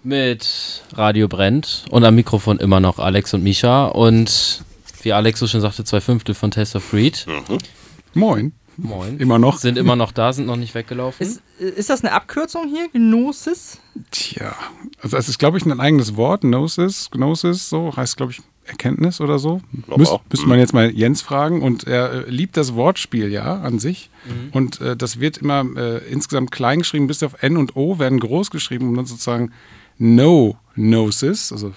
mit 0.04 0.82
Radio 0.94 1.26
Brennt 1.28 1.84
und 1.90 2.04
am 2.04 2.14
Mikrofon 2.14 2.58
immer 2.58 2.78
noch 2.78 2.98
Alex 2.98 3.34
und 3.34 3.42
Misha 3.42 3.86
und 3.86 4.62
wie 5.02 5.12
Alex 5.12 5.40
so 5.40 5.46
schon 5.46 5.60
sagte, 5.60 5.84
zwei 5.84 6.00
Fünftel 6.00 6.34
von 6.34 6.50
Test 6.50 6.76
of 6.76 6.88
Breed. 6.90 7.26
Moin. 8.14 8.52
Moin. 8.76 9.18
Immer 9.18 9.40
noch. 9.40 9.58
Sind 9.58 9.76
immer 9.76 9.96
noch 9.96 10.12
da, 10.12 10.32
sind 10.32 10.46
noch 10.46 10.56
nicht 10.56 10.74
weggelaufen. 10.74 11.26
Ist, 11.26 11.42
ist 11.58 11.90
das 11.90 12.04
eine 12.04 12.12
Abkürzung 12.12 12.68
hier? 12.68 12.88
Gnosis? 12.90 13.78
Tja, 14.12 14.54
also 15.02 15.16
es 15.16 15.28
ist, 15.28 15.38
glaube 15.38 15.58
ich, 15.58 15.66
ein 15.66 15.80
eigenes 15.80 16.14
Wort. 16.14 16.42
Gnosis, 16.42 17.10
Gnosis, 17.10 17.68
so 17.68 17.94
heißt, 17.96 18.16
glaube 18.16 18.32
ich, 18.32 18.40
Erkenntnis 18.68 19.20
oder 19.20 19.38
so. 19.38 19.60
Müs 19.96 20.08
auch. 20.08 20.22
müsste 20.30 20.46
man 20.46 20.58
jetzt 20.58 20.74
mal 20.74 20.90
Jens 20.90 21.22
fragen. 21.22 21.62
Und 21.62 21.86
er 21.86 22.26
äh, 22.26 22.30
liebt 22.30 22.56
das 22.56 22.74
Wortspiel 22.74 23.32
ja 23.32 23.60
an 23.60 23.78
sich. 23.78 24.10
Mhm. 24.24 24.50
Und 24.52 24.80
äh, 24.80 24.96
das 24.96 25.20
wird 25.20 25.38
immer 25.38 25.64
äh, 25.76 25.98
insgesamt 26.10 26.50
klein 26.50 26.80
geschrieben, 26.80 27.06
bis 27.06 27.22
auf 27.22 27.42
N 27.42 27.56
und 27.56 27.76
O 27.76 27.98
werden 27.98 28.20
groß 28.20 28.50
geschrieben, 28.50 28.88
um 28.88 28.96
dann 28.96 29.06
sozusagen 29.06 29.52
No 29.98 30.56
Gnosis, 30.76 31.52
also 31.52 31.72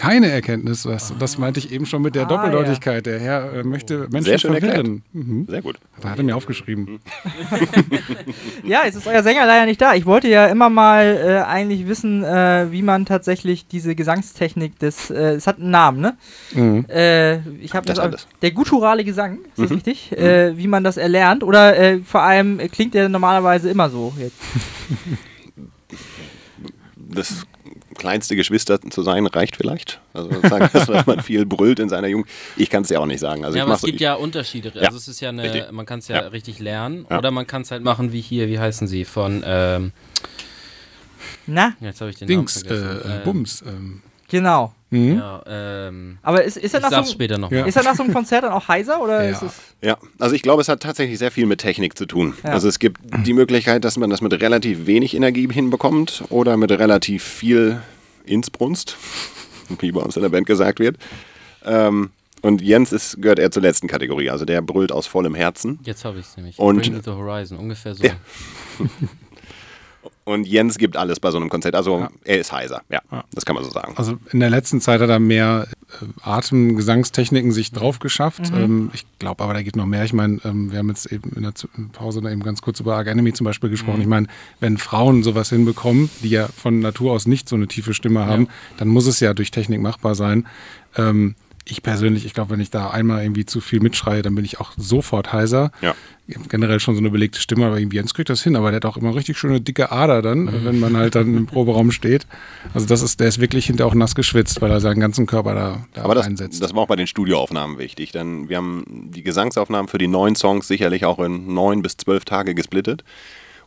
keine 0.00 0.30
Erkenntnis. 0.30 0.84
Das, 0.84 1.12
das 1.18 1.36
meinte 1.36 1.60
ich 1.60 1.70
eben 1.72 1.84
schon 1.84 2.00
mit 2.00 2.14
der 2.14 2.22
Ah, 2.22 2.26
Doppeldeutigkeit. 2.26 3.04
Der 3.04 3.20
Herr 3.20 3.52
äh, 3.52 3.62
möchte 3.62 4.08
Menschen 4.10 4.24
Sehr 4.24 4.38
schön 4.38 4.52
verwirren. 4.52 5.02
Mhm. 5.12 5.46
Sehr 5.46 5.60
gut. 5.60 5.76
Da 6.00 6.08
hat 6.10 6.18
er 6.18 6.24
mir 6.24 6.34
aufgeschrieben. 6.36 7.00
Ja, 8.64 8.84
jetzt 8.84 8.94
ist 8.96 9.06
euer 9.06 9.22
Sänger 9.22 9.46
leider 9.46 9.66
nicht 9.66 9.80
da. 9.80 9.94
Ich 9.94 10.06
wollte 10.06 10.28
ja 10.28 10.46
immer 10.46 10.68
mal 10.70 11.18
äh, 11.44 11.48
eigentlich 11.48 11.86
wissen, 11.88 12.22
äh, 12.24 12.66
wie 12.70 12.82
man 12.82 13.04
tatsächlich 13.04 13.66
diese 13.66 13.94
Gesangstechnik 13.94 14.78
des. 14.78 15.10
Äh, 15.10 15.32
es 15.34 15.46
hat 15.46 15.58
einen 15.58 15.70
Namen, 15.70 16.00
ne? 16.00 16.16
Mhm. 16.54 16.86
Äh, 16.88 17.38
ich 17.60 17.74
habe 17.74 17.86
Das 17.86 17.96
das. 17.96 18.04
alles. 18.04 18.26
Der 18.42 18.52
gutturale 18.52 19.04
Gesang, 19.04 19.38
ist 19.56 19.58
das 19.58 19.70
richtig? 19.70 20.12
Äh, 20.12 20.56
wie 20.56 20.68
man 20.68 20.84
das 20.84 20.96
erlernt? 20.96 21.42
Oder 21.42 21.76
äh, 21.76 21.98
vor 22.00 22.22
allem 22.22 22.58
klingt 22.70 22.94
der 22.94 23.08
normalerweise 23.08 23.70
immer 23.70 23.90
so? 23.90 24.12
Jetzt? 24.18 24.36
Das 26.96 27.46
kleinste 28.00 28.34
Geschwister 28.34 28.80
zu 28.80 29.02
sein 29.02 29.26
reicht 29.26 29.56
vielleicht. 29.56 30.00
Also 30.14 30.30
sagen, 30.48 30.68
dass 30.72 30.86
dass 30.86 31.06
man 31.06 31.20
viel 31.22 31.46
brüllt 31.46 31.78
in 31.78 31.88
seiner 31.88 32.08
Jugend. 32.08 32.28
Ich 32.56 32.68
kann 32.70 32.82
es 32.82 32.88
ja 32.88 32.98
auch 32.98 33.06
nicht 33.06 33.20
sagen. 33.20 33.44
Also 33.44 33.56
ja, 33.58 33.62
ich 33.64 33.66
aber 33.66 33.74
es 33.76 33.80
so, 33.82 33.86
gibt 33.86 33.96
ich, 33.96 34.00
ja 34.02 34.14
Unterschiede. 34.14 34.72
Ja, 34.74 34.82
Also 34.82 34.96
es 34.96 35.06
ist 35.06 35.20
ja 35.20 35.28
eine, 35.28 35.42
richtig. 35.44 35.70
man 35.70 35.86
kann 35.86 35.98
es 36.00 36.08
ja, 36.08 36.22
Ja. 36.22 36.28
richtig 36.28 36.58
lernen 36.58 37.06
Ja. 37.08 37.18
oder 37.18 37.30
man 37.30 37.46
kann 37.46 37.62
es 37.62 37.70
halt 37.70 37.84
machen 37.84 38.12
wie 38.12 38.20
hier, 38.20 38.48
wie 38.48 38.58
heißen 38.58 38.88
sie, 38.88 39.04
von, 39.04 39.42
ähm, 39.46 39.92
Na, 41.46 41.74
jetzt 41.80 42.00
habe 42.00 42.10
ich 42.10 42.16
den 42.16 42.26
Dings, 42.28 42.64
Namen 42.64 42.76
vergessen. 42.78 43.10
äh, 43.10 43.16
Ähm, 43.16 43.22
Bums. 43.24 43.62
Ähm, 43.66 44.02
genau. 44.30 44.72
mhm. 44.90 45.16
Ja, 45.18 45.42
ähm, 45.46 46.18
Aber 46.22 46.42
ist, 46.44 46.56
ist, 46.56 46.72
er 46.74 46.80
nach 46.80 47.04
so, 47.04 47.12
später 47.12 47.36
noch. 47.38 47.50
Ja. 47.52 47.64
ist 47.66 47.76
er 47.76 47.82
nach 47.82 47.94
so 47.94 48.02
einem 48.02 48.12
Konzert 48.14 48.44
dann 48.44 48.52
auch 48.52 48.66
heiser? 48.68 49.00
Oder 49.02 49.24
Ja. 49.24 49.30
ist 49.30 49.42
es. 49.42 49.52
ja, 49.82 49.98
also 50.18 50.34
ich 50.34 50.42
glaube, 50.42 50.62
es 50.62 50.68
hat 50.68 50.80
tatsächlich 50.82 51.18
sehr 51.18 51.30
viel 51.30 51.46
mit 51.46 51.60
Technik 51.60 51.96
zu 51.98 52.06
tun. 52.06 52.34
Ja. 52.44 52.50
Also 52.50 52.68
es 52.68 52.78
gibt 52.78 53.00
die 53.26 53.32
Möglichkeit, 53.34 53.84
dass 53.84 53.96
man 53.96 54.08
das 54.10 54.20
mit 54.20 54.32
relativ 54.40 54.86
wenig 54.86 55.14
Energie 55.14 55.48
hinbekommt 55.52 56.24
oder 56.30 56.56
mit 56.56 56.70
relativ 56.70 57.22
viel 57.22 57.80
Innsbrunst, 58.24 58.96
wie 59.80 59.92
bei 59.92 60.00
uns 60.00 60.16
in 60.16 60.22
der 60.22 60.28
Band 60.30 60.46
gesagt 60.46 60.78
wird. 60.80 60.96
Ähm, 61.64 62.10
und 62.42 62.62
Jens 62.62 62.90
ist, 62.92 63.20
gehört 63.20 63.38
eher 63.38 63.50
zur 63.50 63.60
letzten 63.62 63.86
Kategorie. 63.86 64.30
Also 64.30 64.46
der 64.46 64.62
brüllt 64.62 64.92
aus 64.92 65.06
vollem 65.06 65.34
Herzen. 65.34 65.78
Jetzt 65.84 66.06
habe 66.06 66.18
ich 66.20 66.26
es 66.26 66.36
nämlich. 66.38 66.58
Und- 66.58 66.80
Bring 66.80 67.02
the 67.04 67.10
Horizon, 67.10 67.58
ungefähr 67.58 67.94
so. 67.94 68.02
Ja. 70.30 70.34
Und 70.34 70.46
Jens 70.46 70.78
gibt 70.78 70.96
alles 70.96 71.20
bei 71.20 71.30
so 71.30 71.38
einem 71.38 71.48
Konzert. 71.48 71.74
Also 71.74 72.06
er 72.24 72.38
ist 72.38 72.52
heiser, 72.52 72.82
ja, 72.90 73.00
das 73.32 73.44
kann 73.44 73.54
man 73.54 73.64
so 73.64 73.70
sagen. 73.70 73.94
Also 73.96 74.18
in 74.32 74.40
der 74.40 74.50
letzten 74.50 74.80
Zeit 74.80 75.00
hat 75.00 75.10
er 75.10 75.18
mehr 75.18 75.66
äh, 76.00 76.06
Atemgesangstechniken 76.22 77.52
sich 77.52 77.72
drauf 77.72 77.98
geschafft. 77.98 78.50
Ähm, 78.54 78.90
ich 78.92 79.06
glaube 79.18 79.42
aber, 79.42 79.54
da 79.54 79.62
geht 79.62 79.76
noch 79.76 79.86
mehr. 79.86 80.04
Ich 80.04 80.12
meine, 80.12 80.38
ähm, 80.44 80.70
wir 80.72 80.78
haben 80.78 80.88
jetzt 80.88 81.10
eben 81.12 81.32
in 81.36 81.42
der 81.42 81.52
Pause 81.92 82.20
da 82.20 82.30
eben 82.30 82.42
ganz 82.42 82.62
kurz 82.62 82.80
über 82.80 82.96
Arc 82.96 83.08
Enemy 83.08 83.32
zum 83.32 83.44
Beispiel 83.44 83.70
gesprochen. 83.70 84.00
Ich 84.00 84.06
meine, 84.06 84.26
wenn 84.60 84.78
Frauen 84.78 85.22
sowas 85.22 85.50
hinbekommen, 85.50 86.10
die 86.22 86.30
ja 86.30 86.48
von 86.48 86.80
Natur 86.80 87.12
aus 87.12 87.26
nicht 87.26 87.48
so 87.48 87.56
eine 87.56 87.66
tiefe 87.66 87.94
Stimme 87.94 88.26
haben, 88.26 88.48
dann 88.76 88.88
muss 88.88 89.06
es 89.06 89.20
ja 89.20 89.34
durch 89.34 89.50
Technik 89.50 89.80
machbar 89.80 90.14
sein. 90.14 90.46
Ähm, 90.96 91.34
ich 91.66 91.82
persönlich, 91.82 92.24
ich 92.26 92.34
glaube, 92.34 92.50
wenn 92.50 92.60
ich 92.60 92.70
da 92.70 92.90
einmal 92.90 93.22
irgendwie 93.22 93.44
zu 93.46 93.60
viel 93.60 93.80
mitschreie, 93.80 94.22
dann 94.22 94.34
bin 94.34 94.44
ich 94.44 94.60
auch 94.60 94.72
sofort 94.76 95.32
heiser. 95.32 95.70
Ja. 95.82 95.94
Generell 96.48 96.80
schon 96.80 96.94
so 96.94 97.00
eine 97.00 97.10
belegte 97.10 97.40
Stimme, 97.40 97.66
aber 97.66 97.78
irgendwie 97.78 97.96
Jens 97.96 98.14
kriegt 98.14 98.28
das 98.30 98.42
hin. 98.42 98.56
Aber 98.56 98.70
der 98.70 98.76
hat 98.76 98.84
auch 98.86 98.96
immer 98.96 99.14
richtig 99.14 99.36
schöne 99.38 99.60
dicke 99.60 99.92
Ader 99.92 100.22
dann, 100.22 100.44
Mhm. 100.44 100.64
wenn 100.64 100.80
man 100.80 100.96
halt 100.96 101.14
dann 101.14 101.36
im 101.36 101.46
Proberaum 101.46 101.90
steht. 101.92 102.26
Also 102.72 102.86
das 102.86 103.02
ist, 103.02 103.20
der 103.20 103.28
ist 103.28 103.40
wirklich 103.40 103.66
hinter 103.66 103.86
auch 103.86 103.94
nass 103.94 104.14
geschwitzt, 104.14 104.60
weil 104.62 104.70
er 104.70 104.80
seinen 104.80 105.00
ganzen 105.00 105.26
Körper 105.26 105.54
da, 105.54 105.86
da 105.94 106.02
Aber 106.04 106.14
das, 106.14 106.26
einsetzt. 106.26 106.62
das 106.62 106.74
war 106.74 106.82
auch 106.82 106.88
bei 106.88 106.96
den 106.96 107.06
Studioaufnahmen 107.06 107.78
wichtig, 107.78 108.10
denn 108.12 108.48
wir 108.48 108.56
haben 108.56 108.84
die 109.12 109.22
Gesangsaufnahmen 109.22 109.88
für 109.88 109.98
die 109.98 110.08
neun 110.08 110.34
Songs 110.36 110.66
sicherlich 110.66 111.04
auch 111.04 111.18
in 111.18 111.52
neun 111.52 111.82
bis 111.82 111.96
zwölf 111.96 112.24
Tage 112.24 112.54
gesplittet 112.54 113.04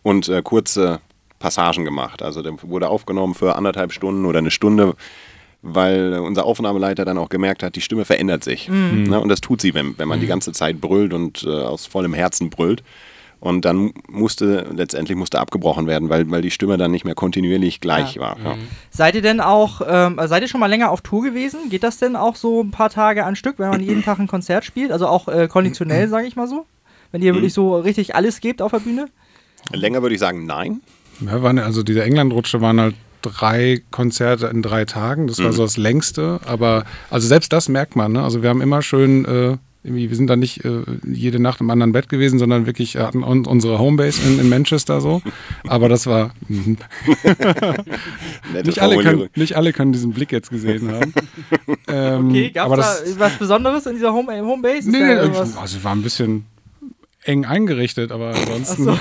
und 0.02 0.28
äh, 0.30 0.42
kurze 0.42 1.00
Passagen 1.40 1.84
gemacht. 1.86 2.22
Also 2.22 2.42
der 2.42 2.54
wurde 2.64 2.88
aufgenommen 2.90 3.34
für 3.34 3.56
anderthalb 3.56 3.92
Stunden 3.94 4.26
oder 4.26 4.40
eine 4.40 4.52
Stunde, 4.52 4.96
weil 5.64 6.14
äh, 6.14 6.18
unser 6.18 6.46
Aufnahmeleiter 6.46 7.06
dann 7.06 7.18
auch 7.18 7.30
gemerkt 7.30 7.64
hat, 7.64 7.76
die 7.76 7.82
Stimme 7.82 8.06
verändert 8.06 8.44
sich. 8.44 8.68
Ne? 8.70 9.20
Und 9.20 9.30
das 9.30 9.42
tut 9.42 9.62
sie, 9.62 9.74
wenn, 9.74 9.98
wenn 9.98 10.08
man 10.08 10.20
die 10.20 10.28
ganze 10.28 10.52
Zeit 10.52 10.80
brüllt 10.80 11.14
und 11.14 11.44
äh, 11.44 11.50
aus 11.50 11.86
vollem 11.88 12.14
Herzen 12.14 12.50
brüllt. 12.52 12.84
Und 13.40 13.66
dann 13.66 13.92
musste, 14.08 14.68
letztendlich 14.74 15.18
musste 15.18 15.38
abgebrochen 15.40 15.86
werden, 15.86 16.08
weil, 16.10 16.30
weil 16.32 16.42
die 16.42 16.50
Stimme 16.52 16.78
dann 16.78 16.92
nicht 16.92 17.04
mehr 17.04 17.14
kontinuierlich 17.16 17.82
gleich 17.82 18.16
Ja. 18.16 18.22
war. 18.22 18.38
Ja. 18.42 18.56
Seid 18.90 19.16
ihr 19.16 19.22
denn 19.22 19.42
auch, 19.42 19.82
ähm, 19.86 20.18
seid 20.28 20.44
ihr 20.44 20.48
schon 20.48 20.62
mal 20.62 20.68
länger 20.68 20.92
auf 20.92 21.02
Tour 21.02 21.24
gewesen? 21.24 21.70
Geht 21.70 21.84
das 21.84 21.98
denn 21.98 22.16
auch 22.16 22.38
so 22.38 22.62
ein 22.64 22.72
paar 22.72 22.90
Tage 22.90 23.26
am 23.26 23.36
Stück, 23.36 23.60
wenn 23.60 23.70
man 23.70 23.82
jeden 23.82 24.02
Tag 24.02 24.20
ein 24.20 24.28
Konzert 24.28 24.64
spielt? 24.64 24.92
Also 24.94 25.08
auch 25.08 25.28
äh, 25.28 25.50
konditionell, 25.50 26.08
sage 26.08 26.26
ich 26.28 26.38
mal 26.38 26.48
so? 26.48 26.66
Wenn 27.12 27.22
ihr 27.22 27.34
wirklich 27.34 27.54
so 27.54 27.78
richtig 27.78 28.16
alles 28.16 28.40
gebt 28.40 28.62
auf 28.62 28.72
der 28.72 28.80
Bühne? 28.80 29.08
Länger 29.74 30.02
würde 30.02 30.16
ich 30.16 30.20
sagen, 30.22 30.46
nein. 30.46 30.80
Ja, 31.26 31.44
waren, 31.44 31.60
also 31.60 31.84
diese 31.84 32.02
England-Rutsche 32.04 32.62
waren 32.62 32.80
halt 32.80 32.96
drei 33.24 33.82
Konzerte 33.92 34.48
in 34.48 34.62
drei 34.62 34.86
Tagen. 34.86 35.28
Das 35.28 35.40
war 35.40 35.48
Mhm. 35.48 35.54
so 35.54 35.64
das 35.64 35.78
längste. 35.78 36.40
Aber 36.46 36.84
also 37.10 37.28
selbst 37.28 37.52
das 37.52 37.70
merkt 37.70 37.96
man. 37.96 38.12
Ne? 38.12 38.22
Also 38.24 38.44
wir 38.44 38.50
haben 38.50 38.62
immer 38.62 38.82
schön, 38.82 39.26
äh, 39.26 39.58
wir 39.86 40.16
sind 40.16 40.28
da 40.28 40.36
nicht 40.38 40.64
äh, 40.64 40.82
jede 41.06 41.40
Nacht 41.42 41.60
im 41.60 41.70
anderen 41.70 41.92
Bett 41.92 42.08
gewesen, 42.08 42.40
sondern 42.40 42.66
wirklich 42.66 42.96
hatten 42.96 43.24
un 43.24 43.46
unsere 43.46 43.80
Homebase 43.80 44.22
in, 44.26 44.40
in 44.40 44.48
Manchester 44.48 45.02
so. 45.02 45.22
Aber 45.68 45.90
das 45.90 46.08
war 46.08 46.32
mhm. 46.48 46.78
Nicht 48.64 48.80
alle, 48.80 48.98
können, 49.04 49.30
nicht 49.36 49.56
alle 49.56 49.74
können 49.74 49.92
diesen 49.92 50.12
Blick 50.14 50.32
jetzt 50.32 50.50
gesehen 50.52 50.92
haben. 50.92 51.14
ähm, 51.88 52.30
Okay, 52.30 52.52
gab 52.52 52.66
aber 52.68 52.78
es 52.80 53.04
das, 53.04 53.16
da 53.16 53.20
was 53.20 53.34
Besonderes 53.38 53.86
in 53.86 53.96
dieser 53.96 54.14
Home 54.14 54.32
Homebase? 54.42 54.90
Nee, 54.90 55.00
nee, 55.00 55.14
also 55.16 55.84
war 55.84 55.94
ein 55.96 56.02
bisschen 56.02 56.46
eng 57.26 57.46
eingerichtet, 57.46 58.12
aber 58.12 58.34
ansonsten. 58.36 58.90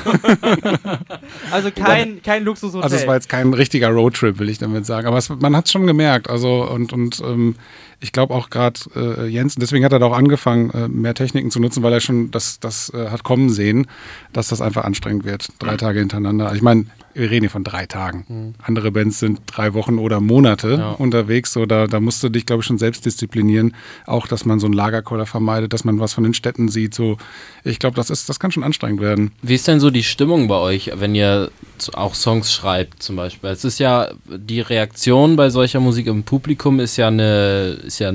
also 1.50 1.70
kein, 1.70 2.22
kein 2.22 2.44
Luxushotel. 2.44 2.82
Also 2.82 2.96
es 2.96 3.06
war 3.06 3.14
jetzt 3.14 3.28
kein 3.28 3.52
richtiger 3.54 3.88
Roadtrip, 3.88 4.38
will 4.38 4.48
ich 4.48 4.58
damit 4.58 4.86
sagen. 4.86 5.06
Aber 5.06 5.18
es, 5.18 5.28
man 5.28 5.56
hat 5.56 5.66
es 5.66 5.72
schon 5.72 5.86
gemerkt. 5.86 6.30
Also 6.30 6.68
und, 6.68 6.92
und 6.92 7.20
ähm, 7.20 7.56
ich 8.00 8.12
glaube 8.12 8.34
auch 8.34 8.50
gerade 8.50 8.80
äh, 8.96 9.26
Jens, 9.26 9.54
deswegen 9.54 9.84
hat 9.84 9.92
er 9.92 9.98
da 9.98 10.06
auch 10.06 10.16
angefangen, 10.16 10.70
äh, 10.70 10.88
mehr 10.88 11.14
Techniken 11.14 11.50
zu 11.50 11.60
nutzen, 11.60 11.82
weil 11.82 11.92
er 11.92 12.00
schon 12.00 12.30
das, 12.30 12.60
das 12.60 12.92
äh, 12.94 13.08
hat 13.10 13.22
kommen 13.22 13.50
sehen, 13.50 13.86
dass 14.32 14.48
das 14.48 14.60
einfach 14.60 14.84
anstrengend 14.84 15.24
wird. 15.24 15.48
Drei 15.58 15.76
Tage 15.76 16.00
hintereinander. 16.00 16.46
Also 16.46 16.56
ich 16.56 16.62
meine, 16.62 16.86
wir 17.14 17.30
reden 17.30 17.42
hier 17.42 17.50
von 17.50 17.64
drei 17.64 17.86
Tagen. 17.86 18.54
Andere 18.62 18.90
Bands 18.90 19.18
sind 19.18 19.40
drei 19.46 19.74
Wochen 19.74 19.98
oder 19.98 20.20
Monate 20.20 20.76
Ja. 20.78 20.90
unterwegs. 20.92 21.52
So, 21.52 21.66
da, 21.66 21.86
da 21.86 22.00
musst 22.00 22.22
du 22.22 22.28
dich, 22.28 22.46
glaube 22.46 22.60
ich, 22.60 22.66
schon 22.66 22.78
selbst 22.78 23.04
disziplinieren. 23.06 23.74
Auch, 24.06 24.26
dass 24.26 24.44
man 24.44 24.60
so 24.60 24.66
einen 24.66 24.74
Lagerkoller 24.74 25.26
vermeidet, 25.26 25.72
dass 25.72 25.84
man 25.84 25.98
was 26.00 26.12
von 26.14 26.24
den 26.24 26.34
Städten 26.34 26.68
sieht. 26.68 26.94
So, 26.94 27.18
ich 27.64 27.78
glaube, 27.78 27.96
das 27.96 28.10
ist, 28.10 28.28
das 28.28 28.40
kann 28.40 28.50
schon 28.52 28.64
anstrengend 28.64 29.00
werden. 29.00 29.32
Wie 29.42 29.54
ist 29.54 29.68
denn 29.68 29.80
so 29.80 29.90
die 29.90 30.02
Stimmung 30.04 30.48
bei 30.48 30.56
euch, 30.56 30.90
wenn 30.94 31.14
ihr 31.14 31.50
auch 31.94 32.14
Songs 32.14 32.52
schreibt 32.52 33.02
zum 33.02 33.16
Beispiel? 33.16 33.50
Es 33.50 33.64
ist 33.64 33.78
ja, 33.78 34.08
die 34.26 34.60
Reaktion 34.60 35.36
bei 35.36 35.50
solcher 35.50 35.80
Musik 35.80 36.06
im 36.06 36.22
Publikum 36.22 36.80
ist 36.80 36.96
ja 36.96 37.08
eine, 37.08 37.78
ist 37.84 37.98
ja 37.98 38.12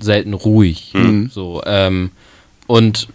selten 0.00 0.32
ruhig. 0.34 0.92
So, 1.30 1.62
ähm, 1.66 2.10
und 2.66 3.08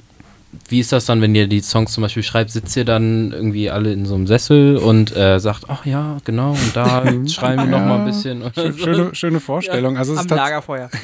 wie 0.67 0.79
ist 0.79 0.91
das 0.91 1.05
dann, 1.05 1.21
wenn 1.21 1.35
ihr 1.35 1.47
die 1.47 1.61
Songs 1.61 1.93
zum 1.93 2.01
Beispiel 2.01 2.23
schreibt? 2.23 2.51
Sitzt 2.51 2.75
ihr 2.75 2.85
dann 2.85 3.31
irgendwie 3.31 3.69
alle 3.69 3.91
in 3.91 4.05
so 4.05 4.15
einem 4.15 4.27
Sessel 4.27 4.77
und 4.77 5.15
äh, 5.15 5.39
sagt, 5.39 5.65
ach 5.67 5.85
ja, 5.85 6.17
genau, 6.23 6.51
und 6.51 6.75
da 6.75 7.03
schreiben 7.27 7.69
wir 7.69 7.79
noch 7.79 7.85
mal 7.85 7.99
ein 7.99 8.05
bisschen. 8.05 8.43
So? 8.55 8.71
Schöne, 8.73 9.15
schöne 9.15 9.39
Vorstellung. 9.39 9.97
Also 9.97 10.13
es 10.13 10.19
am 10.19 10.25
ist 10.25 10.31
Lagerfeuer. 10.31 10.89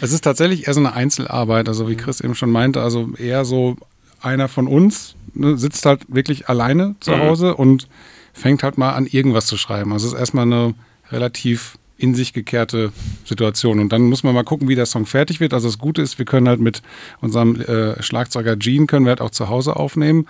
Es 0.00 0.12
ist 0.12 0.22
tatsächlich 0.22 0.66
eher 0.66 0.74
so 0.74 0.80
eine 0.80 0.92
Einzelarbeit, 0.92 1.68
also 1.68 1.88
wie 1.88 1.96
Chris 1.96 2.20
eben 2.20 2.34
schon 2.34 2.50
meinte, 2.50 2.82
also 2.82 3.08
eher 3.18 3.44
so 3.44 3.76
einer 4.20 4.48
von 4.48 4.66
uns 4.66 5.14
ne, 5.34 5.56
sitzt 5.56 5.86
halt 5.86 6.02
wirklich 6.08 6.48
alleine 6.48 6.96
zu 7.00 7.18
Hause 7.18 7.54
und 7.54 7.88
fängt 8.32 8.62
halt 8.62 8.78
mal 8.78 8.92
an, 8.92 9.06
irgendwas 9.06 9.46
zu 9.46 9.56
schreiben. 9.56 9.92
Also 9.92 10.06
es 10.06 10.12
ist 10.12 10.18
erstmal 10.18 10.44
eine 10.44 10.74
relativ 11.10 11.78
in 11.98 12.14
sich 12.14 12.32
gekehrte 12.32 12.92
Situation. 13.24 13.80
Und 13.80 13.90
dann 13.92 14.02
muss 14.02 14.22
man 14.22 14.34
mal 14.34 14.44
gucken, 14.44 14.68
wie 14.68 14.74
der 14.74 14.86
Song 14.86 15.06
fertig 15.06 15.40
wird. 15.40 15.54
Also 15.54 15.68
das 15.68 15.78
Gute 15.78 16.02
ist, 16.02 16.18
wir 16.18 16.26
können 16.26 16.48
halt 16.48 16.60
mit 16.60 16.82
unserem 17.20 17.60
äh, 17.60 18.02
Schlagzeuger 18.02 18.56
Gene 18.56 18.86
können 18.86 19.06
wir 19.06 19.10
halt 19.10 19.20
auch 19.20 19.30
zu 19.30 19.48
Hause 19.48 19.76
aufnehmen. 19.76 20.26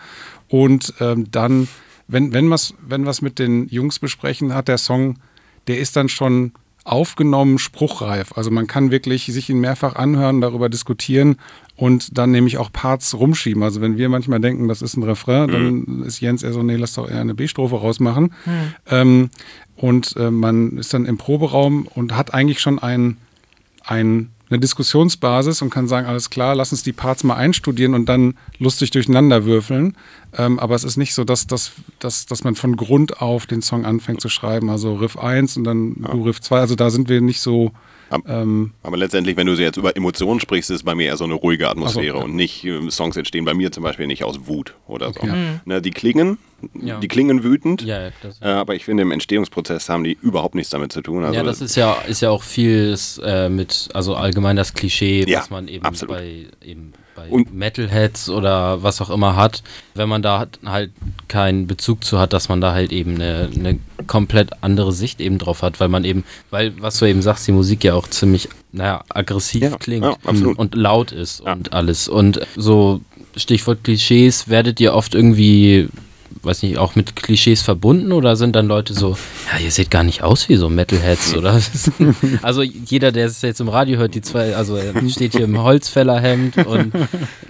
Und 0.48 0.94
ähm, 1.00 1.30
dann, 1.30 1.68
wenn, 2.06 2.32
wenn 2.32 2.50
was, 2.50 2.74
wenn 2.86 3.04
was 3.04 3.20
mit 3.20 3.38
den 3.38 3.68
Jungs 3.68 3.98
besprechen, 3.98 4.54
hat 4.54 4.68
der 4.68 4.78
Song, 4.78 5.18
der 5.66 5.78
ist 5.78 5.96
dann 5.96 6.08
schon 6.08 6.52
aufgenommen, 6.86 7.58
spruchreif. 7.58 8.32
Also 8.36 8.50
man 8.50 8.66
kann 8.66 8.90
wirklich 8.90 9.26
sich 9.26 9.50
ihn 9.50 9.58
mehrfach 9.58 9.96
anhören, 9.96 10.40
darüber 10.40 10.68
diskutieren 10.68 11.36
und 11.74 12.16
dann 12.16 12.30
nämlich 12.30 12.58
auch 12.58 12.70
Parts 12.72 13.14
rumschieben. 13.14 13.62
Also 13.62 13.80
wenn 13.80 13.96
wir 13.96 14.08
manchmal 14.08 14.40
denken, 14.40 14.68
das 14.68 14.82
ist 14.82 14.96
ein 14.96 15.02
Refrain, 15.02 15.50
dann 15.50 16.02
ist 16.04 16.20
Jens 16.20 16.42
eher 16.42 16.52
so, 16.52 16.62
nee, 16.62 16.76
lass 16.76 16.94
doch 16.94 17.10
eher 17.10 17.20
eine 17.20 17.34
B-Strophe 17.34 17.76
rausmachen. 17.76 18.32
Ähm, 18.88 19.30
und 19.76 20.16
äh, 20.16 20.30
man 20.30 20.78
ist 20.78 20.94
dann 20.94 21.06
im 21.06 21.18
Proberaum 21.18 21.86
und 21.92 22.16
hat 22.16 22.32
eigentlich 22.32 22.60
schon 22.60 22.78
ein, 22.78 23.16
ein, 23.84 24.30
eine 24.48 24.60
Diskussionsbasis 24.60 25.60
und 25.62 25.70
kann 25.70 25.88
sagen, 25.88 26.06
alles 26.06 26.30
klar, 26.30 26.54
lass 26.54 26.70
uns 26.70 26.82
die 26.82 26.92
Parts 26.92 27.24
mal 27.24 27.34
einstudieren 27.34 27.94
und 27.94 28.08
dann 28.08 28.34
lustig 28.58 28.90
durcheinander 28.90 29.44
würfeln. 29.44 29.96
Ähm, 30.36 30.58
aber 30.58 30.74
es 30.74 30.84
ist 30.84 30.96
nicht 30.96 31.14
so, 31.14 31.24
dass, 31.24 31.46
dass, 31.46 31.72
dass, 31.98 32.26
dass 32.26 32.44
man 32.44 32.54
von 32.54 32.76
Grund 32.76 33.20
auf 33.20 33.46
den 33.46 33.62
Song 33.62 33.84
anfängt 33.84 34.20
zu 34.20 34.28
schreiben. 34.28 34.70
Also 34.70 34.94
Riff 34.94 35.18
1 35.18 35.56
und 35.56 35.64
dann 35.64 35.94
du 35.94 36.22
Riff 36.22 36.40
2. 36.40 36.60
Also 36.60 36.74
da 36.76 36.90
sind 36.90 37.08
wir 37.08 37.20
nicht 37.20 37.40
so. 37.40 37.72
Am- 38.10 38.22
Ähm, 38.28 38.72
Aber 38.82 38.96
letztendlich, 38.96 39.36
wenn 39.36 39.46
du 39.46 39.54
jetzt 39.54 39.76
über 39.76 39.96
Emotionen 39.96 40.38
sprichst, 40.40 40.70
ist 40.70 40.84
bei 40.84 40.94
mir 40.94 41.06
eher 41.06 41.16
so 41.16 41.24
eine 41.24 41.34
ruhige 41.34 41.68
Atmosphäre 41.68 42.12
so, 42.12 42.18
ja. 42.18 42.24
und 42.24 42.34
nicht, 42.36 42.64
äh, 42.64 42.88
Songs 42.90 43.16
entstehen 43.16 43.44
bei 43.44 43.54
mir 43.54 43.72
zum 43.72 43.82
Beispiel 43.82 44.06
nicht 44.06 44.22
aus 44.24 44.46
Wut 44.46 44.74
oder 44.86 45.12
so. 45.12 45.20
Okay. 45.20 45.58
Ne, 45.64 45.82
die 45.82 45.90
klingen, 45.90 46.38
Ja. 46.80 47.00
die 47.00 47.08
klingen 47.08 47.42
wütend, 47.42 47.82
Ja, 47.82 48.02
ja, 48.04 48.10
das, 48.22 48.40
äh, 48.40 48.46
aber 48.46 48.74
ich 48.74 48.84
finde, 48.84 49.02
im 49.02 49.10
Entstehungsprozess 49.10 49.88
haben 49.88 50.04
die 50.04 50.16
überhaupt 50.22 50.54
nichts 50.54 50.70
damit 50.70 50.92
zu 50.92 51.02
tun. 51.02 51.24
Also 51.24 51.34
ja, 51.36 51.42
das 51.42 51.60
ist 51.60 51.74
ja, 51.76 51.94
ist 52.06 52.22
ja 52.22 52.30
auch 52.30 52.42
viel 52.44 52.96
äh, 53.24 53.48
mit, 53.48 53.88
also 53.92 54.14
allgemein 54.14 54.56
das 54.56 54.74
Klischee, 54.74 55.24
Ja, 55.28 55.40
was 55.40 55.50
man 55.50 55.66
eben 55.68 55.84
absolut. 55.84 56.16
bei, 56.16 56.46
eben 56.64 56.92
bei 57.16 57.28
Und- 57.28 57.52
Metalheads 57.54 58.28
oder 58.30 58.82
was 58.82 59.00
auch 59.00 59.10
immer 59.10 59.36
hat, 59.36 59.62
wenn 59.94 60.08
man 60.08 60.22
da 60.22 60.46
halt 60.64 60.92
keinen 61.28 61.66
Bezug 61.66 62.04
zu 62.04 62.18
hat, 62.18 62.32
dass 62.32 62.48
man 62.48 62.60
da 62.60 62.72
halt 62.72 62.92
eben 62.92 63.14
eine, 63.16 63.48
eine 63.54 63.78
komplett 64.06 64.50
andere 64.62 64.92
Sicht 64.92 65.20
eben 65.20 65.38
drauf 65.38 65.62
hat, 65.62 65.80
weil 65.80 65.88
man 65.88 66.04
eben, 66.04 66.24
weil, 66.50 66.72
was 66.80 66.98
du 66.98 67.06
eben 67.06 67.22
sagst, 67.22 67.46
die 67.46 67.52
Musik 67.52 67.84
ja 67.84 67.94
auch 67.94 68.08
ziemlich, 68.08 68.48
naja, 68.72 69.02
aggressiv 69.08 69.62
Ja, 69.62 69.76
klingt 69.76 70.04
ja, 70.04 70.16
und 70.56 70.74
laut 70.74 71.12
ist 71.12 71.42
Ja. 71.44 71.52
und 71.52 71.72
alles. 71.72 72.08
Und 72.08 72.40
so 72.56 73.00
Stichwort 73.36 73.84
Klischees, 73.84 74.48
werdet 74.48 74.80
ihr 74.80 74.94
oft 74.94 75.14
irgendwie 75.14 75.88
weiß 76.42 76.62
nicht, 76.62 76.78
auch 76.78 76.94
mit 76.94 77.16
Klischees 77.16 77.62
verbunden 77.62 78.12
oder 78.12 78.36
sind 78.36 78.54
dann 78.56 78.66
Leute 78.68 78.94
so, 78.94 79.16
ja, 79.52 79.58
ihr 79.64 79.70
seht 79.70 79.90
gar 79.90 80.02
nicht 80.04 80.22
aus 80.22 80.48
wie 80.48 80.56
so 80.56 80.68
Metalheads, 80.68 81.34
oder? 81.36 81.60
also 82.42 82.62
jeder, 82.62 83.12
der 83.12 83.26
es 83.26 83.42
jetzt 83.42 83.60
im 83.60 83.68
Radio 83.68 83.98
hört, 83.98 84.14
die 84.14 84.22
zwei, 84.22 84.54
also 84.56 84.76
er 84.76 84.92
steht 85.08 85.32
hier 85.32 85.44
im 85.44 85.60
Holzfällerhemd 85.62 86.58
und 86.66 86.92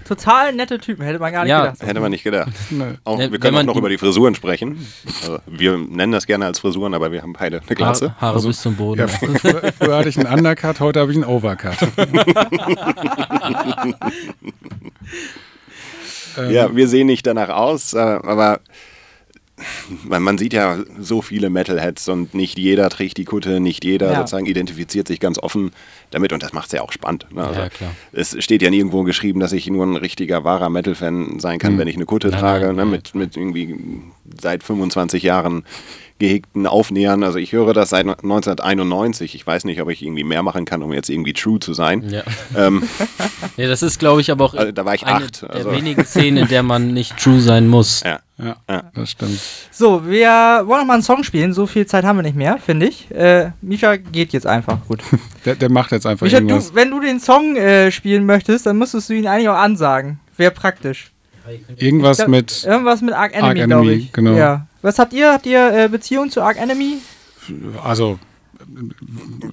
Total 0.06 0.52
nette 0.52 0.78
Typen, 0.78 1.04
hätte 1.04 1.18
man 1.18 1.32
gar 1.32 1.42
nicht 1.42 1.50
Ja. 1.50 1.66
gedacht. 1.66 1.82
Hätte 1.82 2.00
man 2.00 2.10
nicht 2.10 2.22
gedacht. 2.22 2.52
Auch, 3.04 3.18
Ne, 3.18 3.24
wir 3.24 3.32
wenn 3.32 3.40
können 3.40 3.54
auch 3.54 3.58
man 3.60 3.66
noch 3.66 3.76
über 3.76 3.88
die 3.88 3.98
Frisuren 3.98 4.34
sprechen. 4.36 4.86
Also, 5.22 5.38
wir 5.46 5.76
nennen 5.78 6.12
das 6.12 6.26
gerne 6.26 6.46
als 6.46 6.60
Frisuren, 6.60 6.94
aber 6.94 7.10
wir 7.10 7.22
haben 7.22 7.32
beide 7.32 7.60
eine 7.66 7.76
Klasse. 7.76 8.14
Haare, 8.20 8.34
Haare 8.36 8.46
bis 8.46 8.60
zum 8.62 8.76
Boden. 8.76 9.00
Ja, 9.00 9.08
früher, 9.08 9.72
früher 9.78 9.96
hatte 9.96 10.08
ich 10.08 10.18
einen 10.18 10.32
Undercut, 10.32 10.78
heute 10.80 11.00
habe 11.00 11.10
ich 11.10 11.16
einen 11.16 11.26
Overcut. 11.26 11.76
Ähm, 16.38 16.50
Ja, 16.50 16.74
wir 16.76 16.88
sehen 16.88 17.06
nicht 17.06 17.26
danach 17.26 17.48
aus, 17.48 17.92
äh, 17.94 17.98
aber 17.98 18.60
man, 20.06 20.36
sieht 20.36 20.52
ja 20.52 20.78
so 21.00 21.22
viele 21.22 21.48
Metalheads 21.48 22.08
und 22.08 22.34
nicht 22.34 22.58
jeder 22.58 22.90
trägt 22.90 23.16
die 23.16 23.24
Kutte, 23.24 23.58
nicht 23.58 23.84
jeder 23.84 24.12
Ja. 24.12 24.18
sozusagen 24.18 24.44
identifiziert 24.44 25.08
sich 25.08 25.18
ganz 25.18 25.38
offen 25.38 25.72
damit 26.10 26.34
und 26.34 26.42
das 26.42 26.52
macht 26.52 26.66
es 26.66 26.72
ja 26.72 26.82
auch 26.82 26.92
spannend. 26.92 27.26
Ne? 27.32 27.42
Also 27.46 27.60
Ja. 27.62 27.68
Es 28.12 28.36
steht 28.44 28.60
ja 28.60 28.68
nirgendwo 28.68 29.02
geschrieben, 29.02 29.40
dass 29.40 29.52
ich 29.52 29.66
nur 29.70 29.86
ein 29.86 29.96
richtiger, 29.96 30.44
wahrer 30.44 30.68
Metal-Fan 30.68 31.40
sein 31.40 31.58
kann, 31.58 31.78
wenn 31.78 31.88
ich 31.88 31.96
eine 31.96 32.04
Kutte 32.04 32.28
Nein, 32.28 32.40
trage, 32.40 32.66
nein, 32.66 32.76
ne? 32.76 32.82
nein. 32.82 32.90
mit, 32.90 33.14
mit 33.14 33.36
irgendwie 33.36 33.74
seit 34.40 34.62
25 34.62 35.22
Jahren 35.22 35.64
gehegten 36.18 36.66
Aufnähern. 36.66 37.22
Also 37.22 37.38
ich 37.38 37.52
höre 37.52 37.74
das 37.74 37.90
seit 37.90 38.06
1991. 38.06 39.34
Ich 39.34 39.46
weiß 39.46 39.64
nicht, 39.64 39.80
ob 39.82 39.90
ich 39.90 40.02
irgendwie 40.02 40.24
mehr 40.24 40.42
machen 40.42 40.64
kann, 40.64 40.82
um 40.82 40.92
jetzt 40.92 41.10
irgendwie 41.10 41.32
true 41.32 41.58
zu 41.60 41.74
sein. 41.74 42.08
Ja. 42.10 42.22
Ähm, 42.56 42.84
ja, 43.58 43.68
das 43.68 43.82
ist, 43.82 43.98
glaube 43.98 44.20
ich, 44.22 44.30
aber 44.30 44.44
auch 44.46 44.54
Also, 44.54 44.72
da 44.72 44.84
war 44.86 44.94
ich 44.94 45.04
eine 45.04 45.26
acht, 45.26 45.42
der 45.42 45.50
also. 45.50 45.72
wenigen 45.72 46.04
Szenen, 46.06 46.38
in 46.44 46.48
der 46.48 46.62
man 46.62 46.94
nicht 46.94 47.16
true 47.18 47.40
sein 47.40 47.68
muss. 47.68 48.02
ja. 48.04 48.20
Ja, 48.38 48.56
Ja. 48.68 48.82
das 48.94 49.10
stimmt. 49.12 49.40
So, 49.70 50.06
wir 50.06 50.28
wollen 50.66 50.80
noch 50.80 50.86
mal 50.86 50.94
einen 50.94 51.02
Song 51.02 51.22
spielen. 51.24 51.52
So 51.54 51.66
viel 51.66 51.86
Zeit 51.86 52.04
haben 52.04 52.16
wir 52.16 52.22
nicht 52.22 52.36
mehr, 52.36 52.58
finde 52.58 52.86
ich. 52.86 53.10
Äh, 53.10 53.50
Misha 53.62 53.96
geht 53.96 54.32
jetzt 54.34 54.46
einfach. 54.46 54.78
Gut. 54.88 55.00
Der, 55.46 55.54
der 55.54 55.70
macht 55.70 55.90
jetzt 55.92 56.06
einfach 56.06 56.24
Misha, 56.26 56.38
irgendwas. 56.38 56.70
du, 56.70 56.74
wenn 56.74 56.90
du 56.90 57.00
den 57.00 57.18
Song 57.20 57.56
äh, 57.56 57.90
spielen 57.90 58.26
möchtest, 58.26 58.66
dann 58.66 58.76
müsstest 58.78 59.08
du 59.08 59.14
ihn 59.14 59.26
eigentlich 59.26 59.48
auch 59.48 59.56
ansagen. 59.56 60.20
Wäre 60.36 60.50
praktisch. 60.50 61.12
Irgendwas 61.76 62.18
glaub, 62.18 62.28
mit. 62.28 62.64
Irgendwas 62.64 63.00
mit 63.00 63.14
Arc 63.14 63.32
Enemy, 63.34 63.60
Arc 63.60 63.68
glaube 63.68 63.72
Enemy, 63.88 63.92
ich. 63.92 64.12
genau. 64.12 64.32
Ja. 64.36 64.66
Was 64.86 64.98
habt 65.00 65.12
ihr? 65.12 65.32
Habt 65.32 65.46
ihr 65.46 65.72
äh, 65.72 65.88
Beziehung 65.88 66.30
zu 66.30 66.42
Arc 66.42 66.58
Enemy? 66.60 66.98
Also, 67.82 68.18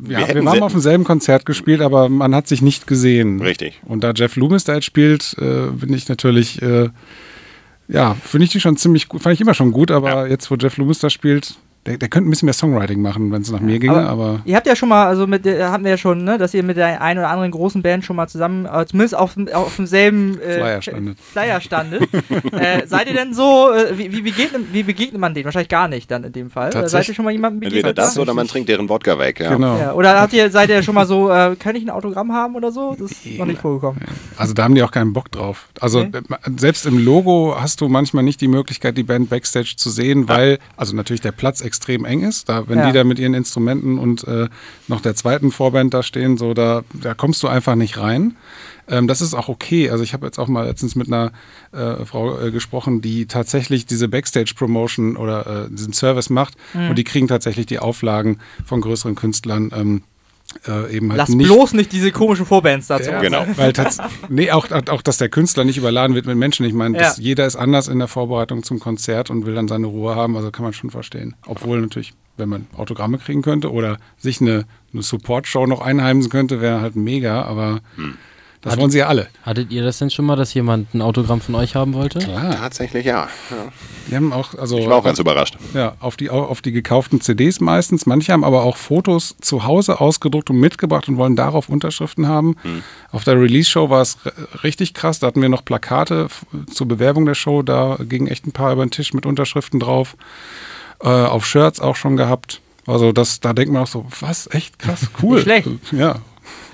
Wir 0.01 0.19
ja, 0.19 0.27
wir, 0.35 0.41
se- 0.43 0.61
auf 0.63 0.71
demselben 0.71 1.03
Konzert 1.03 1.45
gespielt, 1.45 1.81
aber 1.81 2.07
man 2.09 2.35
hat 2.35 2.47
sich 2.47 2.61
nicht 2.61 2.85
gesehen. 2.87 3.41
Richtig. 3.41 3.81
Und 3.85 4.03
da 4.03 4.11
Jeff 4.15 4.35
Loomis 4.35 4.63
da 4.63 4.75
jetzt 4.75 4.85
spielt, 4.85 5.35
äh, 5.39 5.67
bin 5.71 5.91
ich 5.93 6.07
natürlich, 6.07 6.61
äh, 6.61 6.89
ja, 7.87 8.15
finde 8.23 8.45
ich 8.45 8.51
die 8.51 8.59
schon 8.59 8.77
ziemlich 8.77 9.07
gut. 9.09 9.21
Fand 9.23 9.33
ich 9.33 9.41
immer 9.41 9.53
schon 9.55 9.71
gut, 9.71 9.89
aber 9.91 10.27
jetzt, 10.27 10.49
wo 10.51 10.55
Jeff 10.55 10.77
Loomis 10.77 10.99
da 10.99 11.09
spielt, 11.09 11.55
der, 11.85 11.97
der 11.97 12.07
könnte 12.09 12.29
ein 12.29 12.31
bisschen 12.31 12.45
mehr 12.45 12.53
Songwriting 12.53 13.01
machen, 13.01 13.31
wenn 13.31 13.41
es 13.41 13.51
nach 13.51 13.59
mir 13.59 13.79
ginge, 13.79 13.95
aber- 13.97 14.09
aber, 14.09 14.41
Ihr 14.45 14.55
habt 14.55 14.67
ja 14.67 14.75
schon 14.75 14.89
mal, 14.89 15.05
also 15.07 15.27
mit 15.27 15.45
der, 15.45 15.71
hatten 15.71 15.83
wir 15.83 15.91
ja 15.91 15.97
schon, 15.97 16.23
ne, 16.23 16.37
dass 16.37 16.53
ihr 16.53 16.63
mit 16.63 16.77
der 16.77 17.01
einen 17.01 17.19
oder 17.19 17.29
anderen 17.29 17.51
großen 17.51 17.81
Band 17.81 18.05
schon 18.05 18.15
mal 18.15 18.27
zusammen, 18.27 18.65
äh, 18.65 18.85
zumindest 18.85 19.15
auf, 19.15 19.33
dem- 19.33 19.49
auf 19.49 19.75
demselben 19.75 20.39
äh, 20.39 20.53
Flyer 20.59 20.81
standet. 20.81 21.17
Flyer 21.19 21.61
standet. 21.61 22.01
äh, 22.53 22.85
seid 22.87 23.07
ihr 23.07 23.13
denn 23.13 23.33
so, 23.33 23.71
äh, 23.73 23.97
wie, 23.97 24.11
wie, 24.11 24.21
begegnet, 24.21 24.61
wie 24.71 24.83
begegnet 24.83 25.19
man 25.19 25.33
denen? 25.33 25.45
Wahrscheinlich 25.45 25.69
gar 25.69 25.87
nicht 25.87 26.09
dann 26.09 26.23
in 26.23 26.31
dem 26.31 26.49
Fall. 26.49 26.69
Oder 26.69 26.87
seid 26.89 27.07
ihr 27.07 27.13
schon 27.15 27.25
mal 27.25 27.31
jemandem 27.31 27.59
begegnet? 27.59 27.83
Entweder 27.85 28.01
das 28.01 28.13
da? 28.13 28.21
oder 28.21 28.33
man 28.33 28.47
trinkt 28.47 28.69
deren 28.69 28.87
Wodka 28.89 29.19
weg. 29.19 29.39
Ja. 29.39 29.53
genau. 29.53 29.77
Ja, 29.77 29.93
oder 29.93 30.21
habt 30.21 30.33
ihr, 30.33 30.49
seid 30.51 30.69
ihr 30.69 30.83
schon 30.83 30.95
mal 30.95 31.05
so, 31.05 31.29
äh, 31.31 31.55
kann 31.57 31.75
ich 31.75 31.83
ein 31.83 31.89
Autogramm 31.89 32.31
haben 32.31 32.55
oder 32.55 32.71
so? 32.71 32.95
Das 32.97 33.11
ist 33.11 33.37
noch 33.37 33.45
nicht 33.45 33.59
vorgekommen. 33.61 33.99
Also 34.37 34.53
da 34.53 34.63
haben 34.63 34.75
die 34.75 34.83
auch 34.83 34.91
keinen 34.91 35.13
Bock 35.13 35.31
drauf. 35.31 35.67
Also 35.79 35.99
Okay. 35.99 36.17
äh, 36.17 36.49
selbst 36.57 36.85
im 36.85 36.97
Logo 37.03 37.55
hast 37.59 37.81
du 37.81 37.89
manchmal 37.89 38.23
nicht 38.23 38.41
die 38.41 38.47
Möglichkeit, 38.47 38.97
die 38.97 39.03
Band 39.03 39.29
Backstage 39.29 39.73
zu 39.77 39.89
sehen, 39.89 40.27
weil 40.29 40.59
also 40.77 40.95
natürlich 40.95 41.21
der 41.21 41.31
Platz 41.31 41.61
extrem 41.73 42.05
eng 42.05 42.21
ist. 42.21 42.49
Da, 42.49 42.67
wenn 42.67 42.77
Ja. 42.77 42.87
die 42.87 42.93
da 42.93 43.03
mit 43.03 43.17
ihren 43.17 43.33
Instrumenten 43.33 43.97
und 43.97 44.27
äh, 44.27 44.47
noch 44.87 45.01
der 45.01 45.15
zweiten 45.15 45.51
Vorband 45.51 45.91
da 45.93 46.03
stehen, 46.03 46.37
so 46.37 46.53
da, 46.53 46.83
da 46.93 47.15
kommst 47.15 47.41
du 47.41 47.47
einfach 47.47 47.73
nicht 47.75 47.97
rein. 47.97 48.35
Ähm, 48.87 49.07
das 49.07 49.21
ist 49.21 49.33
auch 49.33 49.49
okay. 49.49 49.89
Also 49.89 50.03
ich 50.03 50.13
habe 50.13 50.25
jetzt 50.27 50.37
auch 50.37 50.47
mal 50.47 50.67
letztens 50.67 50.95
mit 50.95 51.07
einer 51.07 51.31
äh, 51.71 52.05
Frau 52.05 52.39
äh, 52.39 52.51
gesprochen, 52.51 53.01
die 53.01 53.25
tatsächlich 53.25 53.85
diese 53.87 54.07
Backstage-Promotion 54.07 55.17
oder 55.17 55.65
äh, 55.65 55.69
diesen 55.75 55.93
Service 55.93 56.29
macht 56.29 56.53
Mhm. 56.75 56.89
und 56.89 56.95
die 56.97 57.03
kriegen 57.03 57.27
tatsächlich 57.27 57.65
die 57.65 57.79
Auflagen 57.79 58.37
von 58.65 58.81
größeren 58.81 59.15
Künstlern. 59.15 59.71
Ähm, 59.75 60.03
äh, 60.67 60.95
eben 60.95 61.09
halt 61.09 61.17
Lass 61.17 61.29
nicht 61.29 61.47
bloß 61.47 61.73
nicht 61.73 61.91
diese 61.91 62.11
komischen 62.11 62.45
Vorbands 62.45 62.87
dazu. 62.87 63.09
ja, 63.11 63.21
Genau. 63.21 63.45
Weil 63.55 63.73
tats 63.73 63.97
nee, 64.29 64.51
auch, 64.51 64.67
auch, 64.89 65.01
dass 65.01 65.17
der 65.17 65.29
Künstler 65.29 65.63
nicht 65.63 65.77
überladen 65.77 66.15
wird 66.15 66.25
mit 66.25 66.37
Menschen. 66.37 66.65
Ich 66.65 66.73
meine, 66.73 66.97
Ja. 66.99 67.13
jeder 67.17 67.45
ist 67.45 67.55
anders 67.55 67.87
in 67.87 67.99
der 67.99 68.07
Vorbereitung 68.07 68.63
zum 68.63 68.79
Konzert 68.79 69.29
und 69.29 69.45
will 69.45 69.55
dann 69.55 69.67
seine 69.67 69.87
Ruhe 69.87 70.15
haben. 70.15 70.35
Also 70.35 70.51
kann 70.51 70.63
man 70.63 70.73
schon 70.73 70.89
verstehen. 70.91 71.35
Obwohl 71.47 71.81
natürlich, 71.81 72.13
wenn 72.37 72.49
man 72.49 72.67
Autogramme 72.77 73.17
kriegen 73.17 73.41
könnte 73.41 73.71
oder 73.71 73.97
sich 74.17 74.41
eine, 74.41 74.65
eine 74.93 75.01
Support-Show 75.01 75.65
noch 75.65 75.81
einheimsen 75.81 76.29
könnte, 76.29 76.61
wäre 76.61 76.81
halt 76.81 76.95
mega. 76.95 77.43
Aber 77.43 77.81
das 78.63 78.73
Hat- 78.73 78.79
wollen 78.79 78.89
sie 78.91 78.97
ja 78.99 79.07
alle. 79.07 79.27
Hattet 79.43 79.71
ihr 79.71 79.83
das 79.83 79.97
denn 79.99 80.09
schon 80.09 80.25
mal, 80.25 80.35
dass 80.35 80.53
jemand 80.53 80.93
ein 80.93 81.01
Autogramm 81.01 81.41
von 81.41 81.53
euch 81.55 81.75
haben 81.75 81.93
wollte? 81.93 82.19
Klar. 82.19 82.55
Tatsächlich 82.55 83.05
ja. 83.05 83.27
ja. 84.09 84.15
Haben 84.15 84.33
auch, 84.33 84.55
also 84.55 84.77
Ich 84.77 84.87
war 84.87 84.97
auch 84.97 85.03
ganz 85.03 85.19
überrascht. 85.19 85.57
Ja, 85.73 85.95
auf 85.99 86.15
die, 86.17 86.29
auf 86.29 86.61
die 86.61 86.71
gekauften 86.71 87.19
CDs 87.21 87.59
meistens. 87.59 88.05
Manche 88.05 88.31
haben 88.33 88.43
aber 88.43 88.63
auch 88.63 88.77
Fotos 88.77 89.35
zu 89.41 89.65
Hause 89.65 89.99
ausgedruckt 89.99 90.49
und 90.49 90.59
mitgebracht 90.59 91.07
und 91.09 91.17
wollen 91.17 91.35
darauf 91.35 91.69
Unterschriften 91.69 92.27
haben. 92.27 92.55
Auf 93.11 93.23
der 93.25 93.39
Release-Show 93.39 93.89
war 93.89 94.01
es 94.01 94.17
richtig 94.63 94.93
krass. 94.93 95.19
Da 95.19 95.27
hatten 95.27 95.41
wir 95.41 95.49
noch 95.49 95.63
Plakate 95.65 96.27
zur 96.73 96.87
Bewerbung 96.87 97.25
der 97.25 97.35
Show. 97.35 97.61
Da 97.63 97.97
gingen 98.01 98.27
echt 98.27 98.47
ein 98.47 98.51
paar 98.53 98.71
über 98.73 98.85
den 98.85 98.91
Tisch 98.91 99.13
mit 99.13 99.25
Unterschriften 99.25 99.79
drauf. 99.79 100.15
Äh, 101.01 101.09
auf 101.09 101.45
Shirts 101.45 101.79
auch 101.81 101.95
schon 101.97 102.15
gehabt. 102.15 102.61
Also 102.87 103.11
das, 103.11 103.39
da 103.39 103.53
denkt 103.53 103.73
man 103.73 103.83
auch 103.83 103.87
so, 103.87 104.05
was, 104.19 104.49
echt 104.53 104.79
krass, 104.79 105.07
cool. 105.21 105.41
Schlecht. 105.41 105.67
Ja, 105.91 106.15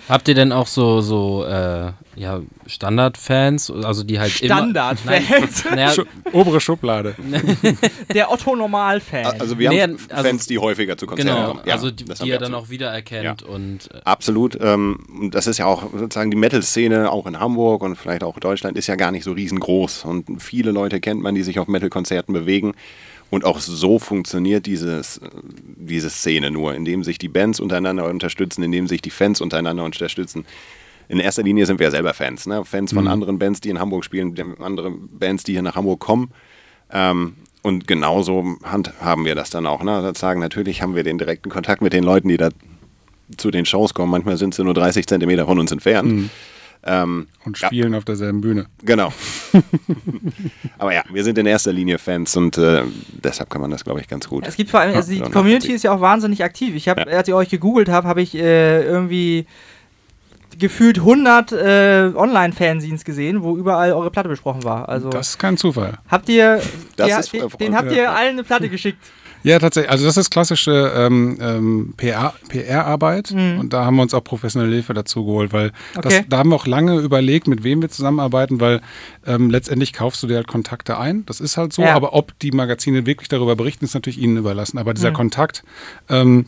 Habt 0.09 0.27
ihr 0.27 0.33
denn 0.33 0.51
auch 0.51 0.65
so, 0.65 1.01
so 1.01 1.45
äh, 1.45 1.91
ja, 2.15 2.41
Standardfans, 2.65 3.69
also 3.69 4.03
die 4.03 4.19
halt 4.19 4.41
immer... 4.41 4.55
Standardfans. 4.57 5.65
Naja, 5.65 5.91
Schu 5.91 6.03
obere 6.33 6.59
Schublade. 6.59 7.15
Der 8.13 8.31
Otto-Normal-Fan. 8.31 9.39
Also 9.39 9.59
wir 9.59 9.69
Nee, 9.69 9.83
haben 9.83 9.97
also- 10.09 10.27
Fans, 10.27 10.47
die 10.47 10.57
häufiger 10.57 10.97
zu 10.97 11.05
Konzerten 11.05 11.29
genau, 11.35 11.47
kommen. 11.49 11.61
Ja, 11.65 11.75
also 11.75 11.91
die, 11.91 12.05
die 12.05 12.11
er 12.11 12.39
dann 12.39 12.53
absolut. 12.53 12.65
auch 12.65 12.69
wiedererkennt 12.69 13.43
und... 13.43 13.89
Äh, 13.93 14.01
Absolut. 14.03 14.57
Ähm, 14.59 15.05
und 15.21 15.35
das 15.35 15.45
ist 15.45 15.59
ja 15.59 15.65
auch 15.67 15.83
sozusagen 15.93 16.31
die 16.31 16.37
Metal-Szene, 16.37 17.11
auch 17.11 17.27
in 17.27 17.39
Hamburg 17.39 17.83
und 17.83 17.95
vielleicht 17.95 18.23
auch 18.23 18.39
Deutschland, 18.39 18.77
ist 18.77 18.87
ja 18.87 18.95
gar 18.95 19.11
nicht 19.11 19.23
so 19.23 19.33
riesengroß. 19.33 20.05
Und 20.05 20.41
viele 20.41 20.71
Leute 20.71 20.99
kennt 20.99 21.21
man, 21.21 21.35
die 21.35 21.43
sich 21.43 21.59
auf 21.59 21.67
Metal-Konzerten 21.67 22.33
bewegen. 22.33 22.73
Und 23.29 23.45
auch 23.45 23.59
so 23.59 23.99
funktioniert 23.99 24.65
dieses, 24.65 25.17
äh, 25.17 25.29
diese 25.75 26.09
Szene 26.09 26.51
nur, 26.51 26.73
indem 26.73 27.03
sich 27.03 27.17
die 27.17 27.29
Bands 27.29 27.59
untereinander 27.59 28.05
unterstützen, 28.09 28.63
indem 28.63 28.87
sich 28.87 29.01
die 29.01 29.11
Fans 29.11 29.41
untereinander 29.41 29.83
unterstützen. 29.83 30.45
In 31.07 31.19
erster 31.19 31.43
Linie 31.43 31.65
sind 31.65 31.79
wir 31.79 31.87
ja 31.87 31.91
selber 31.91 32.13
Fans, 32.13 32.45
ne? 32.45 32.63
Fans 32.65 32.93
von 32.93 33.07
anderen 33.07 33.39
Bands, 33.39 33.61
die 33.61 33.69
in 33.69 33.79
Hamburg 33.79 34.05
spielen, 34.05 34.35
andere 34.59 34.91
Bands, 34.91 35.43
die 35.43 35.53
hier 35.53 35.63
nach 35.63 35.75
Hamburg 35.75 35.99
kommen. 35.99 36.31
Ähm, 36.91 37.33
und 37.61 37.87
genauso 37.87 38.57
handhaben 38.63 39.25
wir 39.25 39.35
das 39.35 39.49
dann 39.49 39.65
auch. 39.65 39.83
Ne? 39.83 40.01
Sozusagen, 40.01 40.39
natürlich 40.39 40.81
haben 40.81 40.95
wir 40.95 41.03
den 41.03 41.17
direkten 41.17 41.49
Kontakt 41.49 41.81
mit 41.81 41.93
den 41.93 42.03
Leuten, 42.03 42.29
die 42.29 42.37
da 42.37 42.49
zu 43.37 43.51
den 43.51 43.65
Shows 43.65 43.93
kommen. 43.93 44.11
Manchmal 44.11 44.37
sind 44.37 44.55
sie 44.55 44.63
nur 44.63 44.73
30 44.73 45.07
Zentimeter 45.07 45.45
von 45.45 45.59
uns 45.59 45.71
entfernt. 45.71 46.29
Ähm, 46.83 47.27
Und 47.43 47.59
Ja. 47.59 47.67
spielen 47.67 47.93
auf 47.93 48.05
derselben 48.05 48.39
Bühne. 48.41 48.67
genau. 48.83 49.11
Aber 50.77 50.93
ja, 50.93 51.03
wir 51.11 51.23
sind 51.23 51.37
in 51.37 51.45
erster 51.45 51.73
Linie 51.73 51.97
Fans 51.97 52.35
und 52.37 52.57
äh, 52.57 52.83
deshalb 53.23 53.49
kann 53.49 53.61
man 53.61 53.69
das, 53.71 53.83
glaube 53.83 53.99
ich, 53.99 54.07
ganz 54.07 54.27
gut. 54.29 54.47
Es 54.47 54.55
gibt 54.55 54.69
vor 54.69 54.79
allem, 54.79 54.95
also 54.95 55.11
die 55.11 55.19
Ja, 55.19 55.29
Community 55.29 55.73
ist 55.73 55.83
ja 55.83 55.91
auch 55.91 56.01
wahnsinnig 56.01 56.43
aktiv. 56.43 56.75
Ich 56.75 56.87
habe, 56.87 57.01
Ja. 57.01 57.17
als 57.17 57.27
ich 57.27 57.33
euch 57.33 57.49
gegoogelt 57.49 57.89
habe, 57.89 58.07
habe 58.07 58.21
ich 58.21 58.33
äh, 58.35 58.83
irgendwie 58.83 59.45
gefühlt 60.57 60.97
100 60.99 61.51
äh, 61.51 62.11
Online-Fanzines 62.15 63.03
gesehen, 63.05 63.43
wo 63.43 63.55
überall 63.57 63.91
eure 63.93 64.11
Platte 64.11 64.29
besprochen 64.29 64.63
war. 64.63 64.89
Also 64.89 65.09
Das 65.09 65.29
ist 65.29 65.37
kein 65.37 65.57
Zufall. 65.57 65.99
habt 66.09 66.27
ihr, 66.29 66.55
ist 66.57 67.33
den, 67.33 67.47
den 67.59 67.75
habt 67.75 67.91
ihr 67.91 68.11
allen 68.11 68.31
eine 68.33 68.43
Platte 68.43 68.69
geschickt. 68.69 68.99
Ja, 69.43 69.57
tatsächlich. 69.59 69.89
Also 69.91 70.05
das 70.05 70.17
ist 70.17 70.29
klassische 70.31 70.91
ähm, 70.95 71.37
ähm, 71.41 71.93
PR 71.97 72.33
PR-Arbeit 72.49 73.31
und 73.31 73.71
da 73.73 73.85
haben 73.85 73.95
wir 73.95 74.01
uns 74.01 74.13
auch 74.13 74.23
professionelle 74.23 74.73
Hilfe 74.73 74.93
dazu 74.93 75.25
geholt, 75.25 75.53
weil 75.53 75.71
Okay. 75.95 76.01
das, 76.03 76.23
da 76.29 76.37
haben 76.39 76.49
wir 76.49 76.55
auch 76.55 76.67
lange 76.67 76.99
überlegt, 76.99 77.47
mit 77.47 77.63
wem 77.63 77.81
wir 77.81 77.89
zusammenarbeiten, 77.89 78.59
weil 78.59 78.81
ähm, 79.25 79.49
letztendlich 79.49 79.93
kaufst 79.93 80.21
du 80.23 80.27
dir 80.27 80.35
halt 80.35 80.47
Kontakte 80.47 80.97
ein. 80.97 81.25
Das 81.25 81.39
ist 81.39 81.57
halt 81.57 81.71
so, 81.73 81.81
Ja. 81.83 81.95
aber 81.95 82.13
ob 82.13 82.37
die 82.39 82.51
Magazine 82.51 83.05
wirklich 83.05 83.29
darüber 83.29 83.55
berichten, 83.55 83.85
ist 83.85 83.93
natürlich 83.93 84.19
ihnen 84.19 84.37
überlassen. 84.37 84.77
Aber 84.77 84.93
dieser 84.93 85.11
Kontakt, 85.11 85.63
ähm, 86.09 86.45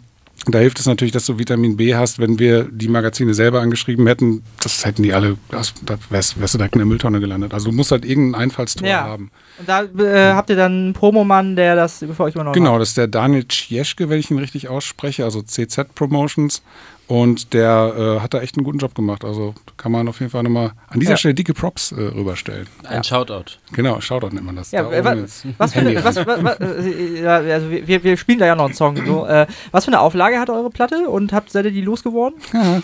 da 0.48 0.58
hilft 0.58 0.80
es 0.80 0.88
natürlich, 0.88 1.12
dass 1.12 1.26
du 1.28 1.38
Vitamin 1.38 1.78
B 1.78 1.94
hast. 1.96 2.18
Wenn 2.18 2.40
wir 2.40 2.64
die 2.64 2.88
Magazine 2.88 3.34
selber 3.36 3.62
angeschrieben 3.62 4.08
hätten, 4.08 4.42
das 4.64 4.84
hätten 4.86 5.04
die 5.04 5.14
alle, 5.14 5.38
da 5.52 5.62
wärst, 6.10 6.40
wärst 6.42 6.54
du 6.54 6.58
direkt 6.58 6.74
in 6.76 6.80
der 6.80 6.88
Mülltonne 6.88 7.20
gelandet. 7.20 7.54
Also 7.54 7.70
du 7.70 7.76
musst 7.76 7.92
halt 7.92 8.06
irgendein 8.06 8.42
Einfallstor 8.42 8.88
Ja. 8.88 9.04
haben. 9.04 9.30
Und 9.60 9.70
da 9.70 9.84
äh, 9.84 10.34
habt 10.34 10.50
ihr 10.50 10.56
dann 10.56 10.72
einen 10.72 10.94
Promomann, 10.94 11.56
der 11.56 11.76
das 11.76 12.00
für 12.00 12.24
euch 12.24 12.34
übernommen 12.36 12.54
Genau, 12.54 12.74
hat. 12.74 12.82
das 12.82 12.90
ist 12.90 12.98
der 12.98 13.08
Daniel 13.08 13.44
Tschieschke, 13.48 14.10
wenn 14.10 14.20
ich 14.20 14.32
ihn 14.32 14.40
richtig 14.40 14.68
ausspreche, 14.70 15.24
also 15.24 15.42
CZ 15.42 15.94
Promotions. 15.96 16.62
Und 17.08 17.54
der 17.54 17.94
äh, 17.98 18.20
hat 18.22 18.34
da 18.34 18.40
echt 18.40 18.56
einen 18.56 18.64
guten 18.64 18.78
Job 18.78 18.96
gemacht. 18.96 19.26
Also 19.26 19.54
kann 19.76 19.92
man 19.92 20.08
auf 20.08 20.22
jeden 20.22 20.30
Fall 20.32 20.44
nochmal 20.44 20.72
an 20.88 21.02
dieser 21.02 21.12
Ja. 21.12 21.18
Stelle 21.18 21.34
dicke 21.34 21.54
Props 21.54 21.92
äh, 21.92 21.96
rüberstellen. 22.02 22.68
Ein 22.88 23.04
Shoutout. 23.04 23.58
Genau, 23.74 24.00
Shoutout 24.00 24.30
nennt 24.34 24.46
man 24.46 24.56
das. 24.56 24.72
Ja, 24.72 24.84
Da 24.84 25.04
wa- 25.04 25.18
was 25.58 25.74
für 25.74 25.80
eine, 25.80 26.02
was, 26.06 26.16
äh, 26.16 27.22
ja, 27.22 27.36
also 27.36 27.70
wir, 27.70 28.02
wir 28.06 28.16
spielen 28.16 28.40
da 28.40 28.46
ja 28.46 28.56
noch 28.56 28.64
einen 28.66 28.74
Song. 28.76 28.96
So. 29.06 29.26
Äh, 29.26 29.46
was 29.72 29.84
für 29.84 29.90
eine 29.92 30.00
Auflage 30.00 30.40
hat 30.40 30.50
eure 30.50 30.70
Platte 30.70 31.10
und 31.10 31.34
habt, 31.34 31.52
seid 31.52 31.66
ihr 31.66 31.72
die 31.72 31.82
losgeworden? 31.82 32.40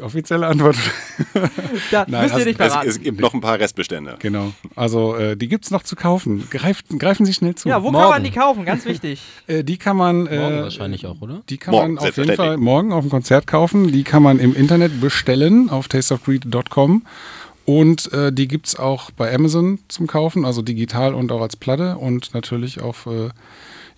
Die 0.00 0.04
offizielle 0.06 0.46
Antwort. 0.46 0.76
Da 1.90 2.06
Nein, 2.08 2.22
müsst 2.22 2.32
ihr 2.32 2.36
also 2.36 2.36
nicht 2.38 2.60
Es, 2.60 2.66
verraten. 2.68 2.88
es 2.88 3.00
gibt 3.00 3.20
noch 3.20 3.34
ein 3.34 3.42
paar 3.42 3.58
Restbestände. 3.58 4.16
genau. 4.18 4.52
Also 4.74 5.14
äh, 5.14 5.36
die 5.36 5.46
gibt 5.46 5.66
es 5.66 5.70
noch 5.70 5.82
zu 5.82 5.94
kaufen. 5.94 6.48
Greift, 6.50 6.86
greifen 6.98 7.26
Sie 7.26 7.34
schnell 7.34 7.54
zu. 7.54 7.68
ja, 7.68 7.82
wo 7.82 7.86
kann 7.86 7.92
Morgen. 7.92 8.08
man 8.08 8.24
die 8.24 8.30
kaufen? 8.30 8.64
Ganz 8.64 8.86
wichtig. 8.86 9.20
äh, 9.46 9.62
die 9.62 9.76
kann 9.76 9.98
man. 9.98 10.26
Äh, 10.26 10.38
Morgen 10.38 10.62
wahrscheinlich 10.62 11.06
auch, 11.06 11.20
oder? 11.20 11.42
Die 11.50 11.58
kann 11.58 11.72
Morgen, 11.72 11.94
man 11.94 12.08
auf 12.08 12.16
jeden. 12.16 12.34
Fall 12.34 12.56
morgen 12.56 12.92
auf 12.92 13.04
dem 13.04 13.10
Konzert 13.10 13.46
kaufen. 13.46 13.92
Die 13.92 14.02
kann 14.02 14.22
man 14.22 14.38
im 14.38 14.54
Internet 14.54 15.02
bestellen 15.02 15.68
auf 15.68 15.88
tasteofgreed.com. 15.88 17.04
Und 17.66 18.10
äh, 18.14 18.32
die 18.32 18.48
gibt 18.48 18.68
es 18.68 18.76
auch 18.78 19.10
bei 19.10 19.32
Amazon 19.34 19.80
zum 19.88 20.06
Kaufen, 20.06 20.46
also 20.46 20.62
digital 20.62 21.14
und 21.14 21.30
auch 21.30 21.42
als 21.42 21.56
Platte. 21.56 21.98
Und 21.98 22.32
natürlich 22.32 22.80
auf 22.80 23.04
äh, 23.06 23.28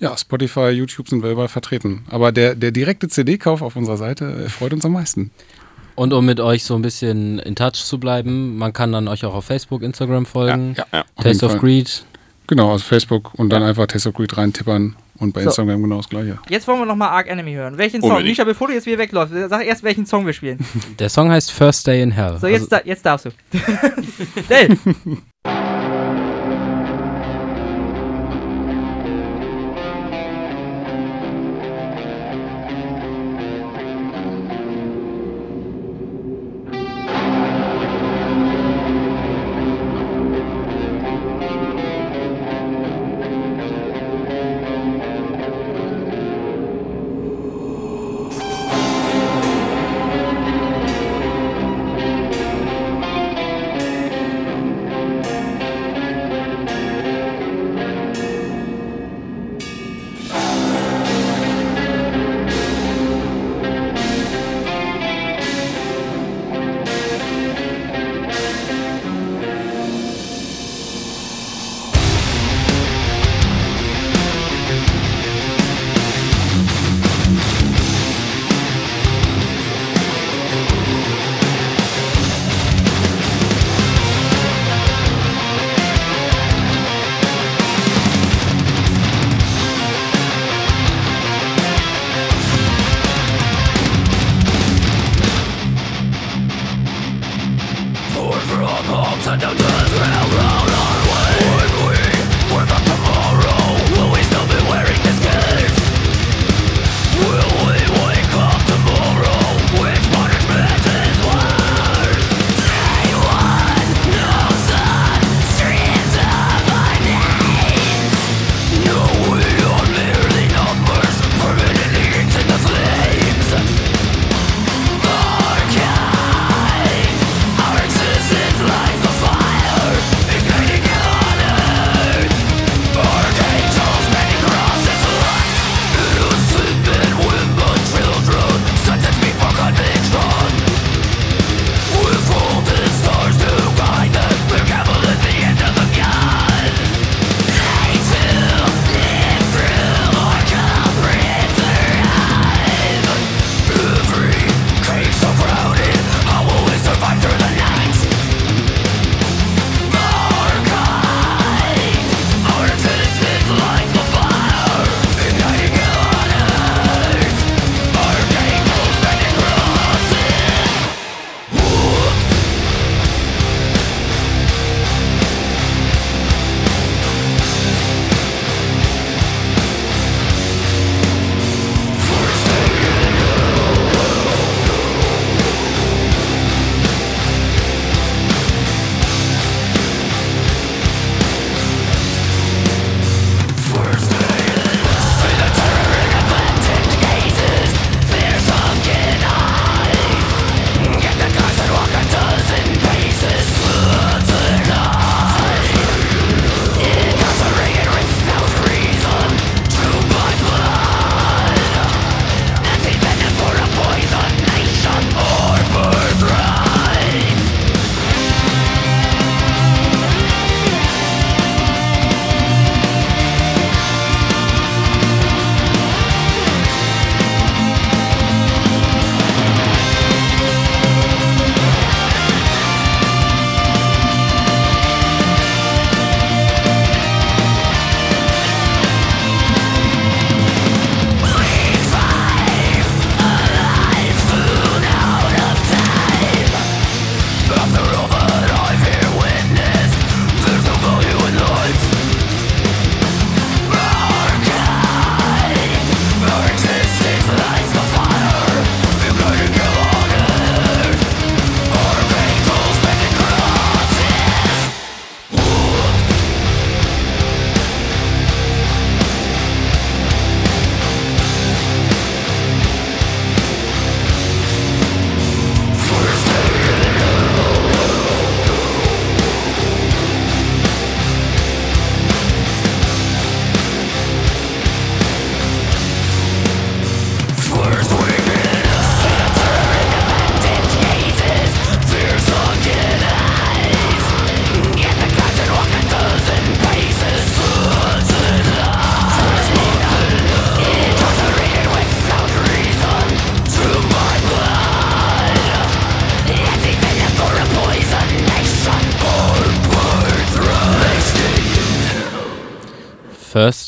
ja, 0.00 0.16
Spotify, 0.18 0.70
YouTube 0.70 1.08
sind 1.08 1.22
wir 1.22 1.30
überall 1.30 1.48
vertreten. 1.48 2.04
Aber 2.10 2.32
der, 2.32 2.56
der 2.56 2.72
direkte 2.72 3.06
CD-Kauf 3.08 3.62
auf 3.62 3.76
unserer 3.76 3.96
Seite 3.96 4.46
äh, 4.46 4.48
freut 4.48 4.72
uns 4.72 4.84
am 4.84 4.92
meisten. 4.92 5.30
Und 5.94 6.12
um 6.12 6.24
mit 6.24 6.40
euch 6.40 6.64
so 6.64 6.74
ein 6.74 6.82
bisschen 6.82 7.38
in 7.40 7.54
Touch 7.54 7.74
zu 7.74 7.98
bleiben, 7.98 8.56
man 8.56 8.72
kann 8.72 8.92
dann 8.92 9.08
euch 9.08 9.24
auch 9.24 9.34
auf 9.34 9.44
Facebook, 9.44 9.82
Instagram 9.82 10.26
folgen. 10.26 10.74
Ja, 10.76 10.86
ja, 10.92 11.00
auf 11.00 11.06
jeden 11.24 11.30
Taste 11.32 11.46
of 11.46 11.52
Fall. 11.52 11.60
Greed. 11.60 12.04
Genau, 12.46 12.72
also 12.72 12.84
Facebook 12.84 13.32
und 13.34 13.50
dann 13.50 13.62
einfach 13.62 13.86
Taste 13.86 14.08
of 14.08 14.14
Greed 14.14 14.36
reintippern. 14.36 14.96
Und 15.18 15.32
bei 15.34 15.42
So. 15.42 15.50
Instagram 15.50 15.82
genau 15.82 15.98
das 15.98 16.08
gleiche. 16.08 16.38
Jetzt 16.48 16.66
wollen 16.66 16.80
wir 16.80 16.86
nochmal 16.86 17.10
Arc 17.10 17.28
Enemy 17.28 17.52
hören. 17.52 17.78
Welchen 17.78 18.00
Song? 18.00 18.10
Unbedingt. 18.10 18.30
Misha, 18.32 18.44
bevor 18.44 18.66
du 18.66 18.74
jetzt 18.74 18.86
wieder 18.86 18.98
wegläufst, 18.98 19.32
sag 19.48 19.64
erst, 19.64 19.84
welchen 19.84 20.04
Song 20.04 20.26
wir 20.26 20.32
spielen. 20.32 20.58
Der 20.98 21.08
Song 21.08 21.30
heißt 21.30 21.52
First 21.52 21.86
Day 21.86 22.02
in 22.02 22.10
Hell. 22.10 22.38
So, 22.40 22.48
jetzt, 22.48 22.72
da, 22.72 22.80
jetzt 22.84 23.06
darfst 23.06 23.26
du. 23.26 23.30
Dave, 24.48 24.76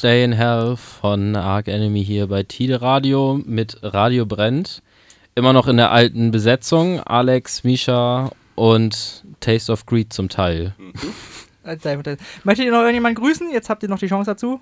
First 0.04 0.12
Day 0.12 0.22
in 0.24 0.32
Hell 0.32 0.76
von 0.76 1.34
Arc 1.34 1.66
Enemy 1.66 2.04
hier 2.04 2.26
bei 2.26 2.42
Tide 2.42 2.82
Radio 2.82 3.40
mit 3.46 3.78
Radio 3.82 4.26
Brennt. 4.26 4.82
Immer 5.34 5.54
noch 5.54 5.66
in 5.66 5.78
der 5.78 5.92
alten 5.92 6.30
Besetzung. 6.30 7.00
Alex, 7.00 7.64
Misha 7.64 8.30
und 8.54 9.24
Taste 9.40 9.72
of 9.72 9.86
Greed 9.86 10.12
zum 10.12 10.28
Teil. 10.28 10.74
Gut. 11.00 11.82
Möchtet 12.44 12.66
ihr 12.66 12.70
noch 12.70 12.80
irgendjemanden 12.80 13.14
grüßen? 13.24 13.50
Jetzt 13.50 13.70
habt 13.70 13.82
ihr 13.82 13.88
noch 13.88 13.98
die 13.98 14.08
Chance 14.08 14.30
dazu. 14.32 14.60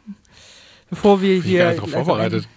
Bevor 0.88 1.20
wir 1.20 1.30
Bin 1.30 1.38
ich 1.40 1.44
hier. 1.44 1.58
gar 1.64 1.70
nicht 1.72 1.82
gleich 1.86 2.04
vorbereitet. 2.04 2.48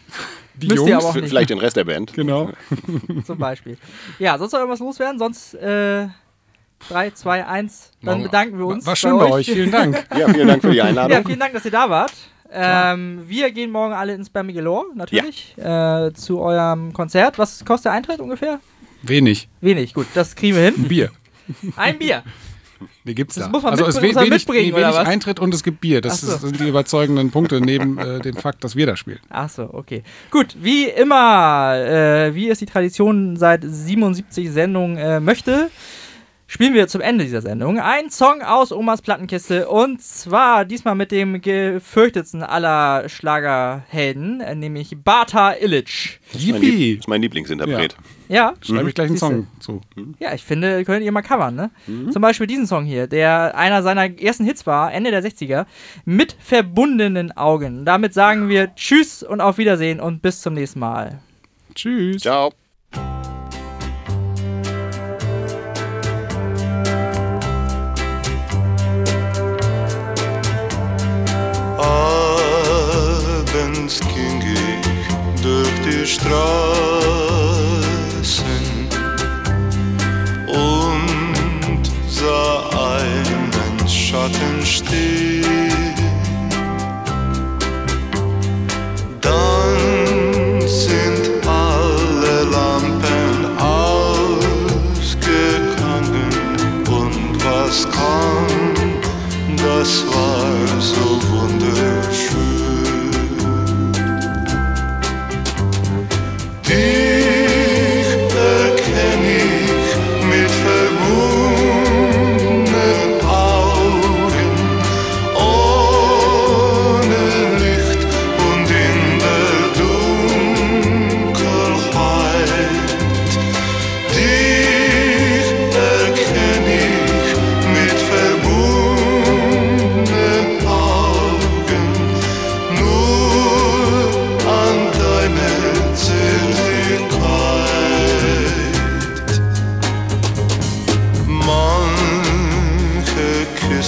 Die 0.54 0.68
Müsst 0.68 0.84
ihr 0.84 0.90
Jungs, 0.92 1.04
aber 1.06 1.06
auch 1.12 1.16
F- 1.16 1.22
nicht. 1.24 1.30
Vielleicht 1.30 1.50
den 1.50 1.58
Rest 1.58 1.78
der 1.78 1.86
Band. 1.86 2.14
genau. 2.14 2.52
Zum 3.26 3.40
Beispiel. 3.40 3.80
Ja, 4.20 4.38
sonst 4.38 4.52
noch 4.52 4.60
irgendwas 4.60 4.80
loswerden? 4.80 5.18
Sonst 5.18 5.56
äh, 5.56 6.06
3, 6.90 7.10
2, 7.16 7.48
1. 7.48 7.94
Dann 8.04 8.22
bedanken 8.22 8.60
wir 8.60 8.68
uns. 8.68 8.86
War 8.86 8.96
schön 8.96 9.18
bei 9.18 9.32
euch, 9.32 9.48
vielen 9.48 9.72
Dank. 9.72 10.06
Ja, 10.16 10.30
vielen 10.32 10.48
Dank 10.48 10.62
für 10.62 10.70
die 10.70 10.78
Ja, 10.78 10.84
Einladung. 10.84 11.26
vielen 11.26 11.40
Dank, 11.40 11.54
dass 11.54 11.66
ihr 11.66 11.72
da 11.72 11.90
wart. 11.90 12.14
Ähm, 12.52 13.24
wir 13.28 13.52
gehen 13.52 13.72
morgen 13.72 13.94
alle 13.94 14.14
ins 14.14 14.28
Spammy 14.28 14.54
Galore, 14.54 14.86
natürlich, 14.96 15.56
äh, 15.58 16.12
zu 16.14 16.40
eurem 16.40 16.94
Konzert. 16.94 17.38
Was 17.40 17.64
kostet 17.66 17.86
der 17.86 17.92
Eintritt 17.94 18.20
ungefähr? 18.20 18.60
Wenig. 19.02 19.50
Wenig, 19.62 19.94
gut, 19.94 20.08
das 20.14 20.36
kriegen 20.36 20.56
wir 20.56 20.64
hin. 20.66 20.74
Ein 20.78 20.88
Bier. 20.88 21.12
Ein 21.76 21.98
Bier. 22.00 22.24
Nee, 23.04 23.14
gibt's 23.14 23.36
Das 23.36 23.46
da. 23.46 23.50
muss 23.52 23.64
man 23.64 23.72
also 23.72 23.86
es 23.86 23.96
mitbringen- 23.96 24.16
we 24.16 24.20
wenig, 24.22 24.32
mitbringen, 24.32 24.66
nee, 24.68 24.74
oder 24.74 24.88
wenig 24.88 24.96
was? 25.00 25.08
Eintritt 25.08 25.40
und 25.40 25.54
es 25.54 25.64
gibt 25.64 25.80
Bier. 25.80 26.02
Das 26.02 26.22
so. 26.22 26.34
ist, 26.34 26.42
sind 26.42 26.60
die 26.60 26.68
überzeugenden 26.68 27.32
Punkte 27.32 27.62
neben 27.62 27.98
äh, 27.98 28.20
dem 28.20 28.36
Fakt, 28.36 28.64
dass 28.64 28.76
wir 28.76 28.86
da 28.86 28.96
spielen. 28.98 29.20
Ach 29.30 29.50
so, 29.50 29.70
okay. 29.72 30.04
Gut, 30.32 30.56
wie 30.60 30.86
immer, 30.86 31.76
äh, 31.78 32.36
wie 32.36 32.50
es 32.50 32.60
die 32.60 32.66
Tradition 32.66 33.38
seit 33.38 33.62
77 33.64 34.52
Sendungen 34.52 34.98
äh, 34.98 35.20
möchte, 35.20 35.70
spielen 36.48 36.74
wir 36.74 36.88
zum 36.88 37.02
Ende 37.02 37.24
dieser 37.24 37.42
Sendung 37.42 37.80
einen 37.80 38.10
Song 38.10 38.42
aus 38.42 38.72
Omas 38.72 39.02
Plattenkiste 39.02 39.68
und 39.68 40.02
zwar 40.02 40.66
diesmal 40.66 40.96
mit 40.96 41.12
dem 41.12 41.42
gefürchtetsten 41.42 42.44
aller 42.44 43.10
Schlagerhelden, 43.10 44.38
nämlich 44.60 44.96
Bata 45.04 45.54
Illich. 45.54 46.20
Das 46.32 46.42
ist 46.42 46.52
mein, 46.52 46.62
Yippie! 46.62 47.00
Lieblingsinterpret. 47.08 47.96
Ja, 48.28 48.54
Schreibe 48.62 48.90
ich 48.90 48.96
gleich 48.96 49.08
einen 49.08 49.18
Siehste. 49.18 49.26
Song 49.28 49.48
zu. 49.60 49.82
Ja, 50.20 50.34
ich 50.34 50.44
finde, 50.44 50.84
könnt 50.84 51.04
ihr 51.04 51.12
mal 51.12 51.22
covern, 51.22 51.56
ne? 51.56 51.70
Zum 52.12 52.22
Beispiel 52.22 52.48
diesen 52.48 52.66
Song 52.68 52.86
hier, 52.86 53.08
der 53.08 53.56
einer 53.56 53.84
seiner 53.84 54.20
ersten 54.20 54.46
Hits 54.46 54.66
war, 54.66 54.92
Ende 54.94 55.12
der 55.12 55.24
60er, 55.24 55.66
mit 56.06 56.36
verbundenen 56.40 57.32
Augen. 57.38 57.86
Damit 57.86 58.14
sagen 58.14 58.50
wir 58.50 58.74
Tschüss 58.76 59.22
und 59.24 59.42
auf 59.42 59.58
Wiedersehen 59.58 60.00
und 60.00 60.22
bis 60.22 60.42
zum 60.42 60.56
nächsten 60.56 60.80
Mal. 60.80 61.20
Tschüss. 61.76 62.22
Ciao. 62.22 62.52
Straßen 76.06 76.36
und 80.48 81.92
sah 82.08 82.70
einen 82.94 83.90
Schatten 83.90 84.64
stehen. 84.64 85.95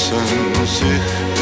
Manche 0.10 0.24
küssen 0.54 0.66
sich 0.66 1.37